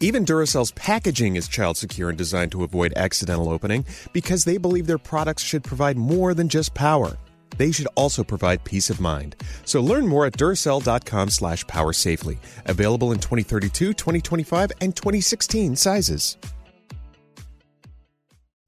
[0.00, 4.86] Even Duracell's packaging is child secure and designed to avoid accidental opening because they believe
[4.86, 7.18] their products should provide more than just power.
[7.56, 9.34] They should also provide peace of mind.
[9.64, 12.38] So learn more at Duracell.com slash power safely.
[12.66, 16.36] Available in 2032, 2025, and 2016 sizes.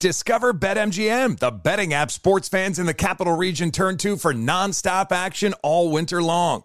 [0.01, 5.13] Discover BetMGM, the betting app sports fans in the capital region turn to for nonstop
[5.13, 6.65] action all winter long.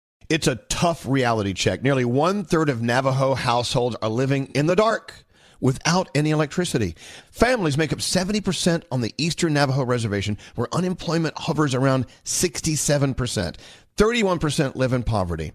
[0.31, 1.83] It's a tough reality check.
[1.83, 5.25] Nearly one third of Navajo households are living in the dark
[5.59, 6.95] without any electricity.
[7.31, 13.57] Families make up 70% on the Eastern Navajo Reservation, where unemployment hovers around 67%.
[13.97, 15.51] 31% live in poverty.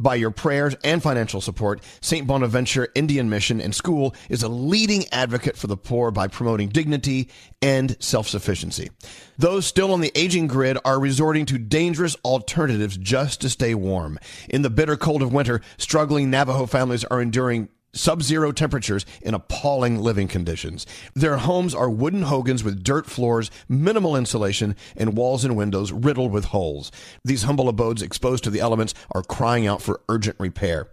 [0.00, 2.26] By your prayers and financial support, St.
[2.26, 7.28] Bonaventure Indian Mission and School is a leading advocate for the poor by promoting dignity
[7.60, 8.88] and self sufficiency.
[9.36, 14.18] Those still on the aging grid are resorting to dangerous alternatives just to stay warm.
[14.48, 19.34] In the bitter cold of winter, struggling Navajo families are enduring sub zero temperatures in
[19.34, 20.86] appalling living conditions.
[21.14, 26.32] Their homes are wooden hogans with dirt floors, minimal insulation, and walls and windows riddled
[26.32, 26.92] with holes.
[27.24, 30.88] These humble abodes exposed to the elements are crying out for urgent repair.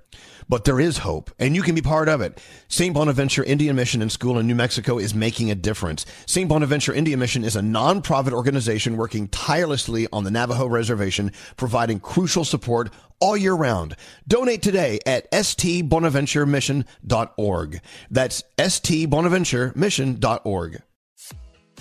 [0.49, 2.41] But there is hope, and you can be part of it.
[2.69, 2.93] St.
[2.93, 6.05] Bonaventure Indian Mission and School in New Mexico is making a difference.
[6.25, 6.47] St.
[6.47, 12.45] Bonaventure Indian Mission is a non-profit organization working tirelessly on the Navajo Reservation, providing crucial
[12.45, 13.95] support all year round.
[14.27, 17.81] Donate today at stbonaventuremission.org.
[18.09, 20.81] That's stbonaventuremission.org.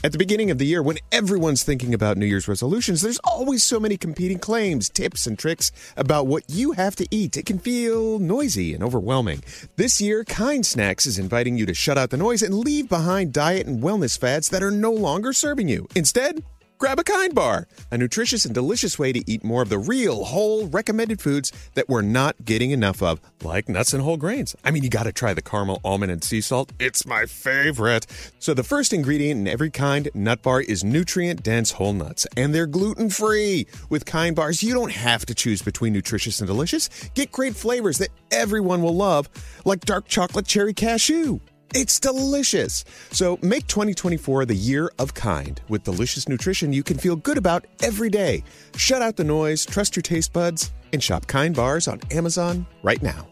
[0.05, 3.65] At the beginning of the year, when everyone's thinking about New Year's resolutions, there's always
[3.65, 7.37] so many competing claims, tips, and tricks about what you have to eat.
[7.37, 9.43] It can feel noisy and overwhelming.
[9.77, 13.33] This year, Kind Snacks is inviting you to shut out the noise and leave behind
[13.33, 15.89] diet and wellness fads that are no longer serving you.
[15.97, 16.45] Instead,
[16.79, 20.25] Grab a Kind Bar, a nutritious and delicious way to eat more of the real,
[20.25, 24.55] whole, recommended foods that we're not getting enough of, like nuts and whole grains.
[24.63, 26.73] I mean, you got to try the caramel, almond, and sea salt.
[26.79, 28.07] It's my favorite.
[28.41, 32.55] So, the first ingredient in every Kind nut bar is nutrient dense whole nuts, and
[32.55, 33.67] they're gluten free.
[33.89, 36.91] With Kind Bars, you don't have to choose between nutritious and delicious.
[37.15, 39.31] Get great flavors that everyone will love,
[39.65, 41.41] like dark chocolate cherry cashew.
[41.75, 42.85] It's delicious.
[43.11, 47.67] So make 2024 the year of kind with delicious nutrition you can feel good about
[47.83, 48.45] every day.
[48.77, 53.03] Shut out the noise, trust your taste buds, and shop Kind Bars on Amazon right
[53.03, 53.29] now.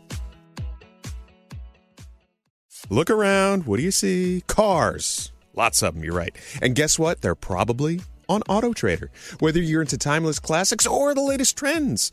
[2.91, 3.65] Look around.
[3.65, 4.43] What do you see?
[4.47, 5.33] Cars.
[5.55, 6.37] Lots of them, you're right.
[6.61, 7.23] And guess what?
[7.23, 9.11] They're probably on Auto Trader.
[9.39, 12.13] Whether you're into timeless classics or the latest trends.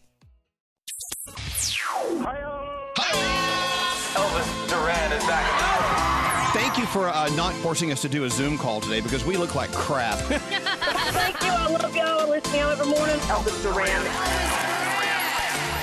[6.91, 9.71] For uh, not forcing us to do a Zoom call today because we look like
[9.71, 10.17] crap.
[10.19, 11.49] Thank you.
[11.49, 12.19] I love y'all.
[12.19, 13.15] I listen to y'all every morning.
[13.19, 14.03] Elvis Duran.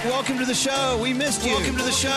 [0.05, 0.99] Welcome to the show.
[1.03, 1.55] We missed you.
[1.55, 2.11] Welcome to the show.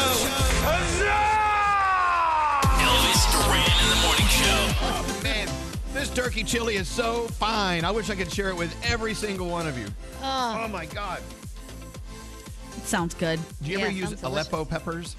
[2.82, 4.68] Elvis Duran in the morning show.
[4.84, 5.48] Oh, man,
[5.94, 7.86] this turkey chili is so fine.
[7.86, 9.88] I wish I could share it with every single one of you.
[10.22, 11.22] Oh, my God.
[12.76, 13.40] It sounds good.
[13.62, 15.16] Do you ever use Aleppo peppers?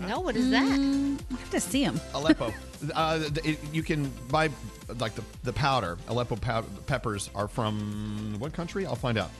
[0.00, 0.64] No, what is that?
[0.64, 2.00] Mm, I have to see them.
[2.14, 2.52] Aleppo.
[2.94, 4.50] uh, it, you can buy
[4.98, 5.98] like the, the powder.
[6.08, 8.86] Aleppo pow- peppers are from what country?
[8.86, 9.30] I'll find out.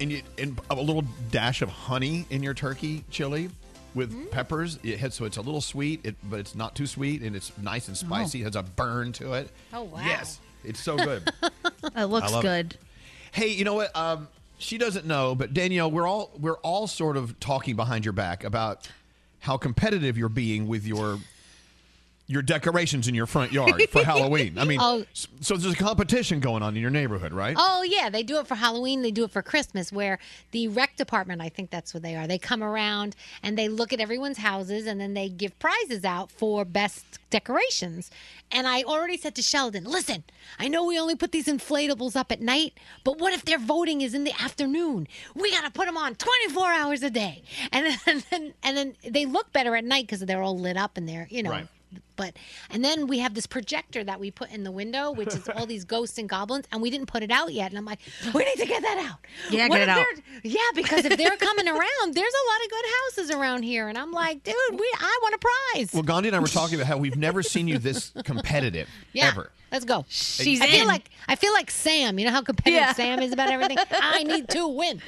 [0.00, 3.50] And you and a little dash of honey in your turkey chili
[3.94, 4.78] with peppers.
[4.82, 7.52] It has, so it's a little sweet, it, but it's not too sweet, and it's
[7.58, 8.40] nice and spicy.
[8.40, 9.50] It has a burn to it.
[9.72, 10.02] Oh, wow.
[10.04, 11.30] Yes, it's so good.
[11.96, 12.48] It looks I love it.
[12.48, 12.76] good.
[13.30, 13.94] Hey, you know what?
[13.94, 18.12] Um, she doesn't know, but Danielle, we're all we're all sort of talking behind your
[18.12, 18.88] back about
[19.44, 21.18] how competitive you're being with your
[22.26, 24.56] your decorations in your front yard for Halloween.
[24.58, 25.04] I mean, Oh.
[25.12, 27.54] so there's a competition going on in your neighborhood, right?
[27.58, 29.02] Oh yeah, they do it for Halloween.
[29.02, 29.92] They do it for Christmas.
[29.92, 30.18] Where
[30.50, 32.26] the rec department, I think that's what they are.
[32.26, 36.30] They come around and they look at everyone's houses, and then they give prizes out
[36.30, 38.10] for best decorations.
[38.50, 40.24] And I already said to Sheldon, "Listen,
[40.58, 42.72] I know we only put these inflatables up at night,
[43.04, 45.08] but what if their voting is in the afternoon?
[45.34, 48.76] We got to put them on 24 hours a day, and then and then, and
[48.78, 51.50] then they look better at night because they're all lit up and they're you know."
[51.50, 51.68] Right.
[52.16, 52.36] But
[52.70, 55.66] and then we have this projector that we put in the window, which is all
[55.74, 57.70] these ghosts and goblins, and we didn't put it out yet.
[57.70, 57.98] And I'm like,
[58.34, 59.18] we need to get that out.
[59.50, 60.06] Yeah, What get it out.
[60.44, 63.98] Yeah, because if they're coming around, there's a lot of good houses around here, and
[63.98, 65.90] I'm like, dude, we I want a prize.
[65.92, 69.28] Well, Gandhi and I were talking about how we've never seen you this competitive Yeah,
[69.28, 69.50] ever.
[69.72, 70.04] let's go.
[70.08, 70.86] She's I feel in.
[70.86, 72.18] like I feel like Sam.
[72.18, 72.92] You know how competitive Yeah.
[72.92, 73.78] Sam is about everything.
[73.90, 75.02] I need to win.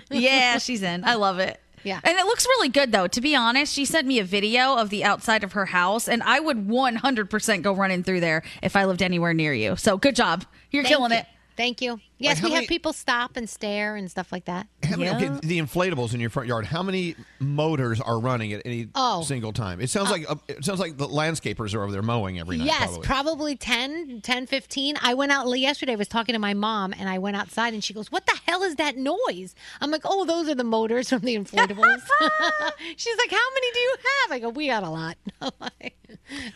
[0.10, 1.04] yeah, she's in.
[1.04, 1.60] I love it.
[1.84, 2.00] Yeah.
[2.02, 3.06] And it looks really good, though.
[3.06, 6.22] To be honest, she sent me a video of the outside of her house, and
[6.22, 9.76] I would 100% go running through there if I lived anywhere near you.
[9.76, 10.44] So good job.
[10.70, 11.18] You're Thank killing you.
[11.18, 11.26] it.
[11.56, 12.00] Thank you.
[12.20, 14.66] Yes, how we many- have people stop and stare and stuff like that.
[14.84, 16.66] How many, okay, the inflatables in your front yard.
[16.66, 19.22] How many motors are running at any Oh.
[19.22, 19.80] single time?
[19.80, 22.66] It sounds like uh, it sounds like the landscapers are over there mowing every night.
[22.66, 23.06] yes, probably.
[23.06, 24.96] probably 10, 10, 15.
[25.02, 27.82] I went out yesterday, I was talking to my mom, and I went outside, and
[27.82, 29.54] she goes, What the hell is that noise?
[29.80, 32.00] I'm like, Oh, those are the motors from the inflatables.
[32.96, 34.32] She's like, How many do you have?
[34.32, 35.16] I go, We got a lot.
[35.80, 35.90] and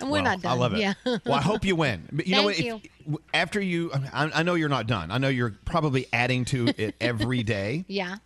[0.03, 0.53] we're Well, not done.
[0.53, 0.81] I love it.
[0.81, 0.95] Yeah.
[1.05, 2.09] well, I hope you win.
[2.13, 2.57] But you know what?
[2.57, 2.91] Thank If-
[3.35, 5.11] after you, I, I know you're not done.
[5.11, 7.85] I know you're probably adding to it every day.
[7.89, 8.17] yeah.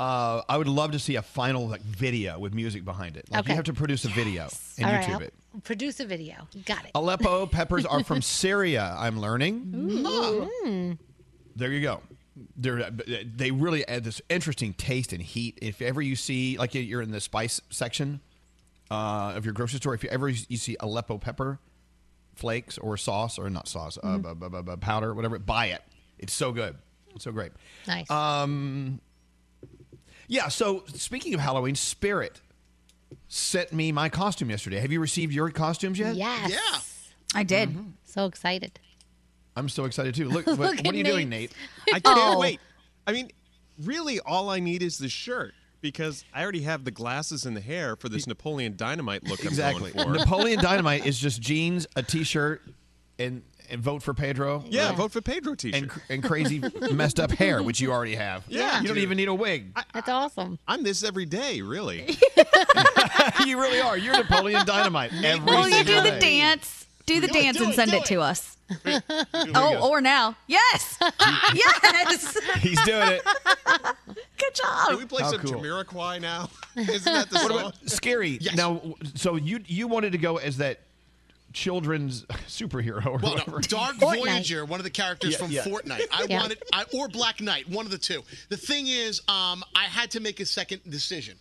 [0.00, 3.26] Uh, I would love to see a final like video with music behind it.
[3.32, 3.50] Like Okay.
[3.50, 4.46] you have to produce a video
[4.76, 5.34] and All right, YouTube I'll it.
[5.64, 6.36] Produce a video.
[6.66, 6.92] Got it.
[6.94, 8.94] Aleppo peppers are from Syria.
[8.96, 9.64] I'm learning.
[9.66, 10.98] Mm.
[11.56, 12.00] There you go.
[12.56, 15.58] They're, they really add this interesting taste and heat.
[15.60, 18.20] If ever you see, like you're in the spice section
[18.92, 21.58] uh, of your grocery store, if you ever you see Aleppo pepper
[22.36, 24.22] flakes or sauce or not sauce, uh, Mhm.
[24.22, 25.82] bu- bu- bu- bu- powder, whatever, buy it.
[26.18, 26.76] It's so good.
[27.14, 27.52] It's so great.
[27.86, 28.10] Nice.
[28.10, 29.00] Um,
[30.26, 30.48] yeah.
[30.48, 32.40] So speaking of Halloween, Spirit
[33.28, 34.78] sent me my costume yesterday.
[34.80, 36.14] Have you received your costumes yet?
[36.16, 36.50] Yes.
[36.50, 37.38] Yeah.
[37.38, 37.76] I did.
[38.04, 38.78] So excited.
[39.56, 40.28] I'm so excited too.
[40.28, 41.52] Look, what, Look what at are you doing, Nate?
[41.92, 42.38] I can't Oh.
[42.38, 42.60] wait.
[43.06, 43.30] I mean,
[43.82, 47.60] really, all I need is the shirt because I already have the glasses and the
[47.60, 49.90] hair for this Napoleon Dynamite look Exactly.
[49.96, 50.18] I'm going for.
[50.18, 52.62] Napoleon Dynamite is just jeans, a T-shirt,
[53.18, 54.64] and and vote for Pedro.
[54.66, 56.62] Yeah, vote for Pedro T-shirt and and crazy
[56.92, 58.44] messed up hair, which you already have.
[58.48, 59.76] Yeah, you don't even need a wig.
[59.92, 60.58] That's awesome.
[60.66, 62.00] I'm this every day, really.
[63.46, 63.96] you really are.
[63.98, 66.86] You're Napoleon Dynamite every Well, you single do the dance.
[67.06, 68.04] Do the Do it, dance do and it, send it, it.
[68.06, 68.56] to us.
[69.54, 70.36] oh, or now.
[70.46, 70.98] Yes.
[71.54, 72.36] yes.
[72.58, 73.22] He's doing it.
[74.36, 74.88] Good job.
[74.90, 75.54] Can we play How some cool.
[75.54, 76.50] Jamiroquai now?
[76.76, 77.58] Isn't that the What song?
[77.60, 78.38] about scary?
[78.54, 78.82] Now,
[79.14, 80.80] so you you wanted to go as that
[81.52, 83.52] children's superhero or Well, whatever.
[83.52, 84.18] no, Dark Fortnite.
[84.26, 85.62] Voyager, one of the characters Yeah, from yeah.
[85.64, 86.06] Fortnite.
[86.12, 86.40] I Yeah.
[86.40, 88.22] wanted, I, or Black Knight, one of the two.
[88.48, 91.36] The thing is, um, I had to make a second decision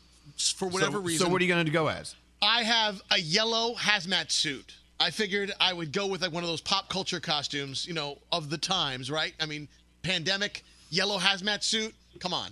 [0.55, 1.25] for whatever so, reason.
[1.27, 2.15] So what are you going to go as?
[2.41, 4.75] I have a yellow hazmat suit.
[4.99, 8.17] I figured I would go with like one of those pop culture costumes, you know,
[8.31, 9.33] of the times, right?
[9.39, 9.67] I mean,
[10.03, 11.93] pandemic, yellow hazmat suit.
[12.19, 12.49] Come on,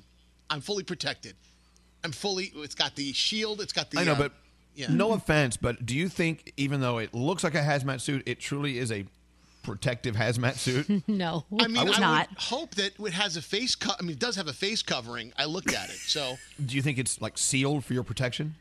[0.49, 1.35] I'm fully protected.
[2.03, 2.51] I'm fully.
[2.57, 3.61] It's got the shield.
[3.61, 3.99] It's got the.
[3.99, 4.31] I know, uh, but
[4.75, 4.87] yeah.
[4.89, 8.39] no offense, but do you think even though it looks like a hazmat suit, it
[8.39, 9.05] truly is a
[9.63, 11.03] protective hazmat suit?
[11.07, 11.45] no.
[11.59, 12.27] I mean, I, It's would not.
[12.37, 13.75] hope that it has a face.
[13.75, 15.33] Co- I mean, it does have a face covering.
[15.37, 18.55] I looked at it, so do you think it's like sealed for your protection?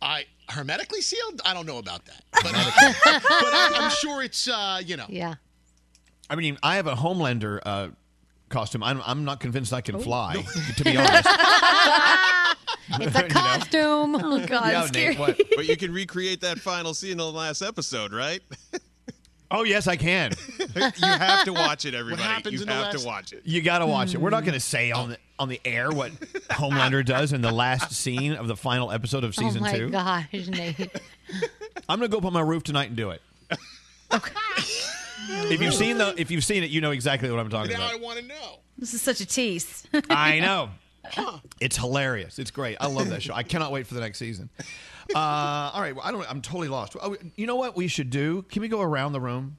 [0.00, 1.40] I hermetically sealed.
[1.44, 2.70] I don't know about that, but, uh,
[3.04, 3.22] but
[3.52, 5.06] I, I'm sure it's uh, you know.
[5.08, 5.34] Yeah.
[6.28, 7.88] I mean, I have a Homelander uh,
[8.48, 8.82] costume.
[8.82, 9.82] I'm, I'm not convinced I Oh.
[9.82, 10.44] can fly,
[10.76, 11.28] to be honest.
[13.00, 13.34] It's a You know?
[13.34, 14.16] costume.
[14.22, 15.08] Oh God, Yeah, scary.
[15.10, 15.40] Nate, what?
[15.56, 18.40] but you can recreate that final scene in the last episode, right?
[19.48, 20.32] Oh, yes, I can.
[20.58, 22.20] you have to watch it, everybody.
[22.20, 23.42] happens you in the have last- to watch it.
[23.44, 24.20] You got to watch it.
[24.20, 24.46] We're not hmm.
[24.46, 26.10] going to say on the on the air what
[26.50, 29.90] Homelander does in the last scene of the final episode of season oh my two.
[29.90, 30.90] gosh, Nate.
[31.88, 33.22] I'm going to go up on my roof tonight and do it.
[34.12, 34.32] Okay.
[35.28, 37.92] if you've seen the if you've seen it, you know exactly what I'm talking about.
[37.92, 38.58] Now I want to know.
[38.78, 39.84] This is such a tease.
[40.10, 40.70] I know.
[41.60, 42.38] It's hilarious.
[42.38, 42.76] It's great.
[42.80, 43.32] I love that show.
[43.34, 44.50] I cannot wait for the next season.
[45.14, 45.18] Uh,
[45.72, 45.94] all right.
[45.96, 46.30] Well, I don't.
[46.30, 46.96] I'm totally lost.
[47.00, 48.42] Oh, you know what we should do?
[48.50, 49.56] Can we go around the room?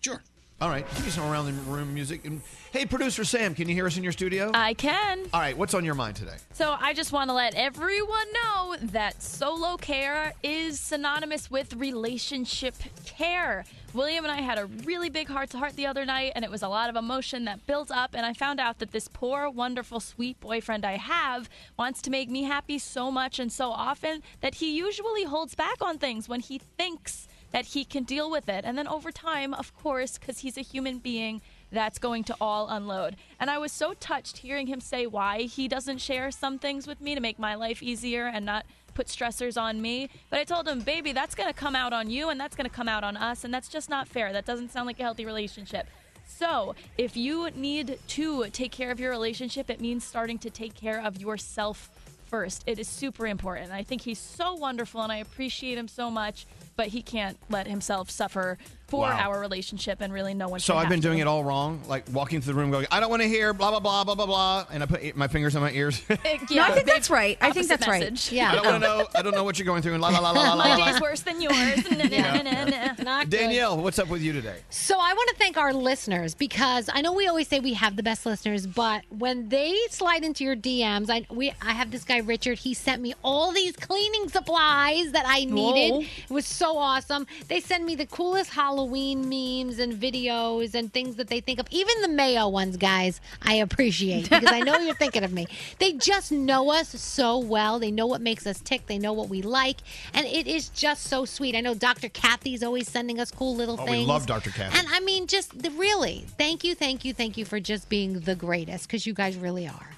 [0.00, 0.22] Sure.
[0.60, 0.86] All right.
[0.94, 2.26] Give me some around the room music.
[2.26, 4.50] And hey, producer Sam, can you hear us in your studio?
[4.52, 5.20] I can.
[5.32, 5.56] all right.
[5.56, 6.36] What's on your mind today?
[6.52, 12.74] So I just want to let everyone know that solo care is synonymous with relationship
[13.06, 13.64] care.
[13.94, 16.50] William and I had a really big heart to heart the other night, and it
[16.50, 18.10] was a lot of emotion that built up.
[18.14, 22.28] And I found out that this poor, wonderful, sweet boyfriend I have wants to make
[22.28, 26.40] me happy so much and so often that he usually holds back on things when
[26.40, 28.64] he thinks that he can deal with it.
[28.64, 31.40] And then over time, of course, because he's a human being,
[31.72, 33.16] that's going to all unload.
[33.38, 37.00] And I was so touched hearing him say why he doesn't share some things with
[37.00, 40.10] me to make my life easier and not put stressors on me.
[40.30, 42.68] But I told him, baby, that's going to come out on you and that's going
[42.68, 43.44] to come out on us.
[43.44, 44.32] And that's just not fair.
[44.32, 45.86] That doesn't sound like a healthy relationship.
[46.26, 50.74] So, if you need to take care of your relationship, it means starting to take
[50.74, 51.90] care of yourself
[52.26, 52.62] first.
[52.66, 53.72] It is super important.
[53.72, 56.46] I think he's so wonderful and I appreciate him so much,
[56.76, 58.58] but he can't let himself suffer
[58.90, 59.30] for Wow.
[59.30, 61.22] our relationship and really no one So I've been have doing to.
[61.22, 63.70] it all wrong, like walking through the room going, I don't want to hear blah
[63.70, 66.02] blah blah blah blah blah, and I put my fingers on my ears.
[66.10, 66.16] no,
[66.62, 67.38] I think that's right.
[67.40, 68.12] I think opposite that's right.
[68.12, 68.38] message.
[68.38, 69.06] I don't want to know.
[69.14, 69.92] I don't know what you're going through.
[69.94, 70.76] And la la la la la la.
[70.78, 71.54] My day's worse than yours.
[73.28, 74.56] Danielle, what's up with you today?
[74.70, 77.96] So I want to thank our listeners because I know we always say we have
[77.96, 82.04] the best listeners, but when they slide into your DMs, I we I have this
[82.04, 82.58] guy Richard.
[82.58, 85.92] He sent me all these cleaning supplies that I needed.
[85.92, 86.00] Whoa.
[86.00, 87.26] It was so awesome.
[87.48, 91.66] They send me the coolest Halloween memes and videos and things that they think of.
[91.70, 95.46] Even the Mayo ones, guys, I appreciate because I know you're thinking of me.
[95.78, 97.78] They just know us so well.
[97.78, 98.86] They know what makes us tick.
[98.86, 99.78] They know what we like,
[100.14, 101.54] and it is just so sweet.
[101.54, 102.08] I know Dr.
[102.08, 103.98] Kathy's always sending us cool little Oh, things.
[103.98, 104.50] we love Dr.
[104.50, 104.78] Kathy.
[104.78, 108.20] And I mean, just the, really, thank you, thank you, thank you for just being
[108.20, 109.90] the greatest because you guys really are.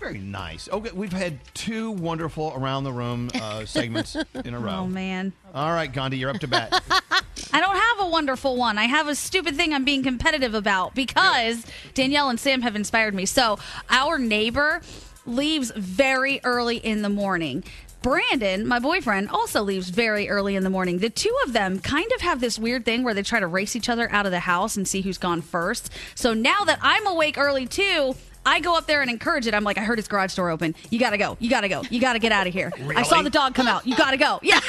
[0.00, 0.68] Very nice.
[0.68, 4.80] Okay, we've had two wonderful around the room uh, segments in a row.
[4.80, 5.32] Oh man.
[5.54, 6.82] All right, Gandhi, you're up to bat.
[7.52, 8.78] I don't have a wonderful one.
[8.78, 11.64] I have a stupid thing I'm being competitive about because
[11.94, 13.26] Danielle and Sam have inspired me.
[13.26, 13.58] So,
[13.90, 14.82] our neighbor
[15.26, 17.64] leaves very early in the morning.
[18.00, 20.98] Brandon, my boyfriend, also leaves very early in the morning.
[20.98, 23.74] The two of them kind of have this weird thing where they try to race
[23.74, 25.92] each other out of the house and see who's gone first.
[26.14, 28.14] So now that I'm awake early too,
[28.48, 29.52] I go up there and encourage it.
[29.54, 30.74] I'm like, I heard his garage door open.
[30.90, 31.36] You gotta go.
[31.38, 31.82] You gotta go.
[31.90, 32.72] You gotta get out of here.
[32.96, 33.86] I saw the dog come out.
[33.86, 34.40] You gotta go.
[34.42, 34.60] Yeah.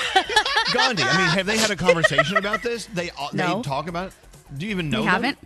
[0.73, 2.85] Gandhi, I mean, have they had a conversation about this?
[2.88, 3.57] They uh, No.
[3.57, 4.14] they talk about it.
[4.57, 4.99] Do you even know?
[4.99, 5.11] We them?
[5.14, 5.38] haven't.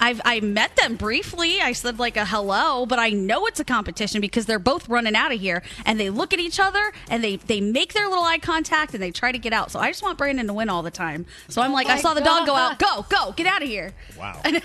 [0.00, 1.60] I've I met them briefly.
[1.60, 5.14] I said like a hello, but I know it's a competition because they're both running
[5.14, 8.24] out of here and they look at each other and they they make their little
[8.24, 9.70] eye contact and they try to get out.
[9.70, 11.26] So I just want Brandon to win all the time.
[11.48, 12.78] So I'm like, I my saw the dog go out.
[12.78, 13.92] Go, go, get out of here.
[14.18, 14.40] Wow.
[14.44, 14.62] Isn't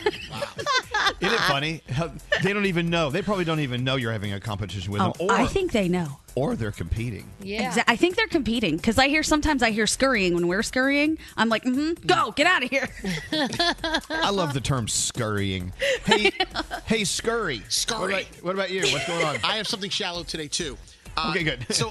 [1.22, 1.82] it funny?
[1.90, 2.12] How,
[2.44, 3.10] they don't even know.
[3.10, 5.72] They probably don't even know you're having a competition with Oh, them, or I think
[5.72, 6.20] they know.
[6.36, 7.26] Or they're competing.
[7.42, 7.72] Yeah.
[7.72, 11.18] Exa- I think they're competing because I hear sometimes I hear scurrying when we're scurrying.
[11.38, 12.90] I'm like, mm-hmm, go, get out of here.
[14.10, 15.74] I love the term scurrying.
[16.06, 16.32] Hey,
[16.86, 17.62] hey, scurry.
[17.70, 18.00] Scurry.
[18.00, 18.82] What about, what about you?
[18.92, 19.38] What's going on?
[19.44, 20.78] I have something shallow today too.
[21.18, 21.66] Uh, Okay, good.
[21.74, 21.90] so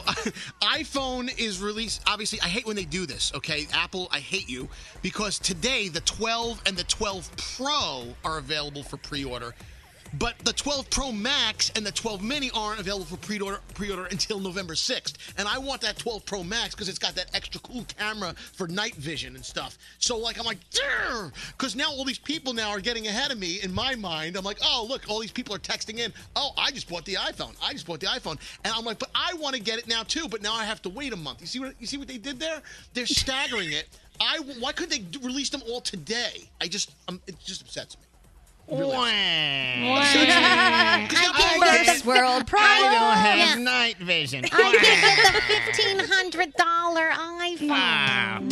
[0.62, 2.02] iPhone is released.
[2.06, 3.32] Obviously, I hate when they do this.
[3.34, 4.68] Okay, Apple, I hate you
[5.02, 9.54] because today the 12 and the 12 Pro are available for pre-order.
[10.14, 14.40] But the 12 Pro Max and the 12 Mini aren't available for pre-order pre-order until
[14.40, 15.14] November 6th.
[15.36, 18.66] And I want that 12 Pro Max because it's got that extra cool camera for
[18.68, 19.76] night vision and stuff.
[19.98, 20.58] So like I'm like,
[21.56, 24.36] because now all these people now are getting ahead of me in my mind.
[24.36, 26.12] I'm like, oh look, all these people are texting in.
[26.36, 27.54] Oh, I just bought the iPhone.
[27.62, 30.02] I just bought the iPhone, and I'm like, but I want to get it now
[30.02, 30.28] too.
[30.28, 31.40] But now I have to wait a month.
[31.40, 32.62] You see what you see what they did there?
[32.94, 33.88] They're staggering it.
[34.20, 36.48] I why couldn't they release them all today?
[36.60, 38.07] I just um, it just upsets me.
[38.70, 40.28] Really upsets
[41.00, 41.08] me.
[41.08, 44.44] 'Cause now people are First world I don't have night vision.
[44.52, 48.48] I did get the fifteen hundred dollar iPhone.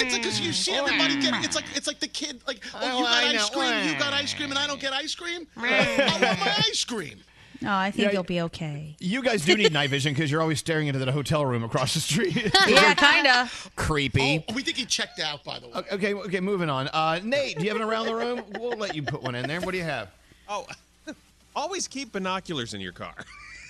[0.00, 1.42] It's like because you see everybody getting.
[1.44, 2.40] It's like it's like the kid.
[2.46, 3.38] Like oh, Oh, you got I know.
[3.40, 3.88] ice cream.
[3.88, 5.46] You got ice cream, and I don't get ice cream.
[5.56, 7.20] I want my ice cream.
[7.60, 8.96] No, I think Yeah, you'll be okay.
[8.98, 11.94] You guys do need night vision because you're always staring into that hotel room across
[11.94, 12.34] the street.
[12.68, 13.50] Yeah, kinda.
[13.76, 14.44] Creepy.
[14.48, 15.82] Oh, we think he checked out, by the way.
[15.92, 16.88] Okay, okay, moving on.
[16.88, 18.42] Uh, Nate, do you have an around the room?
[18.58, 19.60] We'll let you put one in there.
[19.60, 20.10] What do you have?
[20.48, 20.66] Oh,
[21.56, 23.14] always keep binoculars in your car.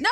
[0.00, 0.10] No,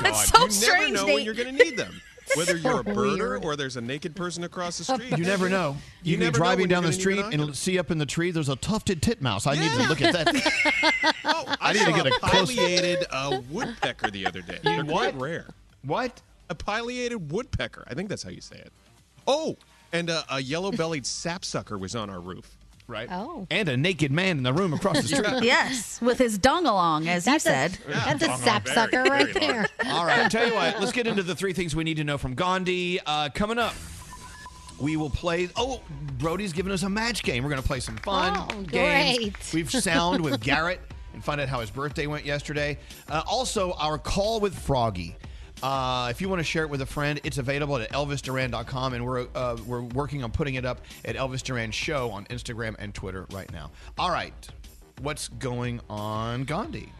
[0.00, 0.92] that's so you strange.
[0.92, 1.14] never know Nate.
[1.14, 2.00] when you're going to need them.
[2.36, 5.10] Whether you're a birder or there's a naked person across the street.
[5.18, 5.76] You never know.
[6.02, 8.48] You, You can be driving down the street and see up in the tree there's
[8.48, 9.46] a tufted titmouse.
[9.46, 11.14] I need to look at that.
[11.24, 14.58] Oh, I need to get a close- pileated uh, woodpecker the other day.
[14.62, 15.12] They're what?
[15.12, 15.46] quite rare.
[15.84, 16.20] What?
[16.48, 17.84] A pileated woodpecker.
[17.88, 18.72] I think that's how you say it.
[19.26, 19.56] Oh,
[19.92, 22.56] and a, a yellow-bellied sapsucker was on our roof.
[22.90, 23.08] Right.
[23.10, 23.46] Oh.
[23.50, 25.42] and a naked man in the room across the street.
[25.42, 27.78] Yes, with his dong along, as you That's a- said.
[27.86, 29.66] That's a sapsucker right there.
[29.86, 30.18] All right.
[30.20, 30.80] I'll tell you what.
[30.80, 32.98] Let's get into the three things we need to know from Gandhi.
[33.06, 33.74] Uh, coming up,
[34.80, 35.48] we will play.
[35.56, 35.80] Oh,
[36.18, 37.44] Brody's giving us a match game.
[37.44, 38.70] We're going to play some fun Oh, games.
[38.70, 39.50] great.
[39.54, 40.80] We've sound with Garrett
[41.14, 42.78] and find out how his birthday went yesterday.
[43.08, 45.16] Uh, also, our call with Froggy.
[45.62, 49.04] Uh, if you want to share it with a friend, it's available at elvisduran.com, and
[49.04, 52.94] we're uh, we're working on putting it up at Elvis Duran Show on Instagram and
[52.94, 53.70] Twitter right now.
[53.98, 54.32] All right,
[55.02, 56.92] what's going on, Gandhi?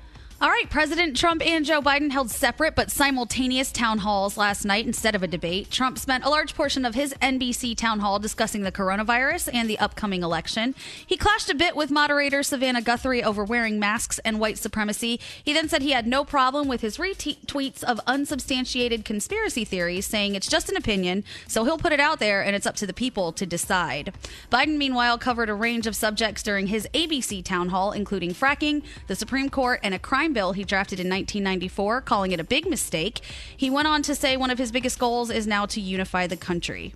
[0.42, 4.86] All right, President Trump and Joe Biden held separate but simultaneous town halls last night
[4.86, 5.70] instead of a debate.
[5.70, 9.78] Trump spent a large portion of his NBC town hall discussing the coronavirus and the
[9.78, 10.74] upcoming election.
[11.06, 15.20] He clashed a bit with moderator Savannah Guthrie over wearing masks and white supremacy.
[15.44, 20.36] He then said he had no problem with his retweets of unsubstantiated conspiracy theories, saying
[20.36, 22.94] it's just an opinion, so he'll put it out there and it's up to the
[22.94, 24.14] people to decide.
[24.50, 29.14] Biden, meanwhile, covered a range of subjects during his ABC town hall, including fracking, the
[29.14, 33.20] Supreme Court, and a crime bill he drafted in 1994, calling it a big mistake.
[33.56, 36.36] He went on to say one of his biggest goals is now to unify the
[36.36, 36.94] country.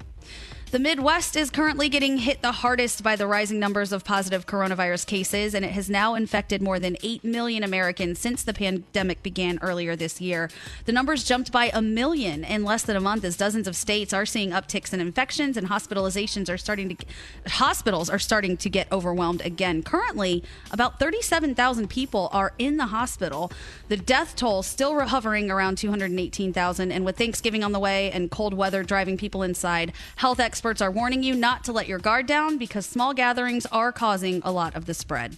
[0.74, 5.06] The Midwest is currently getting hit the hardest by the rising numbers of positive coronavirus
[5.06, 9.60] cases, and it has now infected more than 8 million Americans since the pandemic began
[9.62, 10.51] earlier this year.
[10.84, 14.12] The numbers jumped by a million in less than a month as dozens of states
[14.12, 17.06] are seeing upticks in infections and hospitalizations are starting to
[17.46, 19.80] hospitals are starting to get overwhelmed again.
[19.80, 20.42] Currently,
[20.72, 23.52] about 37,000 people are in the hospital.
[23.86, 28.55] The death toll still hovering around 218,000 and with Thanksgiving on the way and cold
[28.55, 32.24] weather driving people inside, health experts experts are warning you not to let your guard
[32.24, 35.36] down because small gatherings are causing a lot of the spread.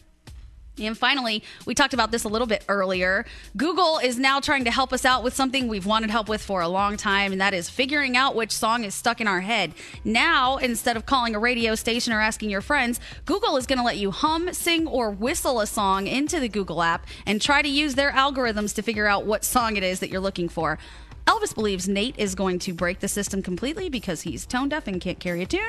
[0.78, 3.24] And finally, we talked about this a little bit earlier.
[3.56, 6.60] Google is now trying to help us out with something we've wanted help with for
[6.60, 9.72] a long time, and that is figuring out which song is stuck in our head.
[10.04, 13.84] Now, instead of calling a radio station or asking your friends, Google is going to
[13.84, 17.68] let you hum, sing, or whistle a song into the Google app and try to
[17.68, 20.78] use their algorithms to figure out what song it is that you're looking for.
[21.26, 25.00] Elvis believes Nate is going to break the system completely because he's tone deaf and
[25.00, 25.60] can't carry a tune.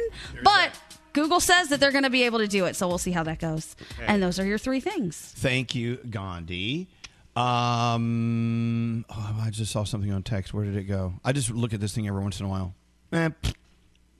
[0.43, 0.71] but
[1.13, 3.23] Google says that they're going to be able to do it, so we'll see how
[3.23, 3.75] that goes.
[4.05, 5.17] And those are your three things.
[5.37, 6.87] Thank you, Gandhi.
[7.35, 10.53] Um, oh, I just saw something on text.
[10.53, 11.13] Where did it go?
[11.23, 12.73] I just look at this thing every once in a while.
[13.13, 13.29] Eh,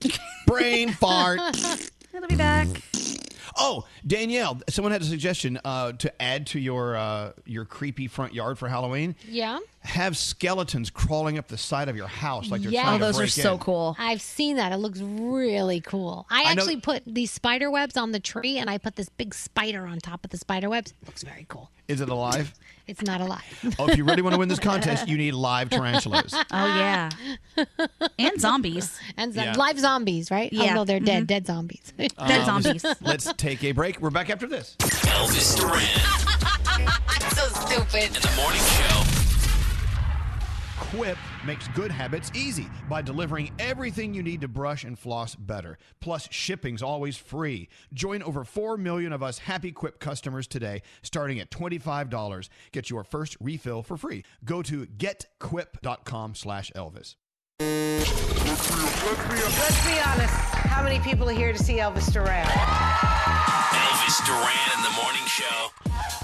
[0.46, 1.38] brain fart.
[2.14, 2.66] It'll be back.
[3.60, 8.34] Oh, Danielle, someone had a suggestion uh, to add to your uh, your creepy front
[8.34, 9.16] yard for Halloween.
[9.28, 9.58] Yeah.
[9.82, 12.82] Have skeletons crawling up the side of your house like they're Yeah.
[12.82, 13.58] trying Oh, to those are so in.
[13.60, 13.96] cool.
[13.98, 14.72] I've seen that.
[14.72, 16.26] It looks really cool.
[16.30, 19.08] I, I know- actually put these spider webs on the tree and I put this
[19.08, 20.92] big spider on top of the spider webs.
[21.02, 21.70] It looks very cool.
[21.86, 22.54] Is it alive?
[22.88, 23.42] It's not alive.
[23.78, 26.32] oh, if you really want to win this contest, you need live tarantulas.
[26.50, 27.10] Oh, yeah.
[28.18, 28.98] and zombies.
[29.18, 29.52] And zo- Yeah.
[29.58, 30.50] live zombies, right?
[30.50, 30.72] Oh, Yeah.
[30.72, 31.24] no, they're dead.
[31.24, 31.26] Mhm.
[31.26, 31.92] Dead zombies.
[31.98, 32.12] Dead
[32.48, 32.86] um, zombies.
[33.02, 34.00] Let's take a break.
[34.00, 34.74] We're back after this.
[34.78, 35.84] Elvis Duran
[37.34, 38.16] so stupid.
[38.16, 39.17] in the morning show.
[40.80, 45.78] Quip makes good habits easy by delivering everything you need to brush and floss better.
[46.00, 47.68] Plus, shipping's always free.
[47.92, 52.48] Join over 4 million of us happy Quip customers today, starting at $25.
[52.72, 54.24] Get your first refill for free.
[54.44, 57.16] Go to getquip.com slash Elvis.
[58.58, 60.34] Let's be honest.
[60.34, 62.44] How many people are here to see Elvis Duran?
[62.44, 65.68] Elvis Duran in the morning show.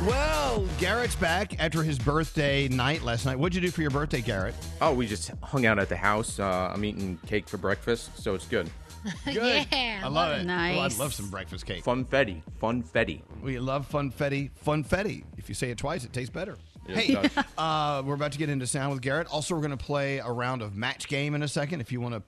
[0.04, 3.38] Well, Garrett's back after his birthday night last night.
[3.38, 4.54] What'd you do for your birthday, Garrett?
[4.80, 6.40] Oh, we just hung out at the house.
[6.40, 8.68] Uh, I'm eating cake for breakfast, so it's good.
[9.26, 9.66] Good.
[9.70, 10.00] Yeah.
[10.02, 10.44] I love it.
[10.44, 10.78] Nice.
[10.78, 11.84] Oh, I'd love some breakfast cake.
[11.84, 12.40] Funfetti.
[12.60, 13.20] Funfetti.
[13.42, 14.50] We love funfetti.
[14.66, 15.24] Funfetti.
[15.36, 16.56] If you say it twice, it tastes better.
[16.86, 16.98] Yes,
[17.34, 19.26] hey, uh, we're about to get into sound with Garrett.
[19.28, 21.80] Also, we're going to play a round of match game in a second.
[21.80, 22.22] If you want to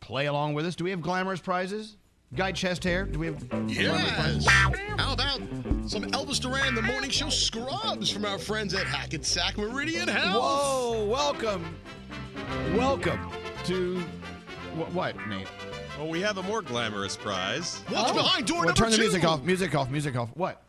[0.00, 1.96] play along with us, do we have glamorous prizes?
[2.34, 3.04] Guy chest hair?
[3.06, 4.46] Do we have Yes.
[4.46, 5.40] How about
[5.86, 10.36] some Elvis Duran the Morning Show scrubs from our friends at Hackensack Meridian Health?
[10.40, 11.04] Whoa!
[11.06, 11.74] Welcome,
[12.76, 13.18] welcome
[13.64, 13.98] to
[14.76, 14.92] what?
[14.92, 15.48] What, Nate?
[15.98, 17.82] Well, we have a more glamorous prize.
[17.88, 19.02] What's behind door Well, number turn the two?
[19.02, 19.42] music off.
[19.42, 19.90] Music off.
[19.90, 20.28] Music off.
[20.34, 20.62] What?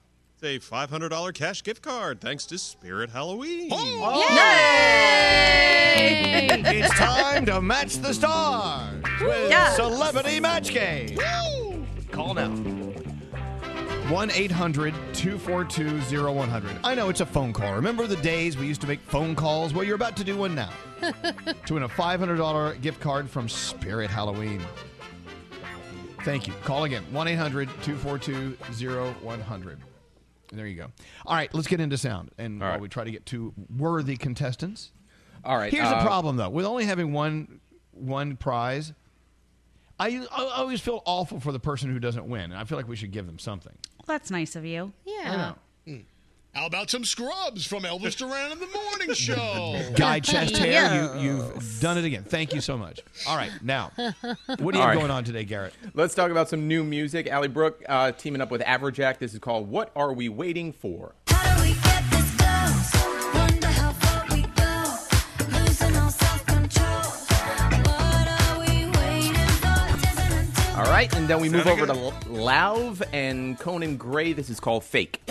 [0.44, 3.70] It's a $500 cash gift card thanks to Spirit Halloween.
[3.72, 4.26] Oh.
[5.96, 9.72] It's time to match the stars with Yeah.
[9.76, 11.16] Celebrity Match Game.
[12.12, 12.50] Call now.
[14.10, 16.02] 1 800 242
[16.34, 16.72] 0100.
[16.84, 17.76] I know it's a phone call.
[17.76, 19.76] Remember the days we used to make phone calls?
[19.76, 20.72] Well, you're about to do one now
[21.68, 24.64] to win a $500 gift card from Spirit Halloween.
[26.26, 26.54] Thank you.
[26.64, 28.58] Call again 1 800 242
[29.24, 29.78] 0100.
[30.52, 30.88] There you go.
[31.26, 32.32] All right, let's get into sound.
[32.38, 34.92] And while we try to get two worthy contestants.
[35.44, 35.72] All right.
[35.72, 36.50] Here's uh, the problem, though.
[36.50, 37.60] With only having one
[37.92, 38.94] one prize,
[40.00, 42.88] I, I always feel awful for the person who doesn't win, and I feel like
[42.88, 43.74] we should give them something.
[43.98, 44.94] Well, that's nice of you.
[45.06, 45.54] Yeah.
[46.54, 49.82] How about some scrubs from Elvis Duran in the Morning Show?
[49.96, 52.26] Guy chest hair, you, you've done it again.
[52.26, 53.00] Thank you so much.
[53.26, 54.26] All right, now, what do
[54.58, 54.98] you All have right.
[54.98, 55.74] going on today, Garrett?
[55.94, 57.28] Let's talk about some new music.
[57.28, 59.18] Ally Brooke uh, teaming up with Afrojack.
[59.18, 61.14] This is called What Are We Waiting For?
[70.74, 74.34] All right, and then we move over to Lauv and Conan Gray.
[74.34, 75.22] This is called Fake.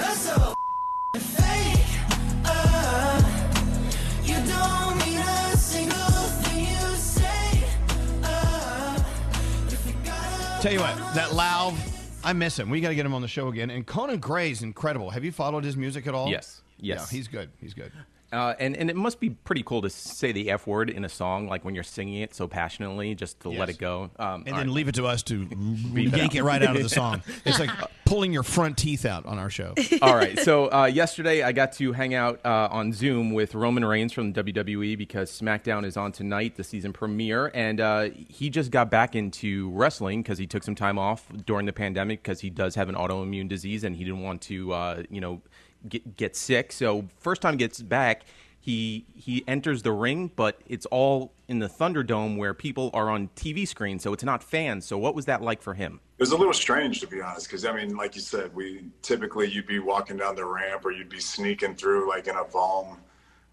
[10.60, 11.74] Tell you what, that Lauv,
[12.22, 12.68] I miss him.
[12.68, 13.70] We got to get him on the show again.
[13.70, 15.08] And Conan Gray's incredible.
[15.08, 16.28] Have you followed his music at all?
[16.28, 17.10] Yes, yes.
[17.10, 17.48] Yeah, he's good.
[17.62, 17.90] He's good.
[18.32, 21.08] Uh, and, and it must be pretty cool to say the F word in a
[21.08, 24.10] song, like when you're singing it so passionately, just to let it go.
[24.18, 24.68] Um, And then right.
[24.68, 25.48] leave it to us to
[25.94, 27.22] yank it right out of the song.
[27.44, 27.70] It's like
[28.04, 29.74] pulling your front teeth out on our show.
[30.02, 30.38] All right.
[30.38, 34.32] So uh, yesterday, I got to hang out uh, on Zoom with Roman Reigns from
[34.32, 39.14] WWE because SmackDown is on tonight, the season premiere, and uh, he just got back
[39.16, 42.88] into wrestling because he took some time off during the pandemic because he does have
[42.88, 45.40] an autoimmune disease and he didn't want to, uh, you know,
[45.88, 46.72] get get sick.
[46.72, 48.22] So first time gets back.
[48.60, 53.28] He he enters the ring, but it's all in the Thunderdome where people are on
[53.34, 54.84] TV screens, so it's not fans.
[54.84, 56.00] So what was that like for him?
[56.18, 58.84] It was a little strange to be honest, because I mean, like you said, we
[59.00, 62.44] typically you'd be walking down the ramp or you'd be sneaking through like in a
[62.44, 62.98] Valm,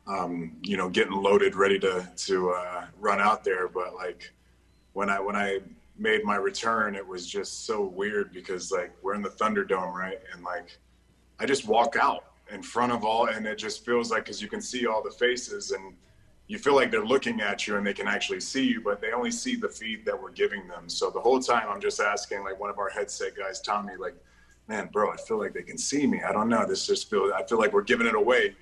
[0.07, 3.69] um, you know, getting loaded, ready to to uh, run out there.
[3.69, 4.33] But like
[4.91, 5.59] when I when I
[5.97, 10.19] made my return, it was just so weird because like we're in the Thunderdome, right?
[10.33, 10.77] And like
[11.39, 14.47] I just walk out in front of all, and it just feels like because you
[14.47, 15.93] can see all the faces and
[16.47, 19.11] you feel like they're looking at you and they can actually see you, but they
[19.11, 20.87] only see the feed that we're giving them.
[20.87, 24.15] So the whole time I'm just asking like one of our headset guys, Tommy, like,
[24.67, 26.21] man, bro, I feel like they can see me.
[26.23, 26.65] I don't know.
[26.65, 28.55] This just feels, I feel like we're giving it away.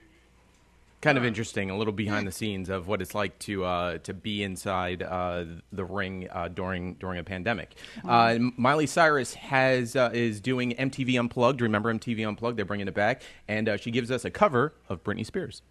[1.06, 4.12] Kind of interesting, a little behind the scenes of what it's like to uh, to
[4.12, 7.76] be inside uh, the ring uh, during during a pandemic.
[8.04, 11.62] Uh, Miley Cyrus has uh, is doing MTV Unplugged.
[11.62, 12.58] Remember MTV Unplugged?
[12.58, 15.62] They're bringing it back, and uh, she gives us a cover of Britney Spears.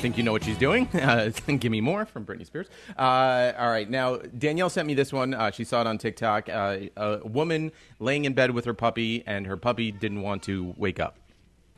[0.00, 0.88] Think you know what she's doing.
[1.00, 2.68] Uh, Give me more from Britney Spears.
[2.96, 5.34] Uh, all right, now Danielle sent me this one.
[5.34, 6.48] Uh, she saw it on TikTok.
[6.48, 10.74] Uh, a woman laying in bed with her puppy, and her puppy didn't want to
[10.76, 11.16] wake up.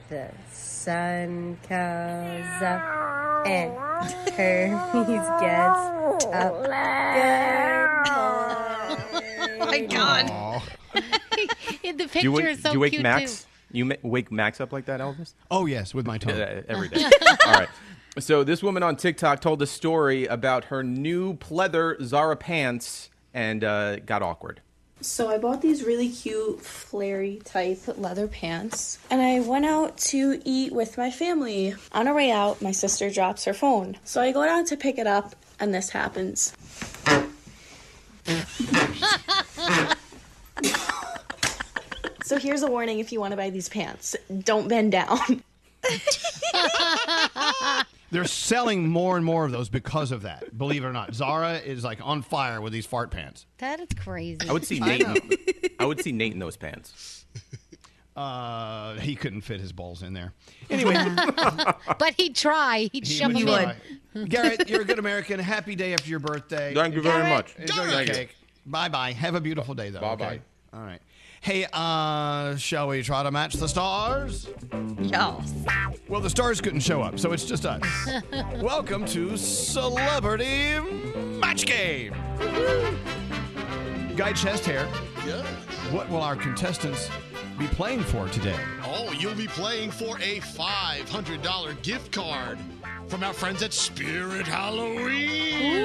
[0.10, 3.72] The sun comes up and
[4.36, 5.08] Hermes
[5.42, 6.54] gets up.
[8.08, 8.69] Oh
[9.66, 10.62] my god.
[10.94, 13.44] the picture do you wake, is so do you wake cute Max?
[13.44, 13.50] too.
[13.72, 15.34] You ma- wake Max up like that, Elvis?
[15.52, 17.04] Oh yes, with my tongue Uh, every day.
[17.46, 17.70] All right.
[18.18, 23.64] So this woman on TikTok told a story about her new pleather Zara pants and
[23.64, 24.62] uh, got awkward.
[25.02, 30.42] So I bought these really cute flary type leather pants and I went out to
[30.44, 31.74] eat with my family.
[31.94, 33.98] On our way out, my sister drops her phone.
[34.04, 36.54] So I go down to pick it up and this happens.
[42.30, 44.16] So here's a warning if you want to buy these pants.
[44.44, 45.18] Don't bend down.
[48.12, 50.56] They're selling more and more of those because of that.
[50.56, 53.48] Believe it or not, Zara is like on fire with these fart pants.
[53.58, 54.48] That is crazy.
[54.48, 55.02] I would see Nate.
[55.02, 55.18] in,
[55.80, 57.26] I would see Nate in those pants.
[58.16, 60.34] Uh, he couldn't fit his balls in there.
[60.70, 60.94] Anyway,
[61.98, 62.90] but he'd try.
[62.92, 63.76] He'd He shove would them try.
[64.14, 64.26] in.
[64.30, 65.40] Garrett, you're a good American.
[65.40, 66.74] Happy day after your birthday.
[66.76, 67.56] Thank you very Garrett, much.
[67.58, 68.14] Enjoy your Thank you.
[68.14, 68.36] cake.
[68.68, 69.12] Bye bye.
[69.14, 70.00] Have a beautiful day, though.
[70.02, 70.26] Bye-bye.
[70.26, 70.42] okay?
[70.74, 71.00] All right.
[71.42, 74.48] Hey, uh, shall we try to match the stars?
[75.02, 75.54] Yes.
[76.08, 77.82] Well, the stars couldn't show up, so it's just us.
[78.62, 80.80] Welcome to Celebrity
[81.40, 82.14] Match Game.
[84.16, 84.88] Guy Chest Hair.
[85.26, 85.44] Yeah.
[85.92, 87.10] What will our contestants
[87.58, 88.60] be playing for today?
[88.84, 92.60] Oh, you'll be playing for a $500 gift card
[93.08, 95.80] from our friends at Spirit Halloween.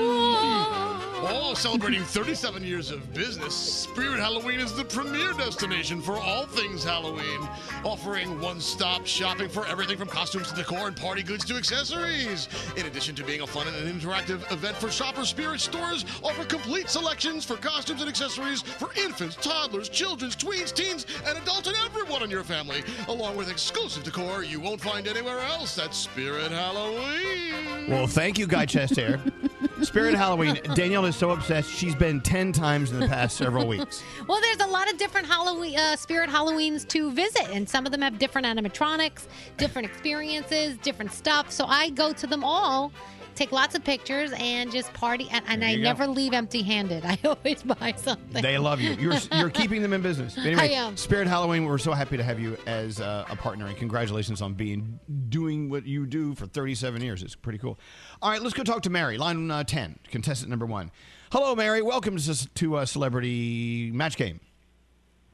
[1.27, 6.85] Oh, celebrating 37 years of business, Spirit Halloween is the premier destination for all things
[6.85, 7.49] Halloween,
[7.83, 12.49] offering one-stop shopping for everything from costumes to decor and party goods to accessories.
[12.77, 16.91] In addition to being a fun and interactive event for shoppers, Spirit stores offer complete
[16.91, 22.23] selections for costumes and accessories for infants, toddlers, children, tweens, teens, and adults and everyone
[22.23, 27.89] in your family, along with exclusive decor you won't find anywhere else at Spirit Halloween.
[27.89, 29.21] Well, thank you, Guy Chest Hair.
[29.83, 30.59] Spirit Halloween.
[30.75, 31.71] Danielle is so obsessed.
[31.71, 34.03] She's been 10 times in the past several weeks.
[34.27, 37.93] Well, there's a lot of different Halloween, uh, spirit Halloweens to visit, and some of
[37.93, 39.27] them have different animatronics,
[39.59, 41.51] different experiences, different stuff.
[41.51, 42.91] So I go to them all,
[43.35, 45.29] take lots of pictures, and just party.
[45.31, 45.83] And, and I go.
[45.83, 47.05] never leave empty-handed.
[47.07, 48.43] I always buy something.
[48.43, 48.93] They love you.
[48.95, 50.37] You're you're keeping them in business.
[50.39, 50.97] Anyway, I am.
[50.97, 51.65] Spirit Halloween.
[51.65, 54.99] We're so happy to have you as uh, a partner, and congratulations on being
[55.29, 57.23] doing what you do for 37 years.
[57.23, 57.79] It's pretty cool.
[58.23, 60.91] All right, let's go talk to Mary, line uh, 10, contestant number one.
[61.33, 61.83] Hello, Mary.
[61.83, 64.41] Welcome to to uh, Celebrity Match Game.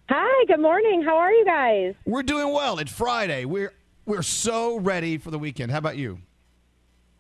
[0.09, 1.03] Hi, good morning.
[1.03, 1.95] How are you guys?
[2.05, 2.79] We're doing well.
[2.79, 3.45] It's Friday.
[3.45, 3.73] We're
[4.07, 5.71] we're so ready for the weekend.
[5.71, 6.19] How about you?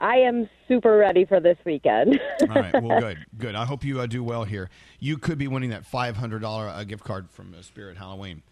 [0.00, 2.18] I am super ready for this weekend.
[2.42, 2.70] All right.
[2.82, 3.18] Well, good.
[3.36, 3.54] Good.
[3.54, 4.70] I hope you uh, do well here.
[5.00, 8.42] You could be winning that $500 uh, gift card from uh, Spirit Halloween.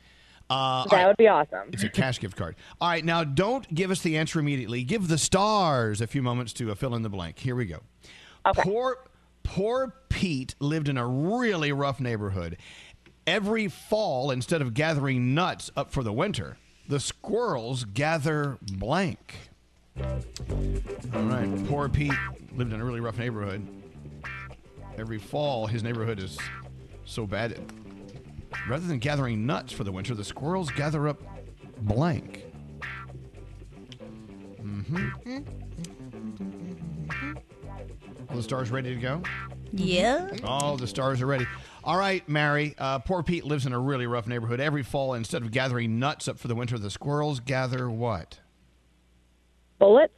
[0.51, 1.07] Uh, that right.
[1.07, 1.70] would be awesome.
[1.73, 2.57] It's a cash gift card.
[2.81, 4.83] All right, now don't give us the answer immediately.
[4.83, 7.39] Give the stars a few moments to uh, fill in the blank.
[7.39, 7.81] Here we go.
[8.55, 8.99] Poor,
[9.43, 12.59] poor Pete lived in a really rough neighborhood.
[13.27, 16.57] Every fall, instead of gathering nuts up for the winter,
[16.87, 19.48] the squirrels gather blank.
[21.15, 22.12] All right, poor Pete
[22.55, 23.66] lived in a really rough neighborhood.
[24.97, 26.39] Every fall, his neighborhood is
[27.05, 27.53] so bad.
[27.53, 27.61] That
[28.69, 31.23] rather than gathering nuts for the winter, the squirrels gather up
[31.81, 32.45] blank.
[34.61, 35.43] Mm-hmm.
[38.29, 39.23] All the stars ready to go?
[39.73, 40.31] Yeah.
[40.45, 41.47] All the stars are ready.
[41.85, 42.75] All right, Mary.
[42.79, 44.61] Uh, poor Pete lives in a really rough neighborhood.
[44.61, 48.41] Every fall, instead of gathering nuts up for the winter, the squirrels gather what?
[49.79, 50.15] Bullets?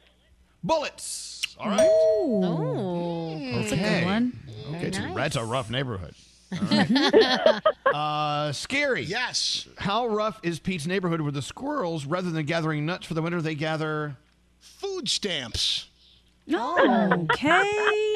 [0.63, 1.55] Bullets.
[1.59, 1.79] All right.
[1.81, 4.39] Oh, that's a good one.
[4.75, 6.13] Okay, Very so that's a rough neighborhood.
[6.53, 7.61] All right.
[7.93, 9.03] uh, scary.
[9.03, 9.67] Yes.
[9.77, 13.41] How rough is Pete's neighborhood where the squirrels, rather than gathering nuts for the winter,
[13.41, 14.17] they gather
[14.61, 15.87] Food stamps.
[16.47, 16.57] Okay.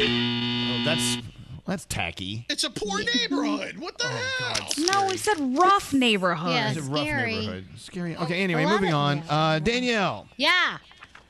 [0.01, 1.17] Oh, that's
[1.65, 2.45] that's tacky.
[2.49, 3.79] It's a poor neighborhood.
[3.79, 4.67] What the hell?
[4.91, 6.51] No, we said rough neighborhood.
[6.51, 7.35] Yeah, It's a rough scary.
[7.35, 7.65] neighborhood.
[7.77, 8.15] Scary.
[8.17, 9.23] Okay, anyway, moving on.
[9.27, 10.27] Uh, Danielle.
[10.37, 10.77] Yeah.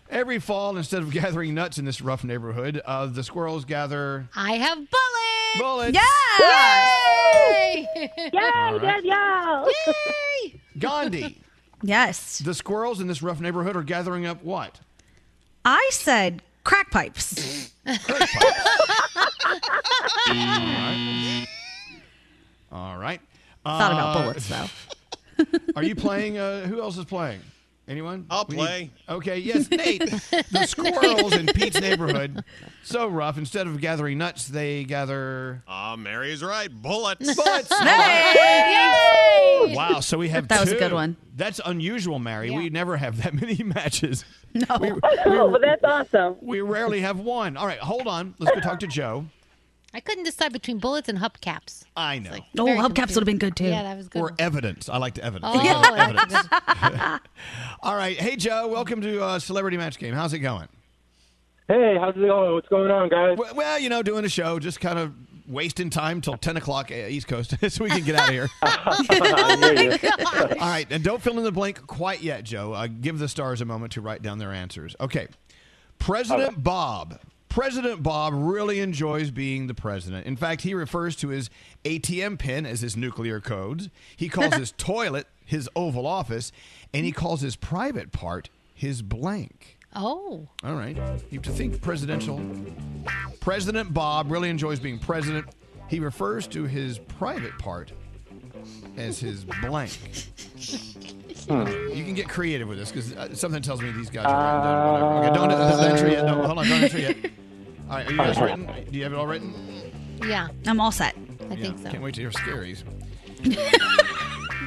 [0.10, 4.53] Every fall, instead of gathering nuts in this rough neighborhood, uh, the squirrels gather I
[4.57, 5.60] have bullets.
[5.60, 5.98] bullets.
[5.98, 6.06] Yeah!
[6.40, 8.10] Yay!
[8.34, 8.40] All
[8.77, 8.82] right.
[8.82, 9.69] Danielle.
[9.88, 10.61] Yay!
[10.80, 11.41] Gandhi.
[11.84, 12.40] Yes.
[12.40, 14.80] The squirrels in this rough neighborhood are gathering up what?
[15.65, 17.69] I said crack pipes.
[17.86, 17.94] All
[20.36, 21.45] right.
[22.72, 23.22] All right.
[23.64, 24.68] Thought about Uh, bullets though.
[25.76, 26.38] Are you playing?
[26.40, 27.41] Uh, who else is playing?
[27.88, 28.26] Anyone?
[28.32, 28.80] I'll We play.
[28.82, 30.02] need- okay, yes, Nate.
[30.52, 32.44] the squirrels in Pete's neighborhood,
[32.84, 33.38] so rough.
[33.38, 36.70] Instead of gathering nuts, they gather Ah, Mary is right.
[36.72, 37.36] Bullets.
[37.36, 37.72] bullets.
[37.78, 39.74] Hey!
[39.76, 40.80] Wow, so we have That was a two.
[40.80, 41.16] good one.
[41.36, 42.49] That's unusual, Mary.
[42.49, 44.26] We never have that many matches.
[44.53, 44.66] No.
[45.26, 46.38] Oh, but that's awesome.
[46.41, 47.57] We rarely have one.
[47.57, 48.36] All right, hold on.
[48.40, 49.26] Let's go talk to Joe.
[49.95, 51.85] I couldn't decide between bullets and hubcaps.
[51.95, 52.35] I know.
[52.59, 53.63] Oh, Very hubcaps would have been good too.
[53.63, 54.22] Yeah, that was good.
[54.22, 54.89] Or evidence.
[54.89, 55.53] I like the evidence.
[55.55, 56.49] Oh, Let's to
[56.91, 57.22] evidence.
[57.81, 58.17] All right.
[58.17, 58.67] Hey, Joe.
[58.67, 60.13] Welcome to uh, Celebrity Match Game.
[60.13, 60.67] How's it going?
[61.69, 62.51] Hey, how's it going?
[62.51, 63.38] What's going on, guys?
[63.38, 65.13] Well, well, you know, doing a show, just kind of
[65.47, 68.49] wasting time till 10 o'clock uh, East Coast so we can get out of here.
[68.63, 70.88] All right.
[70.89, 72.73] And don't fill in the blank quite yet, Joe.
[72.73, 74.93] Uh, give the stars a moment to write down their answers.
[74.99, 75.30] Okay.
[75.99, 77.17] President Bob.
[77.56, 80.27] President Bob really enjoys being the president.
[80.27, 81.49] In fact, he refers to his
[81.86, 83.88] ATM pin as his nuclear codes.
[84.18, 86.52] He calls his toilet his Oval Office,
[86.94, 89.77] and he calls his private part his blank.
[89.95, 90.49] Oh.
[90.65, 90.98] All right.
[90.98, 92.41] You have to think presidential.
[93.40, 95.45] President Bob really enjoys being president.
[95.88, 97.94] He refers to his private part
[98.98, 99.98] as his blank.
[101.48, 105.27] You can get creative with this because uh, something tells me these guys are whatever.
[105.27, 105.52] Okay, don't,
[105.90, 106.26] answer yet.
[106.26, 107.15] No, hold on, don't answer yet.
[107.90, 108.66] All right, are you guys written?
[108.91, 109.53] Do you have it all written?
[110.26, 111.16] Yeah, I'm all set.
[111.49, 111.91] I Yeah, think so.
[111.91, 112.84] Can't wait to hear scaries.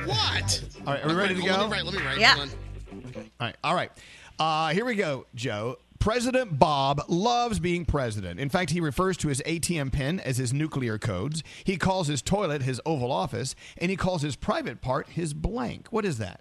[0.05, 0.63] What?
[0.87, 1.49] All right, are we ready to go?
[1.49, 1.85] Let me write.
[1.85, 2.19] Let me write.
[2.19, 2.35] Yeah.
[2.37, 3.15] Hold on.
[3.41, 3.57] All right.
[3.63, 3.91] All right.
[4.39, 5.77] Uh, here we go, Joe.
[5.99, 8.41] President Bob loves being president.
[8.41, 11.43] In fact, he refers to his ATM pin as his nuclear codes.
[11.65, 15.89] He calls his toilet his Oval Office, and he calls his private part his blank.
[15.91, 16.41] What is that?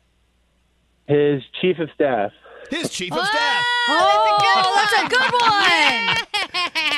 [1.07, 2.31] His chief of staff.
[2.69, 3.65] His chief of staff.
[3.89, 6.17] Oh, oh that's a good one.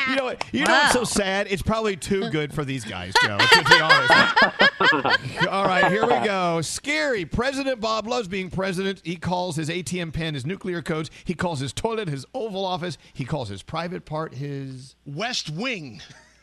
[0.09, 0.43] You know what?
[0.51, 1.47] You know what's so sad?
[1.51, 3.37] It's probably too good for these guys, Joe.
[3.37, 5.47] To be honest.
[5.47, 6.61] All right, here we go.
[6.61, 7.25] Scary.
[7.25, 9.01] President Bob loves being president.
[9.03, 11.11] He calls his ATM pen his nuclear codes.
[11.25, 12.97] He calls his toilet his Oval Office.
[13.13, 16.01] He calls his private part his West Wing.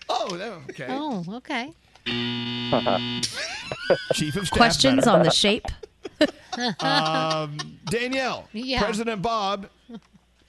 [0.08, 0.86] Oh, no, okay.
[0.88, 1.72] Oh, okay.
[4.12, 4.56] Chief of staff.
[4.56, 5.10] Questions better.
[5.10, 5.66] on the shape.
[6.80, 7.56] Um,
[7.86, 8.48] Danielle.
[8.52, 8.82] Yeah.
[8.82, 9.68] President Bob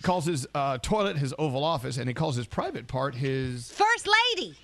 [0.04, 3.72] calls his uh, toilet his Oval Office, and he calls his private part his.
[3.72, 4.56] First lady.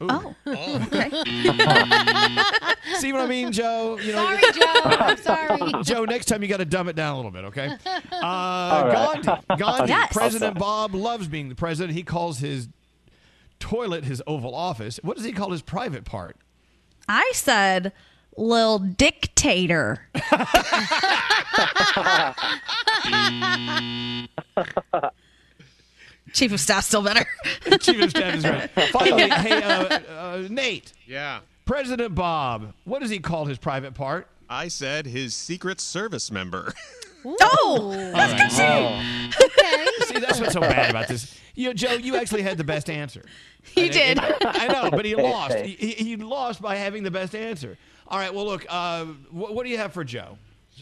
[0.00, 0.34] Oh.
[0.46, 1.10] okay.
[2.98, 3.98] See what I mean, Joe?
[4.00, 4.80] You know, Sorry, Joe.
[4.84, 5.82] I'm sorry.
[5.82, 7.70] Joe, next time you got to dumb it down a little bit, okay?
[8.12, 9.22] Uh, right.
[9.22, 9.46] Gandhi.
[9.56, 9.88] Gandhi.
[9.88, 10.12] Yes.
[10.12, 11.96] President Bob loves being the president.
[11.96, 12.68] He calls his
[13.58, 15.00] toilet his Oval Office.
[15.02, 16.36] What does he call his private part?
[17.08, 17.92] I said
[18.36, 20.08] lil dictator.
[26.32, 27.26] Chief of staff still better.
[27.80, 28.70] Chief of Staff is right.
[28.92, 30.92] Finally, hey, uh, uh, Nate.
[31.06, 31.40] Yeah.
[31.64, 34.28] President Bob, what does he call his private part?
[34.48, 36.72] I said his Secret Service member.
[37.22, 39.30] Oh, All right.
[39.44, 39.86] Okay.
[40.06, 41.38] See, that's what's so bad about this.
[41.54, 43.26] You know, Joe, you actually had the best answer.
[43.62, 44.18] he And- did.
[44.18, 45.54] and- I know, but he lost.
[45.58, 47.76] He, he he lost by having the best answer.
[48.10, 48.32] All right.
[48.34, 48.66] Well, look.
[48.68, 50.36] Uh, what, what do you have for Joe?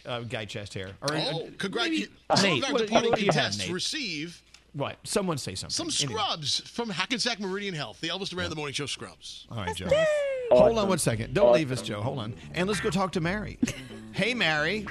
[0.07, 0.91] Uh, guy chest hair.
[1.03, 2.11] Or, Oh, congratulations.
[2.43, 3.71] Nate, Some of our what- what do you have, contests Nate?
[3.73, 4.43] receive
[4.75, 4.97] What?
[5.05, 5.91] Someone say something.
[5.91, 6.21] some Anyway.
[6.23, 9.47] scrubs from Hackensack Meridian Health, the Elvis Duran of the Morning Show scrubs.
[9.51, 9.89] All right, Joe.
[10.53, 11.35] Hold on one second.
[11.35, 12.01] Don't leave us, Joe.
[12.01, 12.35] Hold on.
[12.55, 13.59] And let's go talk to Mary.
[14.13, 14.87] hey, Mary.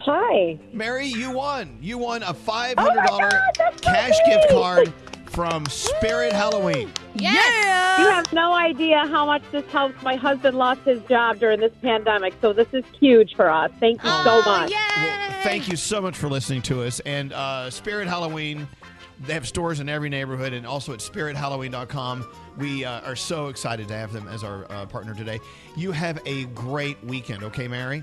[0.00, 0.58] Hi.
[0.72, 1.78] Mary, you won.
[1.80, 4.92] You won a $500 cash gift card
[5.30, 6.92] from Spirit Halloween.
[7.14, 8.00] Yeah.
[8.00, 10.02] You have no idea how much this helps.
[10.02, 13.70] My husband lost his job during this pandemic, so this is huge for us.
[13.78, 14.70] Thank you so much.
[14.70, 17.00] Well, thank you so much for listening to us.
[17.00, 18.66] And uh, Spirit Halloween,
[19.26, 22.26] they have stores in every neighborhood and also at spirithalloween.com.
[22.58, 25.38] We uh, are so excited to have them as our uh, partner today.
[25.76, 28.02] You have a great weekend, okay, Mary?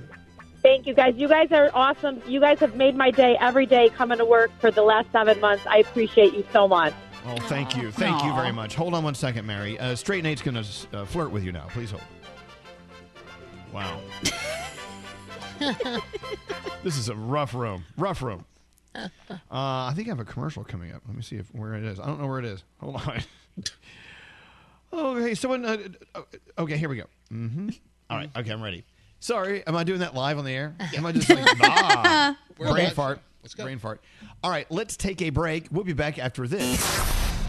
[0.64, 1.16] Thank you guys.
[1.18, 2.22] You guys are awesome.
[2.28, 5.40] You guys have made my day every day coming to work for the last seven
[5.40, 5.66] months.
[5.68, 6.94] I appreciate you so much.
[7.30, 7.91] Oh, thank you.
[7.91, 8.76] Thank you very much.
[8.76, 9.78] Hold on one second, Mary.
[9.80, 11.68] Uh, Straight Nate's going to uh, flirt with you now.
[11.70, 12.04] Please hold.
[13.74, 13.99] Wow.
[16.84, 17.84] This is a rough room.
[17.98, 18.45] Rough room.
[18.95, 19.06] Uh,
[19.52, 21.04] I think I have a commercial coming up.
[21.06, 21.99] Let me see if where it is.
[21.99, 22.64] I don't know where it is.
[22.80, 23.22] Hold on.
[25.18, 25.66] okay, someone.
[25.66, 25.78] Uh,
[26.16, 26.22] uh,
[26.58, 27.04] okay, here we go.
[27.32, 27.70] Mm-hmm.
[28.10, 28.30] All right.
[28.36, 28.84] Okay, I'm ready.
[29.20, 30.76] Sorry, am I doing that live on the air?
[30.95, 32.90] Am I just like ah, We're brain
[33.43, 33.51] live.
[33.51, 33.65] fart?
[33.65, 34.01] Brain fart.
[34.43, 35.68] All right, let's take a break.
[35.72, 36.81] We'll be back after this.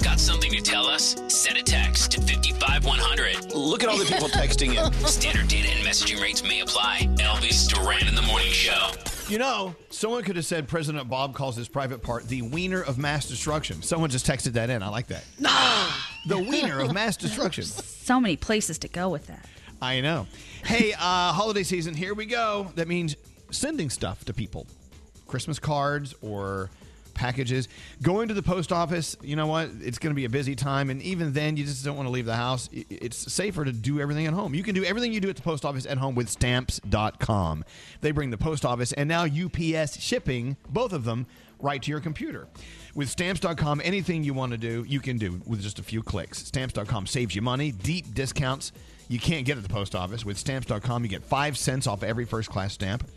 [0.02, 1.16] Got something to tell us?
[1.28, 3.54] Send a text to 55100.
[3.54, 4.92] Look at all the people texting in.
[5.06, 7.08] Standard data and messaging rates may apply.
[7.18, 8.90] Elvis Duran in the Morning Show.
[9.28, 12.96] You know, someone could have said President Bob calls his private part the wiener of
[12.96, 13.82] mass destruction.
[13.82, 14.82] Someone just texted that in.
[14.82, 15.24] I like that.
[15.38, 15.88] No.
[16.26, 17.64] The wiener of mass destruction.
[18.08, 19.44] So many places to go with that.
[19.82, 20.26] I know.
[20.64, 22.72] Hey, uh, holiday season, here we go.
[22.74, 23.16] That means
[23.50, 24.66] sending stuff to people
[25.28, 26.70] Christmas cards or
[27.14, 27.68] packages.
[28.00, 29.68] Going to the post office, you know what?
[29.80, 30.88] It's going to be a busy time.
[30.88, 32.68] And even then, you just don't want to leave the house.
[32.72, 34.54] It's safer to do everything at home.
[34.54, 37.64] You can do everything you do at the post office at home with stamps.com.
[38.00, 41.26] They bring the post office and now UPS shipping, both of them,
[41.60, 42.46] right to your computer.
[42.94, 46.38] With stamps.com, anything you want to do, you can do with just a few clicks.
[46.38, 48.72] Stamps.com saves you money, deep discounts
[49.08, 50.24] you can't get at the post office.
[50.24, 53.08] With stamps.com, you get 5 cents off every first class stamp.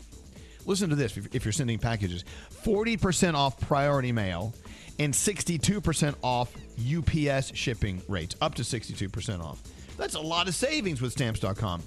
[0.66, 2.24] Listen to this if you're sending packages
[2.64, 4.54] 40% off priority mail
[4.98, 9.62] and 62% off UPS shipping rates, up to 62% off.
[9.96, 11.82] That's a lot of savings with stamps.com.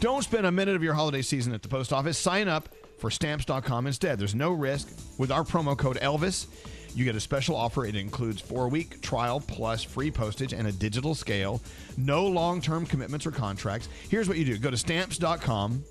[0.00, 2.18] Don't spend a minute of your holiday season at the post office.
[2.18, 2.68] Sign up
[2.98, 4.18] for stamps.com instead.
[4.18, 4.88] There's no risk.
[5.18, 6.46] With our promo code Elvis,
[6.94, 7.84] you get a special offer.
[7.84, 11.60] It includes four week trial plus free postage and a digital scale.
[11.96, 13.88] No long term commitments or contracts.
[14.08, 15.84] Here's what you do go to stamps.com.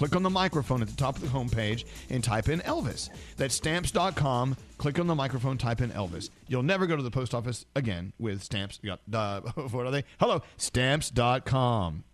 [0.00, 3.10] Click on the microphone at the top of the homepage and type in Elvis.
[3.36, 4.56] That's stamps.com.
[4.78, 6.30] Click on the microphone, type in Elvis.
[6.48, 8.78] You'll never go to the post office again with stamps.
[8.80, 10.04] You got, uh, what are they?
[10.18, 12.04] Hello, stamps.com.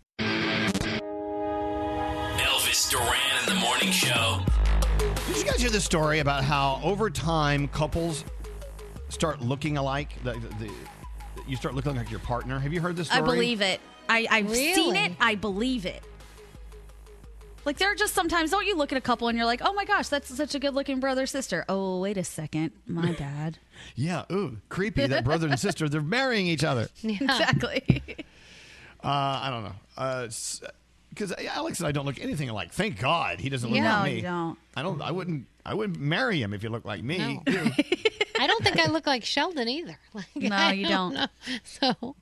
[2.40, 4.40] Elvis Duran in the Morning Show.
[5.28, 8.24] Did you guys hear the story about how over time couples
[9.10, 10.16] start looking alike?
[10.24, 10.72] The, the, the-
[11.46, 12.58] you start looking like your partner.
[12.58, 13.22] Have you heard this story?
[13.22, 13.80] I believe it.
[14.08, 15.12] I, I've seen it.
[15.20, 16.02] I believe it.
[17.66, 19.74] Like there are just sometimes don't you look at a couple and you're like, oh
[19.74, 21.64] my gosh, that's such a good looking brother sister.
[21.68, 23.58] Oh wait a second, my bad.
[23.96, 25.06] Yeah, ooh, creepy.
[25.08, 26.88] That brother and sister, they're marrying each other.
[27.02, 28.02] Exactly.
[29.04, 30.28] Uh, I don't know.
[31.10, 32.72] Because Alex and I don't look anything alike.
[32.72, 34.00] Thank God he doesn't look Yeah.
[34.00, 34.16] like me.
[34.16, 34.58] you don't.
[34.76, 35.00] I don't.
[35.02, 35.46] I wouldn't.
[35.64, 37.40] I wouldn't marry him if he looked like me.
[37.46, 37.70] No.
[38.38, 39.98] I don't think I look like Sheldon either.
[40.14, 41.14] Like, No, I you don't.
[41.14, 41.26] know.
[41.64, 42.12] So Uh,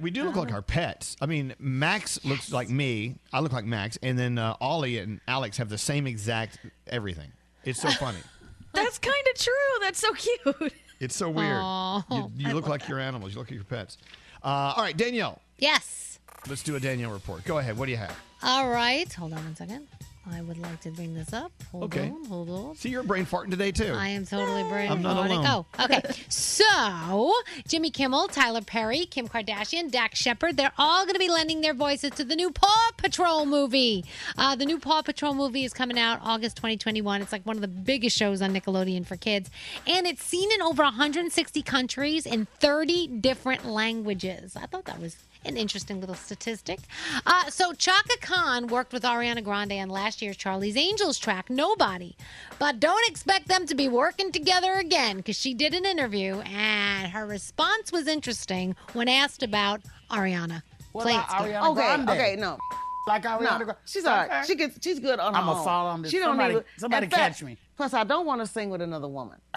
[0.00, 1.16] We do look like our pets.
[1.20, 3.16] I mean, Max looks like me.
[3.32, 7.30] I look like Max, and then uh, Ollie and Alex have the same exact everything.
[7.64, 8.18] It's so funny.
[8.72, 9.52] That's kind of true.
[9.80, 10.72] That's so cute.
[11.00, 11.58] It's so weird.
[11.60, 12.02] Aw.
[12.10, 13.32] You, you look like your animals.
[13.34, 13.98] You look like your pets.
[14.42, 15.40] Uh, all right, Danielle.
[15.58, 16.18] yes.
[16.48, 17.44] Let's do a Danielle report.
[17.44, 17.78] Go ahead.
[17.78, 18.14] What do you have?
[18.42, 19.10] All right.
[19.14, 19.86] Hold on one second.
[20.30, 21.52] I would like to bring this up.
[21.70, 22.08] Hold Okay.
[22.08, 22.24] on.
[22.26, 22.76] Hold on.
[22.76, 23.92] See, you're brain farting today too.
[23.92, 25.38] I am totally brain I'm not farting.
[25.46, 25.66] alone.
[25.78, 26.00] Oh, okay.
[26.28, 27.32] So,
[27.68, 31.74] Jimmy Kimmel, Tyler Perry, Kim Kardashian, Dax Shepard, they're all going to be lending their
[31.74, 34.04] voices to the new Paw Patrol movie.
[34.38, 37.22] Uh, the new Paw Patrol movie is coming out August 2021.
[37.22, 39.50] It's like one of the biggest shows on Nickelodeon for kids.
[39.86, 44.56] And it's seen in over 160 countries in 30 different languages.
[44.56, 46.80] I thought that was an interesting little statistic.
[47.26, 52.16] Uh, so Chaka Khan worked with Ariana Grande on last year's Charlie's Angels track, Nobody.
[52.58, 57.12] But don't expect them to be working together again because she did an interview and
[57.12, 59.80] her response was interesting when asked about
[60.10, 60.62] Ariana.
[60.92, 61.40] What Play about it, Skip.
[61.54, 62.10] Ariana Okay, Grande?
[62.10, 62.58] okay, no.
[63.06, 63.74] Like Ariana No, Grande.
[63.84, 64.46] she's all right.
[64.46, 66.10] She gets, she's good on her I'ma fall on this.
[66.10, 66.64] She don't Somebody- need.
[66.78, 67.58] somebody in fact, catch me.
[67.76, 69.38] Plus, I don't want to sing with another woman.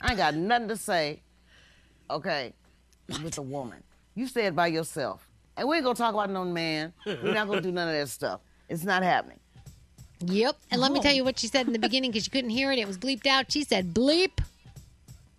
[0.00, 1.22] I ain't got nothing to say.
[2.10, 2.52] Okay,
[3.22, 3.82] with a woman.
[4.18, 6.92] You say it by yourself, and we ain't gonna talk about no man.
[7.06, 8.40] We're not gonna do none of that stuff.
[8.68, 9.38] It's not happening.
[10.26, 10.56] Yep.
[10.72, 11.02] And let me Oh.
[11.02, 12.80] tell you what she said in the beginning because you couldn't hear it.
[12.80, 13.52] It was bleeped out.
[13.52, 14.40] She said, bleep.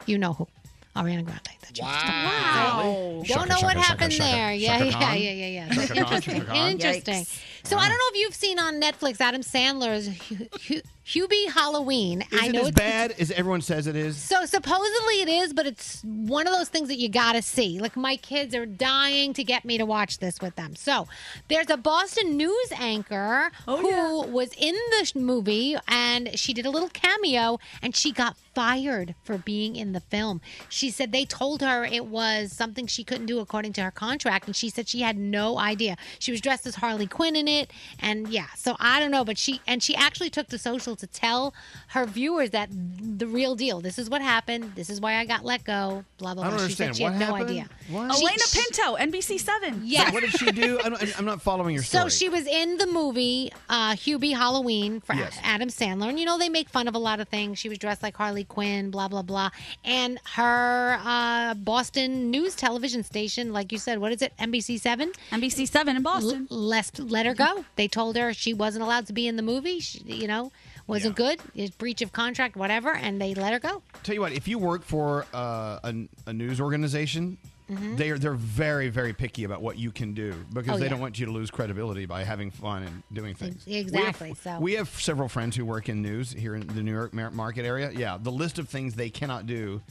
[0.06, 0.48] You know who.
[0.96, 1.50] Ariana Grande.
[1.60, 2.14] That she was talking.
[2.14, 3.24] Wow.
[3.26, 4.54] Don't know what happened there.
[4.54, 5.20] Yeah, Chaka yeah, Khan?
[5.20, 5.86] yeah, yeah, yeah.
[5.86, 7.26] Chaka Interesting.
[7.64, 7.70] Chaka Khan?
[7.70, 12.22] So I don't know if you've seen on Netflix Adam Sandler's Hu- Hu- Hubie Halloween.
[12.32, 14.16] Is I it know as it's bad as everyone says it is?
[14.16, 17.80] so supposedly it is, but it's one of those things that you gotta see.
[17.80, 20.76] Like my kids are dying to get me to watch this with them.
[20.76, 21.08] So
[21.48, 23.78] there's a Boston news anchor oh,
[24.26, 28.38] who was in the sh- movie and she did a little cameo and she got
[28.54, 30.42] fired for being in the film.
[30.70, 34.46] She said they told her it was something she couldn't do according to her contract
[34.46, 35.96] and she said she had no idea.
[36.20, 38.46] She was dressed as Harley Quinn in it, and yeah.
[38.56, 41.54] So I don't know, but she and she actually took to social to tell
[41.90, 43.82] her viewers that the real deal.
[43.82, 44.74] This is what happened.
[44.76, 46.06] This is why I got let go.
[46.20, 46.58] Blah blah I blah.
[46.60, 46.96] don't she said understand.
[46.98, 47.70] she What had no idea.
[47.90, 48.16] What?
[48.16, 49.82] She- Elena Pinto, NBC Seven.
[49.84, 50.14] Yes.
[50.14, 50.80] What did she do?
[50.84, 52.04] I'm, I'm not following your story.
[52.04, 55.38] So she was in the movie uh, Hubie Halloween for Yes.
[55.44, 57.58] Adam Sandler, and you know they make fun of a lot of things.
[57.60, 59.50] She was dressed like Harley Quinn, blah blah blah,
[59.84, 65.12] and her uh, Boston news television station, like you said, what is it, NBC Seven?
[65.32, 66.48] NBC Seven in Boston.
[66.50, 67.66] left let her go.
[67.76, 69.80] They told her she wasn't allowed to be in the movie.
[69.80, 70.52] She, you know,
[70.86, 71.40] wasn't good.
[71.56, 73.82] It's breach of contract, whatever, and they let her go.
[74.04, 75.94] Tell you what, if you work for uh, a,
[76.28, 77.38] a news organization,
[77.70, 77.98] Mhm.
[77.98, 80.90] they're they're very very picky about what you can do because Oh, they yeah.
[80.90, 83.64] don't want you to lose credibility by having fun and doing things.
[83.68, 86.82] Exactly, We have, so- we have several friends who work in news here in the
[86.82, 87.92] New York market area.
[87.92, 89.84] Yeah, the list of things they cannot do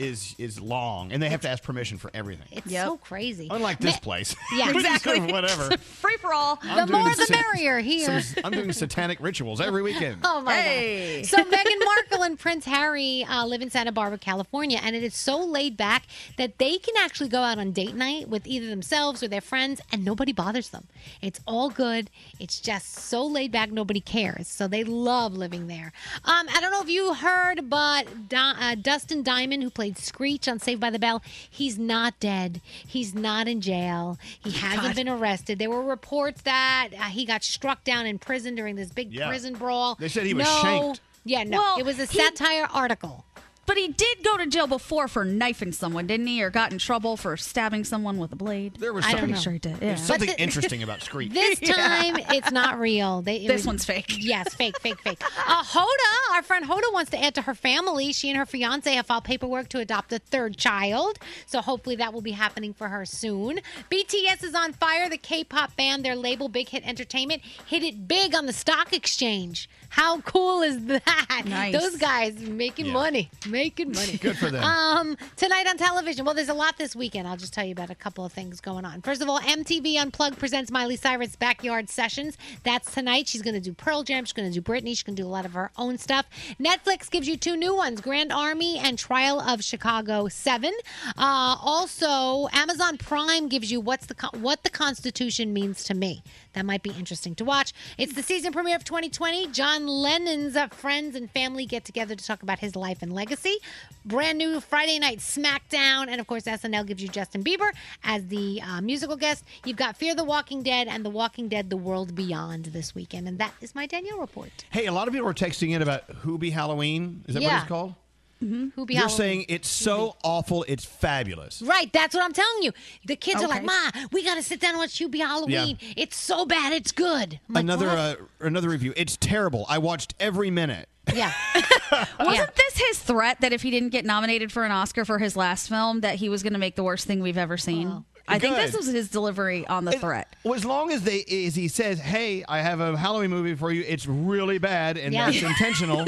[0.00, 2.46] is is long, and they have to ask permission for everything.
[2.50, 3.48] It's so crazy.
[3.50, 4.34] Unlike this place.
[4.56, 5.20] Yeah, exactly.
[5.20, 5.76] Whatever.
[5.78, 6.58] Free for all.
[6.62, 8.20] I'm the more the sa- merrier here.
[8.20, 10.18] some- I'm doing satanic rituals every weekend.
[10.24, 11.20] Oh my Hey.
[11.22, 11.26] god!
[11.28, 15.14] So Meghan Markle and Prince Harry uh, live in Santa Barbara, California, and it is
[15.14, 16.04] so laid back
[16.36, 19.80] that they can actually go out on date night with either themselves or their friends,
[19.92, 20.86] and nobody bothers them.
[21.20, 22.10] It's all good.
[22.38, 24.48] It's just so laid back, nobody cares.
[24.48, 25.92] So they love living there.
[26.24, 30.48] Um, I don't know if you heard, but Do- uh, Dustin Diamond, who played Screech
[30.48, 32.60] on Saved by the Bell, he's not dead.
[32.86, 34.18] He's not in jail.
[34.42, 34.96] He hasn't God.
[34.96, 35.58] been arrested.
[35.58, 39.28] There were reports that uh, he got struck down in prison during this big Yeah.
[39.28, 39.96] prison brawl.
[39.98, 41.00] They said he was no, shanked.
[41.24, 41.58] Yeah, no.
[41.58, 43.24] Well, it was a he- satire article.
[43.70, 46.42] But he did go to jail before for knifing someone, didn't he?
[46.42, 48.74] Or got in trouble for stabbing someone with a blade.
[48.80, 49.76] There was I don't something, sure he did.
[49.78, 50.06] there's Yeah.
[50.06, 51.32] something But the- interesting about Screech.
[51.34, 53.22] This time, it's not real.
[53.22, 54.06] They, it This was- one's fake.
[54.18, 55.22] Yes, fake, fake, fake.
[55.46, 58.12] Uh, Hoda, our friend Hoda, wants to add to her family.
[58.12, 61.20] She and her fiance have filed paperwork to adopt a third child.
[61.46, 63.60] So hopefully that will be happening for her soon.
[63.88, 65.08] BTS is on fire.
[65.08, 69.68] The K-pop band, their label Big Hit Entertainment, hit it big on the stock exchange.
[69.90, 71.42] How cool is that?
[71.46, 71.72] Nice.
[71.72, 74.16] Those guys making money, making money.
[74.18, 74.62] Good for them.
[74.62, 76.24] Um, tonight on television.
[76.24, 77.26] Well, there's a lot this weekend.
[77.26, 79.02] I'll just tell you about a couple of things going on.
[79.02, 82.38] First of all, MTV Unplugged presents Miley Cyrus Backyard Sessions.
[82.62, 83.26] That's tonight.
[83.26, 84.24] She's going to do Pearl Jam.
[84.24, 84.88] She's going to do Britney.
[84.90, 86.26] She's going to do a lot of her own stuff.
[86.60, 90.72] Netflix gives you two new ones: Grand Army and Trial of Chicago Seven.
[91.18, 96.22] Uh, also, Amazon Prime gives you what's the Con- what the Constitution means to me.
[96.52, 97.72] That might be interesting to watch.
[97.98, 99.48] It's the season premiere of 2020.
[99.48, 103.56] John Lennon's uh, friends and family get together to talk about his life and legacy.
[104.04, 107.70] Brand new Friday night SmackDown, and of course SNL gives you Justin Bieber
[108.04, 109.44] as the uh, musical guest.
[109.64, 113.28] You've got Fear the Walking Dead and The Walking Dead: The World Beyond this weekend,
[113.28, 114.50] and that is my Danielle report.
[114.70, 117.24] Hey, a lot of people are texting in about Hoobie Halloween.
[117.28, 117.94] Is that what it's called?
[118.40, 119.16] Who be You're Halloween?
[119.16, 121.60] saying it's so awful, it's fabulous.
[121.60, 122.72] Right, that's what I'm telling you.
[123.04, 125.78] The kids are like, "Ma, we got to sit down and watch Hubie Halloween.
[125.96, 128.94] It's so bad, it's good." I'm another "What?" uh, another review.
[128.96, 129.66] It's terrible.
[129.68, 130.88] I watched every minute.
[131.14, 131.32] yeah.
[132.20, 135.36] Wasn't this his threat that if he didn't get nominated for an Oscar for his
[135.36, 138.04] last film, that he was going to make the worst thing we've ever seen?
[138.30, 140.34] I think this was his delivery on the threat.
[140.44, 143.70] Well, as long as they as he says, "Hey, I have a Halloween movie for
[143.70, 143.84] you.
[143.86, 145.30] It's really bad and Yeah.
[145.30, 146.04] that's intentional."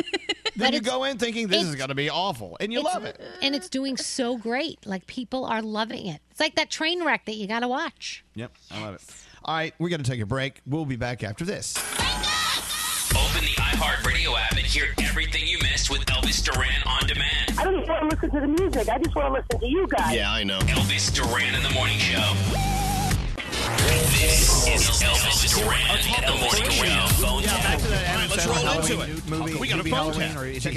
[0.54, 2.94] then But you go in thinking this is going to be awful, and you It's-
[2.94, 3.20] love it.
[3.40, 4.86] and it's doing so great.
[4.86, 6.20] Like people are loving it.
[6.30, 8.22] It's like that train wreck that you got to watch.
[8.34, 9.02] Yep, I love it.
[9.44, 10.60] All right, we're going to take a break.
[10.66, 11.76] We'll be back after this.
[13.12, 17.58] Open the iHeartRadio app and hear everything you missed with Elvis Duran on demand.
[17.58, 18.88] I don't just want to listen to the music.
[18.88, 20.14] I just want to listen to you guys.
[20.14, 20.60] Yeah, I know.
[20.60, 22.91] Elvis Duran in the Morning Show.
[23.62, 25.42] This is Elvis
[28.30, 29.60] let's roll into it.
[29.60, 30.46] We got a phone tap.
[30.46, 30.72] is a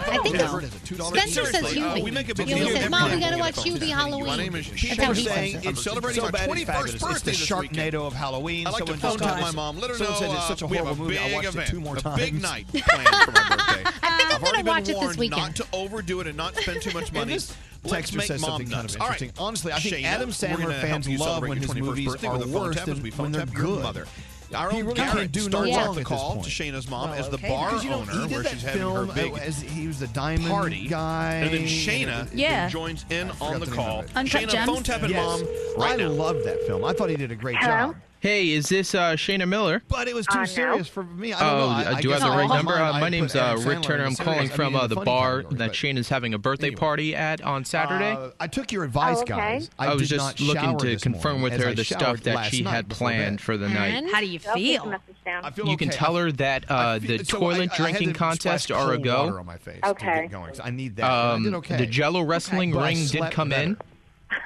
[0.00, 0.54] I phone think tap.
[0.54, 2.02] it's- It's a $2 Spencer says uh, Hubie.
[2.02, 2.10] we
[2.44, 3.88] He says, "Mom, we got to watch Hubie.
[3.90, 4.66] Halloween." Is
[4.96, 5.68] That's how saying says it.
[5.70, 6.94] it's celebrating my bad it's 21st fabulous.
[6.94, 8.66] It's birthday the Sharknado of Halloween.
[8.66, 9.78] I like to phone tap my mom.
[9.78, 11.18] Let her know it's such a uh, horrible movie.
[11.18, 12.16] I watched it two more times.
[12.16, 13.84] big night planned for my birthday.
[14.02, 15.40] I think I'm gonna already watch it this weekend.
[15.42, 17.38] not to overdo it and not spend too much money.
[17.82, 19.20] This Let's make says mom something kind of All right.
[19.22, 19.42] interesting.
[19.44, 22.32] Honestly, I think Shayna, Adam Sandler fans love celebrate when your his 21st movies are
[22.32, 23.82] with a phone worse tap as than we phone when they're tap your good.
[23.82, 24.06] mother.
[24.52, 27.10] Our own really Garrett can't do no starts wrong off the call to Shayna's mom
[27.10, 29.60] Oh, as the okay, bar you know, owner, he where she's having her big as
[29.62, 31.34] he was the diamond party guy.
[31.34, 32.68] and then Shayna Yeah.
[32.68, 34.00] joins in on the the call.
[34.00, 34.10] of it.
[34.14, 34.66] Shayna Gems?
[34.66, 35.40] phone tapping Yes.
[35.40, 35.48] mom
[35.78, 36.08] right I now.
[36.08, 36.84] loved that film.
[36.84, 37.92] I thought he did a great Hello?
[37.92, 37.96] job.
[38.20, 39.82] Hey, is this uh, Shayna Miller?
[39.88, 40.44] But it was too Uh, no.
[40.44, 41.32] serious for me.
[41.32, 41.68] I don't Oh, know.
[41.72, 42.74] I, I do I guess have the right number?
[42.74, 44.04] Uh, my name's uh, Rick Turner.
[44.04, 46.34] I'm calling serious- I from mean, uh, the the bar category, that but Shayna's having
[46.34, 46.80] a birthday anyway.
[46.80, 48.12] party at on Saturday.
[48.12, 49.32] Uh, I took your advice, Oh, okay.
[49.34, 49.70] guys.
[49.78, 51.74] I, I was did just looking shower to this confirm morning, with as her I
[51.74, 53.40] the showered stuff that last she night had before planned bed.
[53.42, 53.86] for the night.
[53.94, 54.94] And How do you I'll take the feel?
[55.42, 55.86] I feel You okay.
[55.86, 58.64] can tell her that uh, feel- the so I- toilet I had drinking to contest
[58.64, 59.24] splash are a cold go.
[59.24, 60.20] water on my face to Okay.
[60.22, 61.04] get going, 'cause I need that.
[61.04, 61.76] and I Um, did okay.
[61.78, 63.74] the Jello wrestling But I ring did slept come in.
[63.76, 63.89] better.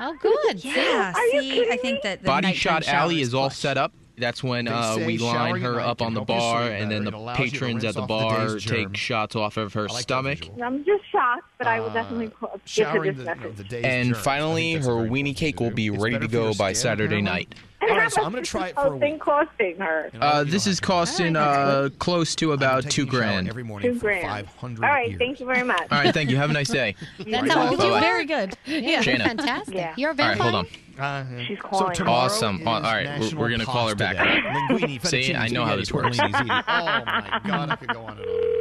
[0.01, 0.65] Oh, good.
[0.65, 1.13] yeah.
[1.15, 3.93] Are See, I think that the Body Shot Alley is all set up.
[4.17, 7.95] That's when uh, we line her up on the bar, and then the patrons at
[7.95, 10.49] the the bar take shots off of her stomach.
[10.63, 13.43] I'm just shocked but I will definitely uh, give her this the, message.
[13.43, 14.25] You the the and germs.
[14.25, 17.33] finally, her weenie cake will be it's ready to go by Saturday now.
[17.33, 17.55] night.
[17.83, 18.95] All right, so I'm going to try it for.
[18.95, 20.11] Oh, thing costing her.
[20.19, 23.49] Uh, this is costing uh, close to about two grand.
[23.49, 24.27] Every morning two grand.
[24.27, 24.85] Five hundred.
[24.85, 25.19] All right, years.
[25.19, 25.83] thank you very much.
[25.91, 26.37] All right, thank you.
[26.37, 26.95] Have a nice day.
[27.27, 27.71] That's all.
[27.71, 28.57] You do very good.
[28.65, 29.25] Yeah, Shana.
[29.25, 29.75] fantastic.
[29.75, 29.95] Yeah.
[29.97, 30.39] You're very.
[30.39, 30.67] All right, hold
[30.99, 31.05] on.
[31.05, 31.95] Uh, She's calling.
[31.95, 32.67] So awesome.
[32.67, 34.17] All right, we're, we're going to call her back.
[34.17, 35.01] Right?
[35.05, 36.19] See, I know how this works.
[36.21, 38.54] oh my god, I could go on and on.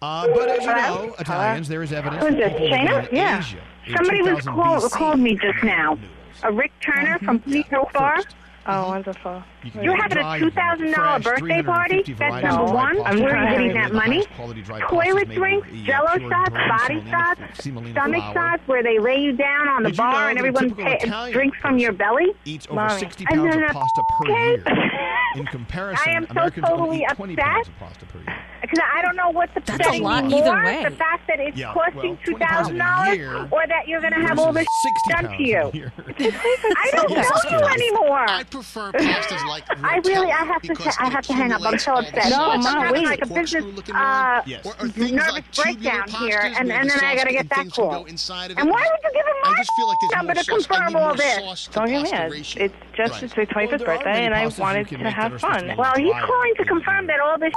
[0.00, 2.22] Uh, but as you know, Italians, there is evidence.
[2.22, 3.38] Who is this, Yeah.
[3.40, 3.58] Asia
[3.96, 5.98] Somebody was call, called me just now.
[6.44, 8.20] A Rick Turner from Please yeah, Far.
[8.70, 9.42] Oh, wonderful.
[9.64, 12.02] You You're having a two thousand dollar birthday party?
[12.02, 13.00] That's number one.
[13.06, 14.26] I'm Where are you getting that money?
[14.88, 19.90] Toilet drinks, Jello shots, body shots, stomach shots, where they lay you down on the
[19.92, 20.68] bar and everyone
[21.32, 22.26] drinks from your belly.
[22.44, 24.62] Eats over sixty pounds of pasta per year.
[25.38, 27.68] in comparison, I am so Americans totally only eat upset
[28.60, 30.84] because I don't know what's upsetting That's a lot more, either way.
[30.84, 34.52] the fact that it's yeah, costing well, $2,000 or that you're going to have all
[34.52, 34.66] this
[35.08, 35.58] done to you.
[35.64, 38.28] I don't yes, know you anymore.
[38.28, 41.62] I prefer pastas like I really, I have to, I have to hang up.
[41.64, 42.30] I'm so upset.
[42.30, 44.64] No, I'm having like a business uh, yes.
[44.96, 48.06] nervous like breakdown here, and, and then I got to get that cool.
[48.06, 49.64] And why would you give him my
[50.16, 51.68] number to confirm all this?
[51.68, 52.32] Don't get mad.
[52.32, 55.76] It's just, it's my 25th birthday, and I wanted to have have fun.
[55.76, 57.52] Well, he's calling to confirm that all this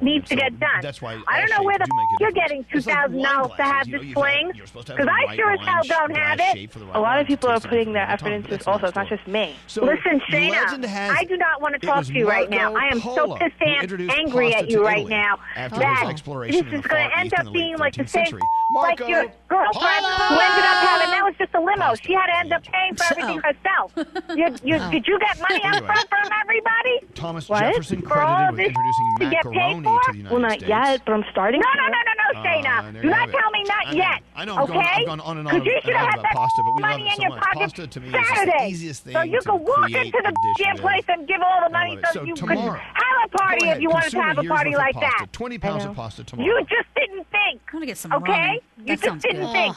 [0.00, 0.80] needs to get done.
[0.82, 1.86] That's why I don't know where the
[2.20, 6.74] you're getting $2,000 to have this fling, because I sure as hell don't have it.
[6.94, 8.86] A lot of people are putting their effort into this also.
[8.86, 9.56] It's not just me.
[9.76, 12.74] Listen, Shayna, I do not want to talk to you right now.
[12.74, 17.18] I am so pissed and angry at you right now that this is going to
[17.18, 18.38] end up being like the same
[18.74, 21.94] like your girlfriend who ended up having that was just a limo.
[21.94, 23.92] She had to end up paying for everything herself.
[24.36, 27.05] You, you, did you get money out front from everybody?
[27.14, 27.60] Thomas what?
[27.60, 30.68] Jefferson credited with introducing macaroni to, the United well, not States.
[30.68, 31.60] yet, but I'm starting.
[31.60, 32.98] No, no, no, no, no, ah, Shayna.
[32.98, 34.22] Uh, Do not tell me not I yet.
[34.34, 34.56] I know.
[34.56, 34.78] I'm okay?
[34.78, 37.16] I've gone on and on, you should have that pasta, but we money love it
[37.16, 37.44] so in your much.
[37.44, 38.40] Pocket pasta to me Saturday.
[38.40, 39.12] is the easiest thing.
[39.14, 42.22] So you can walk into the damn place and give all the money, so, so
[42.24, 45.26] you tomorrow, can have a party if you wanted to have a party like that.
[45.32, 46.46] Twenty pounds of pasta tomorrow.
[46.48, 47.60] You just didn't think.
[47.68, 48.12] I'm gonna get some.
[48.12, 49.76] Okay, you just didn't think.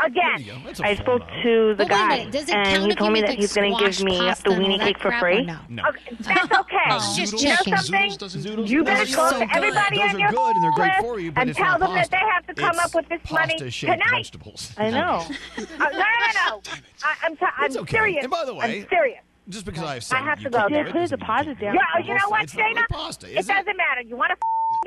[0.00, 0.44] Again,
[0.82, 4.18] I spoke to the guy, and he told me that he's going to give me
[4.18, 5.44] the weenie cake for free.
[5.44, 5.58] No.
[5.88, 6.76] Okay, that's okay.
[6.88, 6.98] no.
[7.16, 8.66] Just you know something?
[8.66, 11.78] You better call so everybody on your good, and great for you, but and tell
[11.78, 12.10] them pasta.
[12.10, 14.10] that they have to come it's up with this money tonight.
[14.10, 14.72] Vegetables.
[14.76, 14.96] I know.
[15.58, 16.00] uh, no, no,
[16.46, 16.62] no.
[17.04, 17.96] I, am t- I'm okay.
[17.96, 18.24] serious.
[18.24, 19.20] And by the way, I'm serious.
[19.48, 20.68] Just because I have said I have to go.
[20.90, 21.74] Put a deposit down.
[21.74, 22.86] Yeah, you know what, Dana?
[22.90, 24.00] It doesn't matter.
[24.06, 24.36] You want to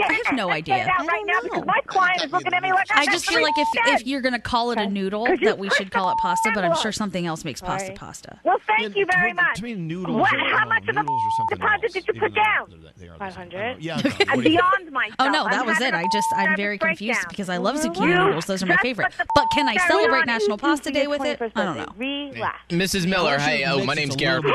[0.03, 0.75] I have no idea.
[0.85, 3.53] That right now because my client is looking at me like I just feel like
[3.57, 3.67] if,
[4.01, 6.51] if you're going to call it a noodle, that we should call it pasta.
[6.53, 8.39] But I'm sure something else makes pasta pasta.
[8.43, 9.55] Well, thank you very much.
[9.55, 11.03] Between noodles, what, how much of a
[11.49, 12.73] deposit did you put down?
[13.17, 13.77] Five hundred.
[13.83, 15.09] Yeah, beyond my.
[15.19, 15.93] Oh no, that was it.
[15.93, 18.45] I just I'm very confused because I love zucchini noodles.
[18.45, 19.13] Those are my favorite.
[19.35, 21.41] But can I celebrate National Pasta Day with it?
[21.55, 21.93] I don't know.
[22.69, 23.07] Mrs.
[23.07, 24.45] Miller, hey, oh, my name's Garrett.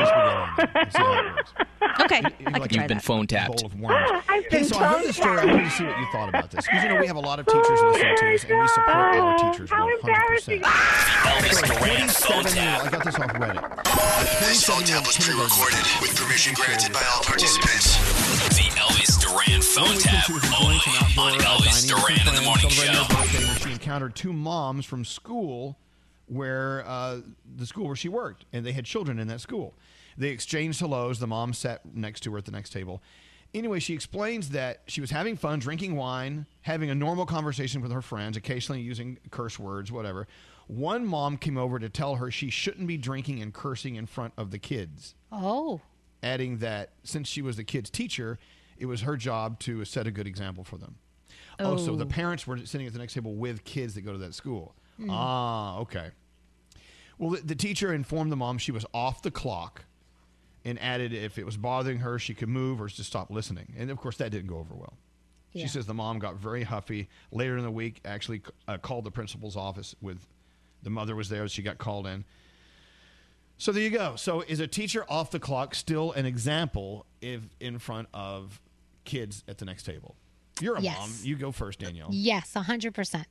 [2.01, 2.21] okay,
[2.71, 3.63] You've been phone tapped.
[4.29, 5.32] I've been phone tapped.
[5.35, 7.15] Mary, I want to see what you thought about this because you know we have
[7.15, 9.69] a lot of teachers oh listening to us, and we support our oh teachers.
[9.69, 9.99] How 100%.
[9.99, 10.61] embarrassing!
[10.61, 12.57] Twenty-seven.
[12.57, 14.39] I got this off Reddit.
[14.39, 17.97] This phone tap was pre-recorded with permission granted by all participants.
[18.53, 20.29] The Elvis Duran phone tap
[20.61, 20.77] only
[21.17, 23.65] on Elvis Duran in the morning show.
[23.65, 25.77] She encountered two moms from school
[26.27, 27.21] where uh,
[27.57, 29.73] the school where she worked, and they had children in that school.
[30.17, 31.19] They exchanged hellos.
[31.19, 33.01] The mom sat next to her at the next table,
[33.53, 37.91] anyway, she explains that she was having fun drinking wine, having a normal conversation with
[37.91, 40.27] her friends, occasionally using curse words, whatever.
[40.67, 44.33] One mom came over to tell her she shouldn't be drinking and cursing in front
[44.37, 45.15] of the kids.
[45.31, 45.81] Oh.
[46.21, 48.39] Adding that since she was the kids' teacher,
[48.77, 50.95] it was her job to set a good example for them.
[51.59, 54.13] Oh, oh so the parents were sitting at the next table with kids that go
[54.13, 54.75] to that school.
[54.99, 55.07] Mm.
[55.09, 56.11] Ah, okay.
[57.17, 59.85] Well, the, the teacher informed the mom she was off the clock
[60.65, 63.73] and added if it was bothering her, she could move or just stop listening.
[63.77, 64.93] And of course, that didn't go over well.
[65.51, 65.63] Yeah.
[65.63, 67.09] She says the mom got very huffy.
[67.31, 70.25] Later in the week, actually uh, called the principal's office with
[70.81, 71.47] the mother was there.
[71.47, 72.25] She got called in.
[73.57, 74.15] So there you go.
[74.15, 78.59] So is a teacher off the clock still an example if in front of
[79.05, 80.15] kids at the next table?
[80.59, 80.97] You're a Yes.
[80.99, 81.11] mom.
[81.23, 82.09] You go first, Danielle.
[82.11, 83.25] Yes, 100%.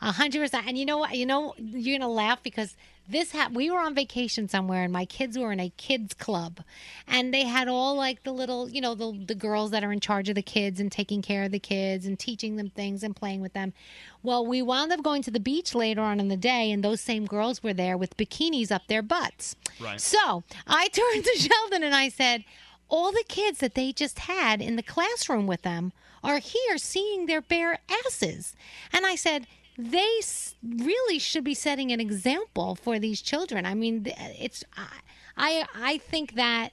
[0.00, 0.66] A hundred percent.
[0.66, 1.16] And you know what?
[1.16, 2.76] You know you're gonna laugh because
[3.08, 6.60] this ha- we were on vacation somewhere and my kids were in a kids club,
[7.06, 10.00] and they had all like the little you know the the girls that are in
[10.00, 13.16] charge of the kids and taking care of the kids and teaching them things and
[13.16, 13.72] playing with them.
[14.22, 17.00] Well, we wound up going to the beach later on in the day, and those
[17.00, 19.56] same girls were there with bikinis up their butts.
[19.80, 20.00] Right.
[20.00, 22.44] So I turned to Sheldon and I said,
[22.88, 25.92] all the kids that they just had in the classroom with them
[26.24, 28.54] are here seeing their bare asses.
[28.92, 29.46] And I said,
[29.78, 30.20] they
[30.62, 33.64] really should be setting an example for these children.
[33.64, 34.64] I mean, it's
[35.36, 36.72] I I, think that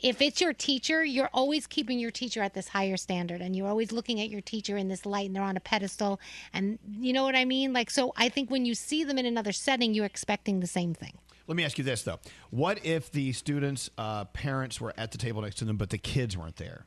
[0.00, 3.66] if it's your teacher, you're always keeping your teacher at this higher standard and you're
[3.66, 6.20] always looking at your teacher in this light and they're on a pedestal
[6.54, 7.72] and you know what I mean?
[7.72, 10.94] Like so I think when you see them in another setting, you're expecting the same
[10.94, 11.18] thing.
[11.48, 12.20] Let me ask you this though:
[12.50, 15.98] What if the students' uh, parents were at the table next to them, but the
[15.98, 16.86] kids weren't there,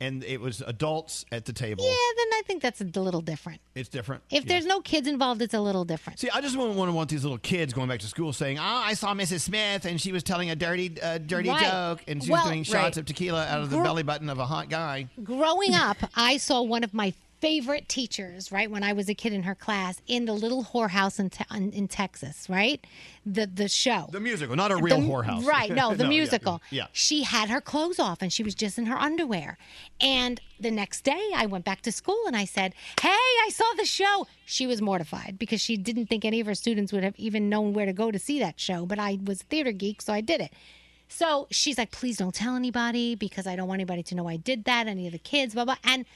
[0.00, 1.84] and it was adults at the table?
[1.84, 3.60] Yeah, then I think that's a little different.
[3.74, 4.22] It's different.
[4.30, 4.48] If Yeah.
[4.48, 6.18] there's no kids involved, it's a little different.
[6.20, 8.58] See, I just wouldn't want to want these little kids going back to school saying,
[8.58, 9.40] "Oh, I saw Mrs.
[9.42, 11.62] Smith and she was telling a dirty, uh, dirty Right.
[11.70, 12.96] joke, and she Well, was doing shots right.
[12.96, 16.36] of tequila out of the Gro- belly button of a hot guy." Growing up, I
[16.36, 17.12] saw one of my
[17.44, 21.20] favorite teachers, right, when I was a kid in her class in the little whorehouse
[21.20, 21.44] in, te-
[21.76, 22.82] in, Texas, right?
[23.26, 24.08] The the show.
[24.10, 25.44] The musical, not a real The- whorehouse.
[25.44, 26.62] Right, no, the No, yeah, musical.
[26.70, 26.86] yeah.
[26.92, 29.58] She had her clothes off and she was just in her underwear.
[30.00, 33.66] And the next day I went back to school and I said, Hey, I saw
[33.76, 34.26] the show.
[34.46, 37.74] She was mortified because she didn't think any of her students would have even known
[37.74, 38.86] where to go to see that show.
[38.86, 40.52] But I was a theater geek, so I did it.
[41.08, 44.36] So she's like, please don't tell anybody because I don't want anybody to know I
[44.38, 45.76] did that, any of the kids, blah, blah.
[45.84, 46.06] And,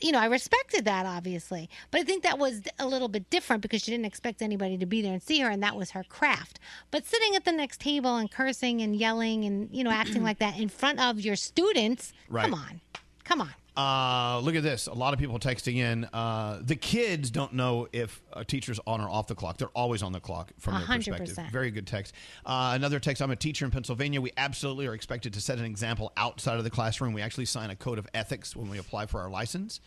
[0.00, 1.68] you know, I respected that, obviously.
[1.90, 4.86] But I think that was a little bit different because she didn't expect anybody to
[4.86, 6.58] be there and see her, and that was her craft.
[6.90, 10.38] But sitting at the next table and cursing and yelling and, you know, acting like
[10.38, 12.44] that in front of your students, Right.
[12.44, 12.80] come on.
[13.24, 13.50] Come on.
[13.76, 14.86] Uh, look at this.
[14.86, 16.04] A lot of people texting in.
[16.12, 19.58] Uh, the kids don't know if a teacher's on or off the clock.
[19.58, 21.18] They're always on the clock from their 100%.
[21.18, 21.52] perspective.
[21.52, 22.14] Very good text.
[22.44, 23.22] Uh, another text.
[23.22, 24.20] I'm a teacher in Pennsylvania.
[24.20, 27.12] We absolutely are expected to set an example outside of the classroom.
[27.12, 29.80] We actually sign a code of ethics when we apply for our license.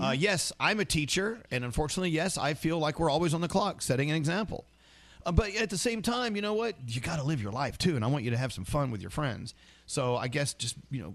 [0.00, 3.48] Uh, yes, I'm a teacher, and unfortunately, yes, I feel like we're always on the
[3.48, 4.64] clock, setting an example.
[5.26, 6.74] Uh, but at the same time, you know what?
[6.86, 8.90] You got to live your life too, and I want you to have some fun
[8.90, 9.54] with your friends.
[9.86, 11.14] So I guess just you know,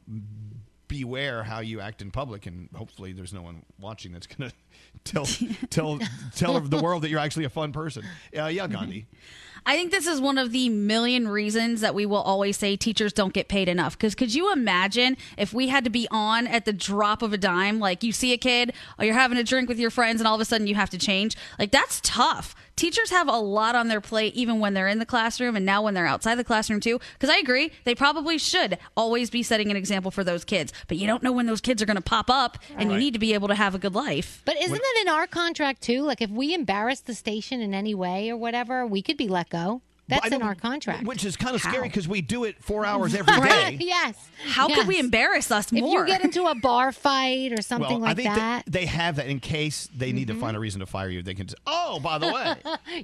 [0.90, 4.52] beware how you act in public, and hopefully there's no one watching that's gonna
[5.06, 5.26] tell
[5.70, 6.00] tell
[6.36, 8.04] tell the world that you're actually a fun person.
[8.38, 9.08] Uh, yeah, Gandhi.
[9.66, 13.14] I think this is one of the million reasons that we will always say teachers
[13.14, 13.98] don't get paid enough.
[13.98, 17.38] Because could you imagine if we had to be on at the drop of a
[17.38, 17.80] dime?
[17.80, 20.36] Like you see a kid, or you're having a drink with your friends, and all
[20.36, 21.36] of a sudden you have to change.
[21.58, 22.56] Like that's tough.
[22.80, 25.82] Teachers have a lot on their plate, even when they're in the classroom, and now
[25.82, 26.98] when they're outside the classroom too.
[27.12, 30.72] Because I agree, they probably should always be setting an example for those kids.
[30.88, 33.12] But you don't know when those kids are going to pop up, and you need
[33.12, 34.42] to be able to have a good life.
[34.46, 36.04] But isn't that in our contract too?
[36.04, 39.49] Like if we embarrass the station in any way or whatever, we could be let
[39.50, 39.82] go.
[40.10, 41.06] That's in our contract.
[41.06, 43.78] Which is kind of scary because we do it four hours every day.
[43.80, 44.16] yes.
[44.44, 46.04] How could we embarrass us more?
[46.04, 48.88] If you get into a bar fight or something well, I like think that, they
[48.88, 51.22] have that in case they need to find a reason to fire you.
[51.22, 51.46] They can.
[51.46, 52.56] Just, oh, by the way.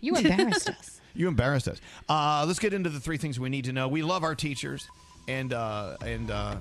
[0.01, 0.99] you embarrassed us.
[1.13, 1.79] You embarrassed us.
[2.09, 3.87] Uh, let's get into the three things we need to know.
[3.87, 4.87] We love our teachers,
[5.27, 6.55] and uh, and uh,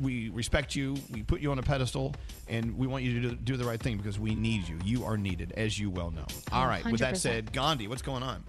[0.00, 0.96] we respect you.
[1.12, 2.14] We put you on a pedestal,
[2.48, 4.78] and we want you to do, do the right thing because we need you.
[4.84, 6.26] You are needed, as you well know.
[6.52, 6.84] All right.
[6.84, 8.42] With that said, Gandhi, what's going on?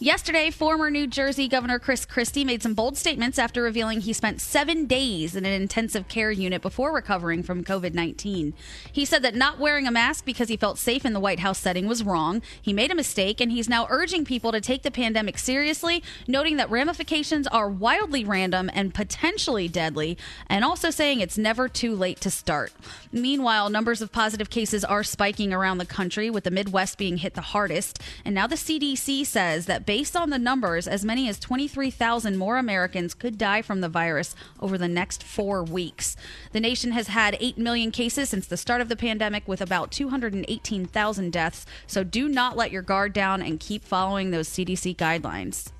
[0.00, 4.40] Yesterday, former New Jersey Governor Chris Christie made some bold statements after revealing he spent
[4.40, 8.54] seven days in an intensive care unit before recovering from COVID 19.
[8.92, 11.58] He said that not wearing a mask because he felt safe in the White House
[11.58, 12.42] setting was wrong.
[12.62, 16.58] He made a mistake, and he's now urging people to take the pandemic seriously, noting
[16.58, 20.16] that ramifications are wildly random and potentially deadly,
[20.48, 22.72] and also saying it's never too late to start.
[23.10, 27.34] Meanwhile, numbers of positive cases are spiking around the country, with the Midwest being hit
[27.34, 28.00] the hardest.
[28.24, 32.58] And now the CDC says that based on the numbers, as many as 23,000 more
[32.58, 36.16] Americans could die from the virus over the next four weeks.
[36.52, 39.90] The nation has had 8 million cases since the start of the pandemic, with about
[39.90, 41.66] 218,000 deaths.
[41.86, 45.72] So do not let your guard down and keep following those CDC guidelines.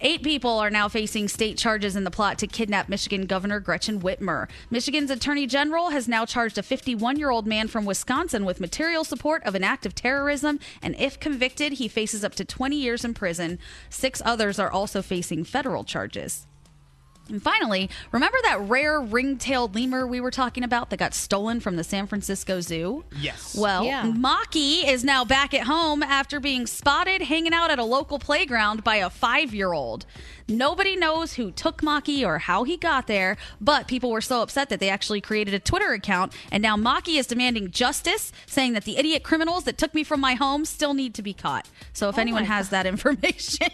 [0.00, 4.00] Eight people are now facing state charges in the plot to kidnap Michigan Governor Gretchen
[4.00, 4.48] Whitmer.
[4.70, 9.02] Michigan's Attorney General has now charged a 51 year old man from Wisconsin with material
[9.02, 13.04] support of an act of terrorism, and if convicted, he faces up to 20 years
[13.04, 13.58] in prison.
[13.90, 16.47] Six others are also facing federal charges.
[17.28, 21.76] And finally, remember that rare ring-tailed lemur we were talking about that got stolen from
[21.76, 23.04] the San Francisco Zoo?
[23.20, 23.54] Yes.
[23.56, 24.04] Well, Yeah.
[24.04, 28.82] Maki is now back at home after being spotted hanging out at a local playground
[28.82, 30.06] by a five-year-old.
[30.50, 34.70] Nobody knows who took Maki or how he got there, but people were so upset
[34.70, 38.84] that they actually created a Twitter account, and now Maki is demanding justice, saying that
[38.84, 41.68] the idiot criminals that took me from my home still need to be caught.
[41.92, 43.68] So if oh anyone has that information,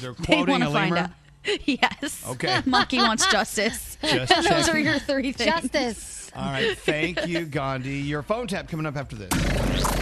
[0.00, 1.04] They're quoting want a to find lemur.
[1.04, 1.10] out.
[1.64, 2.24] Yes.
[2.28, 2.62] Okay.
[2.66, 3.98] Monkey wants justice.
[4.04, 4.84] Just Those are checking.
[4.84, 5.50] your three things.
[5.50, 6.30] Justice.
[6.34, 7.98] All right, thank you, Gandhi.
[7.98, 9.30] Your phone tap coming up after this.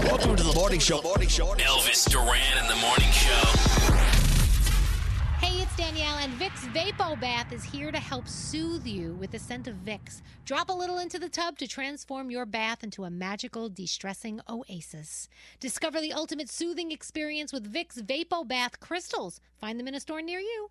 [0.05, 1.03] Welcome to the morning show.
[1.03, 1.55] Morning show.
[1.55, 4.11] Elvis Duran in the morning show.
[5.45, 9.67] Hey, it's Danielle, and Vicks VapoBath is here to help soothe you with the scent
[9.67, 10.21] of Vicks.
[10.45, 14.41] Drop a little into the tub to transform your bath into a magical, de stressing
[14.49, 15.29] oasis.
[15.59, 19.41] Discover the ultimate soothing experience with Vicks VapoBath crystals.
[19.59, 20.71] Find them in a store near you.